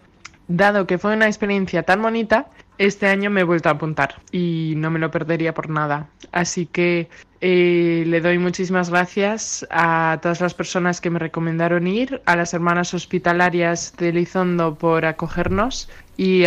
Dado 0.48 0.86
que 0.86 0.96
fue 0.96 1.14
una 1.14 1.26
experiencia 1.26 1.82
tan 1.82 2.00
bonita, 2.00 2.48
este 2.78 3.06
año 3.06 3.28
me 3.28 3.42
he 3.42 3.44
vuelto 3.44 3.68
a 3.68 3.72
apuntar 3.72 4.22
y 4.32 4.72
no 4.78 4.90
me 4.90 4.98
lo 4.98 5.10
perdería 5.10 5.52
por 5.52 5.68
nada. 5.68 6.08
Así 6.32 6.64
que 6.64 7.10
eh, 7.42 8.04
le 8.06 8.20
doy 8.22 8.38
muchísimas 8.38 8.88
gracias 8.88 9.66
a 9.70 10.18
todas 10.22 10.40
las 10.40 10.54
personas 10.54 11.02
que 11.02 11.10
me 11.10 11.18
recomendaron 11.18 11.86
ir, 11.86 12.22
a 12.24 12.34
las 12.34 12.54
hermanas 12.54 12.94
hospitalarias 12.94 13.94
de 13.98 14.12
Lizondo 14.12 14.74
por 14.76 15.04
acogernos 15.04 15.90
y 16.16 16.44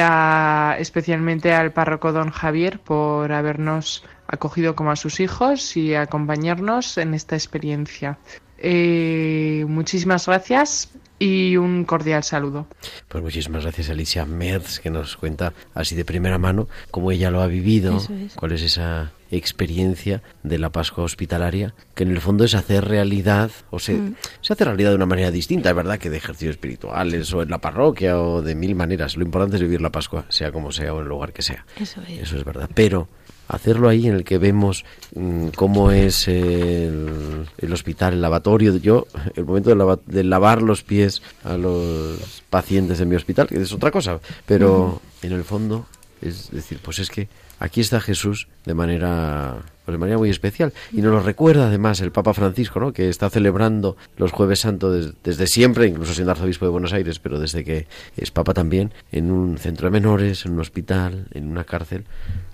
especialmente 0.79 1.53
al 1.53 1.71
párroco 1.71 2.11
don 2.11 2.31
Javier 2.31 2.79
por 2.79 3.31
habernos 3.31 4.03
acogido 4.25 4.75
como 4.75 4.89
a 4.91 4.95
sus 4.95 5.19
hijos 5.19 5.77
y 5.77 5.93
acompañarnos 5.93 6.97
en 6.97 7.13
esta 7.13 7.35
experiencia. 7.35 8.17
Eh, 8.57 9.65
muchísimas 9.67 10.25
gracias 10.25 10.91
y 11.21 11.55
un 11.55 11.85
cordial 11.85 12.23
saludo. 12.23 12.65
Pues 13.07 13.23
muchísimas 13.23 13.61
gracias 13.61 13.91
Alicia 13.91 14.25
Merz 14.25 14.79
que 14.79 14.89
nos 14.89 15.17
cuenta 15.17 15.53
así 15.75 15.95
de 15.95 16.03
primera 16.03 16.39
mano 16.39 16.67
cómo 16.89 17.11
ella 17.11 17.29
lo 17.29 17.41
ha 17.41 17.47
vivido, 17.47 18.01
cuál 18.35 18.53
es 18.53 18.63
esa 18.63 19.11
experiencia 19.29 20.23
de 20.41 20.57
la 20.57 20.71
Pascua 20.71 21.03
hospitalaria, 21.03 21.75
que 21.93 22.03
en 22.03 22.11
el 22.11 22.19
fondo 22.19 22.43
es 22.43 22.55
hacer 22.55 22.85
realidad, 22.85 23.51
o 23.69 23.79
se, 23.79 23.93
mm. 23.93 24.15
se 24.41 24.53
hace 24.53 24.65
realidad 24.65 24.89
de 24.89 24.95
una 24.95 25.05
manera 25.05 25.29
distinta, 25.29 25.69
es 25.69 25.75
verdad 25.75 25.99
que 25.99 26.09
de 26.09 26.17
ejercicios 26.17 26.55
espirituales 26.55 27.31
o 27.33 27.43
en 27.43 27.49
la 27.49 27.59
parroquia 27.59 28.19
o 28.19 28.41
de 28.41 28.55
mil 28.55 28.75
maneras. 28.75 29.15
Lo 29.15 29.23
importante 29.23 29.57
es 29.57 29.61
vivir 29.61 29.79
la 29.79 29.91
Pascua, 29.91 30.25
sea 30.29 30.51
como 30.51 30.71
sea 30.71 30.93
o 30.93 30.97
en 30.97 31.03
el 31.03 31.09
lugar 31.09 31.33
que 31.33 31.43
sea. 31.43 31.65
Eso 31.79 32.01
es. 32.01 32.23
Eso 32.23 32.35
es 32.35 32.43
verdad. 32.43 32.69
Pero 32.73 33.07
hacerlo 33.51 33.89
ahí 33.89 34.07
en 34.07 34.15
el 34.15 34.23
que 34.23 34.37
vemos 34.37 34.85
mm, 35.15 35.49
cómo 35.55 35.91
es 35.91 36.27
el, 36.27 37.45
hospital, 37.71 38.13
el 38.13 38.21
lavatorio. 38.21 38.77
Yo, 38.77 39.07
el 39.35 39.45
momento 39.45 39.99
de, 40.05 40.23
lavar 40.23 40.61
los 40.61 40.83
pies 40.83 41.21
a 41.43 41.57
los 41.57 42.43
pacientes 42.49 42.99
en 43.01 43.09
mi 43.09 43.15
hospital, 43.15 43.47
que 43.47 43.61
es 43.61 43.73
otra 43.73 43.91
cosa, 43.91 44.19
pero 44.45 45.01
en 45.21 45.33
el 45.33 45.43
fondo 45.43 45.85
es 46.21 46.51
decir, 46.51 46.79
pues 46.81 46.99
es 46.99 47.09
que 47.09 47.27
aquí 47.59 47.81
está 47.81 47.99
Jesús 47.99 48.47
de 48.65 48.73
manera 48.73 49.63
pues 49.85 49.93
de 49.93 49.97
manera 49.97 50.19
muy 50.19 50.29
especial 50.29 50.71
y 50.91 51.01
nos 51.01 51.11
lo 51.11 51.19
recuerda 51.21 51.67
además 51.67 51.99
el 52.01 52.11
Papa 52.11 52.33
Francisco, 52.33 52.79
¿no? 52.79 52.93
que 52.93 53.09
está 53.09 53.29
celebrando 53.31 53.97
los 54.17 54.31
Jueves 54.31 54.59
Santos 54.59 55.15
desde 55.23 55.47
siempre, 55.47 55.87
incluso 55.87 56.13
siendo 56.13 56.31
arzobispo 56.31 56.65
de 56.65 56.71
Buenos 56.71 56.93
Aires, 56.93 57.17
pero 57.17 57.39
desde 57.39 57.63
que 57.63 57.87
es 58.15 58.29
Papa 58.29 58.53
también, 58.53 58.93
en 59.11 59.31
un 59.31 59.57
centro 59.57 59.87
de 59.87 59.91
menores, 59.91 60.45
en 60.45 60.53
un 60.53 60.59
hospital, 60.59 61.27
en 61.33 61.49
una 61.49 61.63
cárcel, 61.63 62.05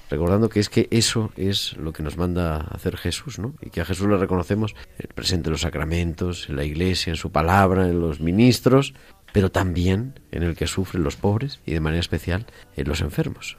recordando 0.10 0.49
que 0.49 0.60
es 0.60 0.70
que 0.70 0.88
eso 0.91 1.32
es 1.36 1.76
lo 1.78 1.93
que 1.93 2.03
nos 2.03 2.18
manda 2.18 2.58
a 2.58 2.76
hacer 2.76 2.97
Jesús, 2.97 3.39
¿no? 3.39 3.53
Y 3.62 3.70
que 3.70 3.82
a 3.82 3.86
Jesús 3.86 4.08
le 4.08 4.18
reconocemos 4.18 4.76
presente 5.16 5.49
en 5.49 5.51
los 5.51 5.62
sacramentos, 5.62 6.49
en 6.49 6.55
la 6.55 6.64
iglesia, 6.64 7.12
en 7.12 7.18
su 7.18 7.32
palabra, 7.32 7.88
en 7.88 7.99
los 7.99 8.20
ministros, 8.20 8.93
pero 9.34 9.51
también 9.51 10.20
en 10.32 10.43
el 10.43 10.55
que 10.55 10.68
sufren 10.68 11.03
los 11.03 11.16
pobres 11.16 11.60
y 11.66 11.74
de 11.74 11.80
manera 11.80 11.99
especial 11.99 12.45
en 12.76 12.88
los 12.88 13.01
enfermos. 13.01 13.58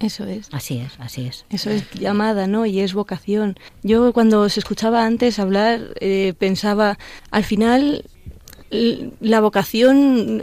Eso 0.00 0.24
es. 0.24 0.48
Así 0.52 0.78
es, 0.78 0.98
así 0.98 1.26
es. 1.26 1.44
Eso 1.50 1.68
es 1.68 1.90
llamada, 1.92 2.46
¿no? 2.46 2.64
Y 2.64 2.80
es 2.80 2.94
vocación. 2.94 3.58
Yo 3.82 4.14
cuando 4.14 4.48
se 4.48 4.60
escuchaba 4.60 5.04
antes 5.04 5.38
hablar 5.38 5.92
eh, 6.00 6.32
pensaba, 6.38 6.98
al 7.30 7.44
final 7.44 8.04
la 8.70 9.40
vocación 9.40 10.40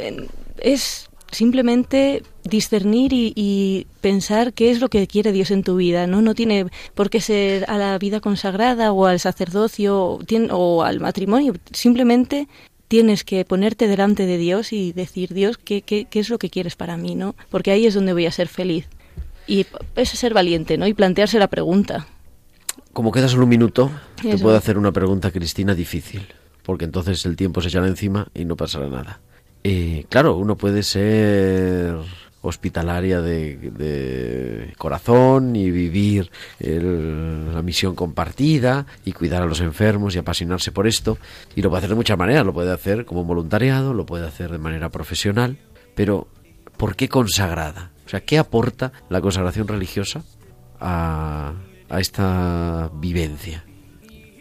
es 0.60 1.10
simplemente 1.32 2.24
discernir 2.44 3.12
y, 3.14 3.88
pensar 4.02 4.54
qué 4.54 4.72
es 4.72 4.80
lo 4.80 4.88
que 4.88 5.06
quiere 5.06 5.34
Dios 5.34 5.52
en 5.52 5.64
tu 5.64 5.76
vida, 5.76 6.08
¿no? 6.08 6.22
No 6.22 6.34
tiene 6.34 6.68
por 6.96 7.10
qué 7.10 7.20
ser 7.20 7.70
a 7.70 7.78
la 7.78 7.98
vida 7.98 8.22
consagrada 8.22 8.94
o 8.94 9.06
al 9.06 9.20
sacerdocio 9.20 10.20
o 10.52 10.84
al 10.84 11.02
matrimonio, 11.02 11.54
simplemente 11.74 12.48
tienes 12.88 13.26
que 13.26 13.44
ponerte 13.44 13.88
delante 13.88 14.26
de 14.26 14.38
Dios 14.38 14.72
y 14.72 14.94
decir, 14.94 15.34
Dios, 15.34 15.58
¿qué, 15.58 15.82
qué, 15.82 16.06
qué 16.06 16.20
es 16.20 16.30
lo 16.30 16.40
que 16.40 16.50
quieres 16.50 16.76
para 16.76 16.96
mí, 16.96 17.16
¿no? 17.16 17.36
Porque 17.50 17.72
ahí 17.72 17.86
es 17.86 17.94
donde 17.94 18.14
voy 18.14 18.26
a 18.26 18.32
ser 18.32 18.48
feliz. 18.48 18.88
Y 19.46 19.66
es 19.96 20.10
ser 20.10 20.34
valiente, 20.34 20.78
¿no? 20.78 20.88
Y 20.88 20.94
plantearse 20.94 21.40
la 21.40 21.48
pregunta. 21.48 22.08
Como 22.94 23.12
queda 23.12 23.28
solo 23.28 23.44
un 23.44 23.50
minuto, 23.50 23.92
te 24.22 24.38
puedo 24.38 24.58
hacer 24.58 24.78
una 24.78 24.92
pregunta, 24.92 25.32
Cristina, 25.32 25.76
difícil, 25.76 26.28
porque 26.64 26.86
entonces 26.86 27.26
el 27.26 27.36
tiempo 27.36 27.62
se 27.62 27.68
echará 27.68 27.88
encima 27.88 28.28
y 28.34 28.46
no 28.46 28.56
pasará 28.56 28.88
nada. 28.88 29.20
Eh, 29.64 30.06
claro, 30.10 30.38
uno 30.38 30.56
puede 30.56 30.84
ser 30.84 31.98
hospitalaria 32.42 33.22
de, 33.22 34.74
corazón 34.78 35.56
y 35.56 35.70
vivir 35.72 36.32
la 36.60 37.62
misión 37.62 37.96
compartida 37.96 38.86
y 39.04 39.12
cuidar 39.12 39.44
a 39.44 39.46
los 39.46 39.60
enfermos 39.60 40.16
y 40.16 40.20
apasionarse 40.20 40.72
por 40.72 40.88
esto. 40.88 41.18
Y 41.56 41.62
lo 41.62 41.70
puede 41.70 41.80
hacer 41.80 41.90
de 41.90 41.96
muchas 41.96 42.18
maneras, 42.18 42.46
lo 42.46 42.54
puede 42.54 42.72
hacer 42.72 43.06
como 43.06 43.24
voluntariado, 43.24 43.94
lo 43.94 44.06
puede 44.06 44.28
hacer 44.28 44.52
de 44.52 44.58
manera 44.60 44.90
profesional, 44.90 45.58
pero 45.96 46.28
¿por 46.78 46.96
qué 46.96 47.10
consagrada? 47.10 47.92
O 48.06 48.10
sea, 48.10 48.22
¿qué 48.22 48.38
aporta 48.38 48.94
la 49.10 49.20
consagración 49.20 49.68
religiosa 49.68 50.24
a, 50.80 51.54
a 51.90 52.00
esta 52.00 52.90
vivencia? 52.94 53.67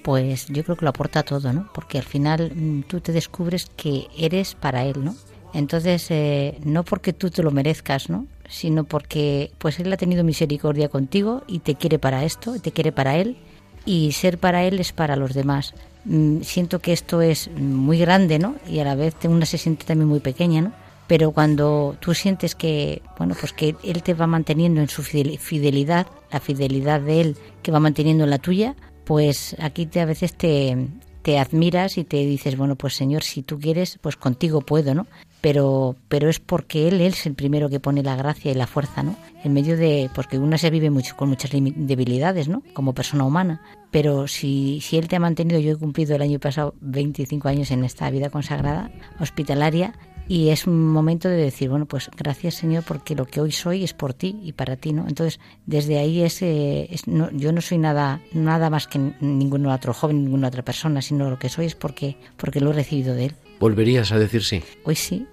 Pues 0.06 0.46
yo 0.46 0.62
creo 0.62 0.76
que 0.76 0.84
lo 0.84 0.90
aporta 0.90 1.24
todo, 1.24 1.52
¿no? 1.52 1.68
Porque 1.74 1.98
al 1.98 2.04
final 2.04 2.52
mm, 2.54 2.82
tú 2.82 3.00
te 3.00 3.10
descubres 3.10 3.66
que 3.76 4.06
eres 4.16 4.54
para 4.54 4.84
Él, 4.84 5.04
¿no? 5.04 5.16
Entonces, 5.52 6.06
eh, 6.12 6.60
no 6.62 6.84
porque 6.84 7.12
tú 7.12 7.28
te 7.28 7.42
lo 7.42 7.50
merezcas, 7.50 8.08
¿no? 8.08 8.28
Sino 8.48 8.84
porque 8.84 9.50
pues 9.58 9.80
Él 9.80 9.92
ha 9.92 9.96
tenido 9.96 10.22
misericordia 10.22 10.88
contigo 10.88 11.42
y 11.48 11.58
te 11.58 11.74
quiere 11.74 11.98
para 11.98 12.22
esto, 12.24 12.54
te 12.60 12.70
quiere 12.70 12.92
para 12.92 13.16
Él 13.16 13.36
y 13.84 14.12
ser 14.12 14.38
para 14.38 14.62
Él 14.62 14.78
es 14.78 14.92
para 14.92 15.16
los 15.16 15.34
demás. 15.34 15.74
Mm, 16.04 16.42
siento 16.42 16.78
que 16.78 16.92
esto 16.92 17.20
es 17.20 17.50
muy 17.50 17.98
grande, 17.98 18.38
¿no? 18.38 18.54
Y 18.68 18.78
a 18.78 18.84
la 18.84 18.94
vez 18.94 19.16
una 19.24 19.44
se 19.44 19.58
siente 19.58 19.86
también 19.86 20.08
muy 20.08 20.20
pequeña, 20.20 20.60
¿no? 20.60 20.72
Pero 21.08 21.32
cuando 21.32 21.96
tú 21.98 22.14
sientes 22.14 22.54
que, 22.54 23.02
bueno, 23.18 23.34
pues 23.40 23.52
que 23.52 23.74
Él 23.82 24.04
te 24.04 24.14
va 24.14 24.28
manteniendo 24.28 24.80
en 24.80 24.88
su 24.88 25.02
fidelidad, 25.02 26.06
la 26.30 26.38
fidelidad 26.38 27.00
de 27.00 27.20
Él 27.22 27.36
que 27.64 27.72
va 27.72 27.80
manteniendo 27.80 28.22
en 28.22 28.30
la 28.30 28.38
tuya, 28.38 28.76
pues 29.06 29.56
aquí 29.60 29.86
te, 29.86 30.00
a 30.00 30.04
veces 30.04 30.34
te, 30.34 30.88
te 31.22 31.38
admiras 31.38 31.96
y 31.96 32.04
te 32.04 32.18
dices, 32.18 32.56
bueno, 32.56 32.74
pues 32.74 32.94
Señor, 32.94 33.22
si 33.22 33.42
tú 33.42 33.58
quieres, 33.58 33.98
pues 34.00 34.16
contigo 34.16 34.60
puedo, 34.60 34.94
¿no? 34.94 35.06
Pero, 35.40 35.94
pero 36.08 36.28
es 36.28 36.40
porque 36.40 36.88
Él, 36.88 37.00
él 37.00 37.12
es 37.12 37.24
el 37.24 37.34
primero 37.34 37.68
que 37.68 37.78
pone 37.78 38.02
la 38.02 38.16
gracia 38.16 38.50
y 38.50 38.54
la 38.54 38.66
fuerza, 38.66 39.04
¿no? 39.04 39.16
En 39.44 39.52
medio 39.52 39.76
de, 39.76 40.10
porque 40.12 40.38
uno 40.38 40.58
se 40.58 40.70
vive 40.70 40.90
mucho 40.90 41.16
con 41.16 41.28
muchas 41.28 41.52
debilidades, 41.52 42.48
¿no? 42.48 42.64
Como 42.74 42.94
persona 42.94 43.24
humana. 43.24 43.62
Pero 43.92 44.26
si, 44.26 44.80
si 44.80 44.98
Él 44.98 45.06
te 45.06 45.16
ha 45.16 45.20
mantenido, 45.20 45.60
yo 45.60 45.72
he 45.72 45.76
cumplido 45.76 46.16
el 46.16 46.22
año 46.22 46.40
pasado 46.40 46.74
25 46.80 47.48
años 47.48 47.70
en 47.70 47.84
esta 47.84 48.10
vida 48.10 48.28
consagrada, 48.28 48.90
hospitalaria, 49.20 49.94
y 50.28 50.48
es 50.48 50.66
un 50.66 50.88
momento 50.88 51.28
de 51.28 51.36
decir, 51.36 51.68
bueno, 51.68 51.86
pues 51.86 52.10
gracias 52.16 52.54
Señor 52.54 52.84
porque 52.86 53.14
lo 53.14 53.26
que 53.26 53.40
hoy 53.40 53.52
soy 53.52 53.84
es 53.84 53.92
por 53.92 54.12
ti 54.12 54.40
y 54.42 54.52
para 54.52 54.76
ti, 54.76 54.92
¿no? 54.92 55.06
Entonces, 55.06 55.38
desde 55.66 55.98
ahí 55.98 56.22
es, 56.22 56.40
yo 56.40 57.52
no 57.52 57.60
soy 57.60 57.78
nada 57.78 58.20
nada 58.32 58.68
más 58.70 58.88
que 58.88 58.98
ningún 59.20 59.66
otro 59.66 59.92
joven, 59.92 60.24
ninguna 60.24 60.48
otra 60.48 60.64
persona, 60.64 61.00
sino 61.00 61.30
lo 61.30 61.38
que 61.38 61.48
soy 61.48 61.66
es 61.66 61.74
porque 61.74 62.16
porque 62.36 62.60
lo 62.60 62.70
he 62.70 62.74
recibido 62.74 63.14
de 63.14 63.26
él. 63.26 63.34
¿Volverías 63.60 64.10
a 64.12 64.18
decir 64.18 64.42
sí? 64.42 64.62
Hoy 64.84 64.96
sí. 64.96 65.26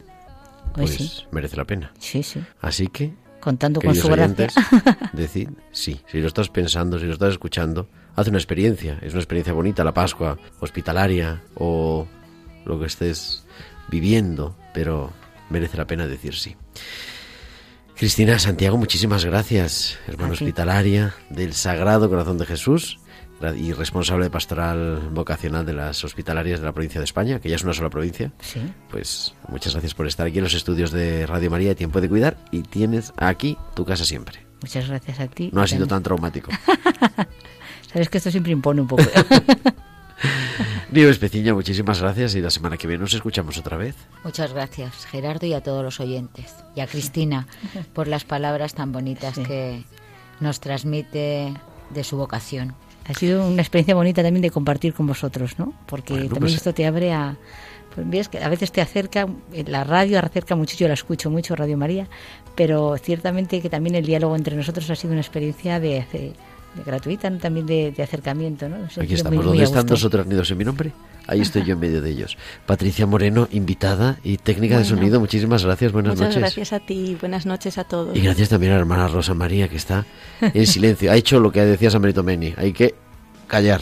Hoy 0.75 0.85
pues 0.85 0.91
sí. 0.91 1.23
merece 1.31 1.57
la 1.57 1.65
pena. 1.65 1.91
Sí, 1.99 2.23
sí. 2.23 2.41
Así 2.61 2.87
que 2.87 3.13
contando 3.39 3.81
con 3.81 3.95
su 3.95 4.07
gracia. 4.07 4.47
decid 5.13 5.49
sí. 5.71 5.99
Si 6.07 6.19
lo 6.19 6.27
estás 6.27 6.49
pensando, 6.49 6.99
si 6.99 7.05
lo 7.05 7.13
estás 7.13 7.31
escuchando, 7.31 7.89
haz 8.15 8.27
una 8.27 8.37
experiencia. 8.37 8.99
Es 9.01 9.13
una 9.13 9.21
experiencia 9.21 9.53
bonita, 9.53 9.83
la 9.83 9.93
Pascua, 9.93 10.37
hospitalaria 10.59 11.41
o 11.55 12.07
lo 12.65 12.79
que 12.79 12.85
estés 12.85 13.43
viviendo 13.89 14.55
pero 14.74 15.11
merece 15.49 15.78
la 15.78 15.86
pena 15.86 16.07
decir 16.07 16.36
sí. 16.36 16.55
Cristina 17.95 18.39
Santiago, 18.39 18.78
muchísimas 18.78 19.24
gracias, 19.24 19.99
hermana 20.07 20.34
hospitalaria 20.34 21.13
del 21.30 21.53
Sagrado 21.53 22.09
Corazón 22.09 22.38
de 22.38 22.45
Jesús 22.45 22.99
y 23.57 23.74
responsable 23.74 24.26
de 24.26 24.30
pastoral 24.30 25.09
vocacional 25.11 25.65
de 25.65 25.74
las 25.74 26.03
hospitalarias 26.03 26.59
de 26.59 26.65
la 26.65 26.71
provincia 26.71 27.01
de 27.01 27.05
España, 27.05 27.39
que 27.39 27.49
ya 27.49 27.55
es 27.55 27.63
una 27.63 27.74
sola 27.74 27.89
provincia. 27.89 28.32
Sí. 28.39 28.61
Pues 28.89 29.36
muchas 29.49 29.74
gracias 29.74 29.93
por 29.93 30.07
estar 30.07 30.26
aquí 30.26 30.38
en 30.38 30.45
los 30.45 30.53
estudios 30.53 30.91
de 30.91 31.26
Radio 31.28 31.51
María, 31.51 31.76
Tiempo 31.76 31.99
de 31.99 32.09
Cuidar, 32.09 32.38
y 32.51 32.61
tienes 32.61 33.13
aquí 33.17 33.57
tu 33.76 33.86
casa 33.86 34.05
siempre. 34.05 34.45
Muchas 34.61 34.88
gracias 34.88 35.19
a 35.19 35.28
ti. 35.28 35.49
No 35.51 35.61
ha 35.61 35.67
sido 35.67 35.88
tan 35.88 36.01
traumático. 36.01 36.51
Sabes 37.91 38.09
que 38.09 38.17
esto 38.17 38.32
siempre 38.32 38.53
impone 38.53 38.82
un 38.82 38.88
poco. 38.88 39.03
Nieves 40.91 41.17
Peciña, 41.17 41.53
muchísimas 41.53 41.99
gracias 42.01 42.36
y 42.36 42.41
la 42.41 42.51
semana 42.51 42.78
que 42.78 42.88
viene 42.88 43.01
nos 43.01 43.13
escuchamos 43.13 43.57
otra 43.57 43.78
vez. 43.78 43.95
Muchas 44.24 44.53
gracias, 44.53 45.05
Gerardo, 45.05 45.47
y 45.47 45.53
a 45.53 45.61
todos 45.61 45.84
los 45.84 45.99
oyentes. 45.99 46.55
Y 46.76 46.82
a 46.82 46.88
Cristina 46.88 47.47
por 47.93 48.07
las 48.07 48.26
palabras 48.26 48.76
tan 48.76 48.91
bonitas 48.91 49.39
que 49.39 49.84
nos 50.39 50.59
transmite 50.59 51.53
de 51.89 52.03
su 52.03 52.17
vocación. 52.17 52.76
Ha 53.07 53.13
sido 53.13 53.47
una 53.47 53.61
experiencia 53.61 53.95
bonita 53.95 54.21
también 54.24 54.41
de 54.41 54.51
compartir 54.51 54.93
con 54.93 55.07
vosotros, 55.07 55.57
¿no? 55.57 55.74
Porque 55.88 56.13
también 56.13 56.39
pues 56.39 56.53
esto 56.53 56.74
te 56.74 56.86
abre 56.86 57.11
a... 57.11 57.38
Pues 57.95 58.09
ves 58.09 58.30
que 58.30 58.43
a 58.43 58.49
veces 58.49 58.71
te 58.71 58.82
acerca, 58.82 59.28
la 59.67 59.84
radio 59.84 60.19
acerca 60.19 60.55
mucho, 60.55 60.76
yo 60.78 60.88
la 60.88 60.95
escucho 60.95 61.30
mucho, 61.30 61.55
Radio 61.55 61.78
María, 61.78 62.07
pero 62.55 62.97
ciertamente 62.97 63.61
que 63.61 63.69
también 63.69 63.95
el 63.95 64.05
diálogo 64.05 64.36
entre 64.36 64.55
nosotros 64.55 64.89
ha 64.89 64.95
sido 64.95 65.11
una 65.11 65.21
experiencia 65.21 65.80
de 65.80 65.99
gratuita, 66.86 67.30
también 67.38 67.65
de, 67.65 67.93
acercamiento. 68.01 68.69
¿no? 68.69 68.78
Aquí 69.01 69.13
estamos. 69.13 69.45
¿Dónde 69.45 69.63
están 69.63 69.86
dos 69.86 70.03
otros 70.03 70.26
nidos 70.26 70.49
en 70.51 70.57
mi 70.57 70.65
nombre? 70.65 70.91
Ahí 71.28 71.39
estoy 71.39 71.63
yo 71.63 71.74
en 71.74 71.80
medio 71.80 72.01
de 72.01 72.09
ellos. 72.09 72.38
Patricia 72.65 73.05
Moreno, 73.05 73.47
invitada 73.51 74.19
y 74.24 74.38
técnica 74.38 74.78
de 74.78 74.86
sonido. 74.86 75.19
Muchísimas 75.19 75.63
gracias. 75.63 75.91
Buenas 75.91 76.15
muchas 76.15 76.28
noches. 76.28 76.39
gracias 76.39 76.74
a 76.74 76.80
ti. 76.80 77.17
Buenas 77.19 77.45
noches 77.45 77.78
a 77.78 77.86
todos. 77.86 78.15
Y 78.17 78.21
gracias 78.21 78.49
también 78.49 78.74
a 78.74 78.76
la 78.76 78.82
hermana 78.82 79.07
Rosa 79.07 79.34
María, 79.34 79.69
que 79.69 79.78
está 79.78 80.05
en 80.41 80.67
silencio. 80.67 81.11
Ha 81.11 81.15
hecho 81.15 81.39
lo 81.39 81.51
que 81.51 81.61
decía 81.61 81.89
San 81.89 82.01
Benito 82.01 82.24
Meni. 82.24 82.53
Hay 82.57 82.74
que 82.74 82.93
callar. 83.47 83.82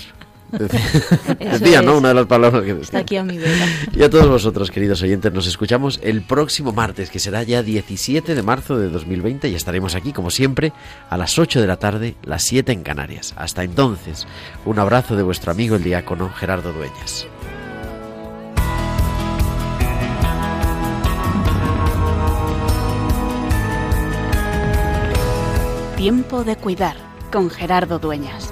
Decía, 0.51 1.81
¿no? 1.81 1.97
Una 1.97 2.09
de 2.09 2.13
las 2.15 2.25
palabras 2.25 2.63
que 2.63 2.71
Está 2.71 2.99
aquí 2.99 3.17
a 3.17 3.23
mi 3.23 3.37
vera. 3.37 3.65
Y 3.93 4.03
a 4.03 4.09
todos 4.09 4.27
vosotros, 4.27 4.71
queridos 4.71 5.01
oyentes, 5.01 5.31
nos 5.31 5.47
escuchamos 5.47 5.99
el 6.03 6.21
próximo 6.21 6.71
martes, 6.71 7.09
que 7.09 7.19
será 7.19 7.43
ya 7.43 7.63
17 7.63 8.35
de 8.35 8.43
marzo 8.43 8.77
de 8.77 8.89
2020, 8.89 9.49
y 9.49 9.55
estaremos 9.55 9.95
aquí, 9.95 10.13
como 10.13 10.29
siempre, 10.29 10.73
a 11.09 11.17
las 11.17 11.37
8 11.39 11.61
de 11.61 11.67
la 11.67 11.77
tarde, 11.77 12.15
las 12.23 12.43
7 12.43 12.71
en 12.71 12.83
Canarias. 12.83 13.33
Hasta 13.37 13.63
entonces, 13.63 14.27
un 14.65 14.79
abrazo 14.79 15.15
de 15.15 15.23
vuestro 15.23 15.51
amigo 15.51 15.75
el 15.75 15.83
diácono 15.83 16.29
Gerardo 16.29 16.73
Dueñas. 16.73 17.27
Tiempo 25.97 26.43
de 26.43 26.55
cuidar 26.55 26.95
con 27.31 27.51
Gerardo 27.51 27.99
Dueñas. 27.99 28.51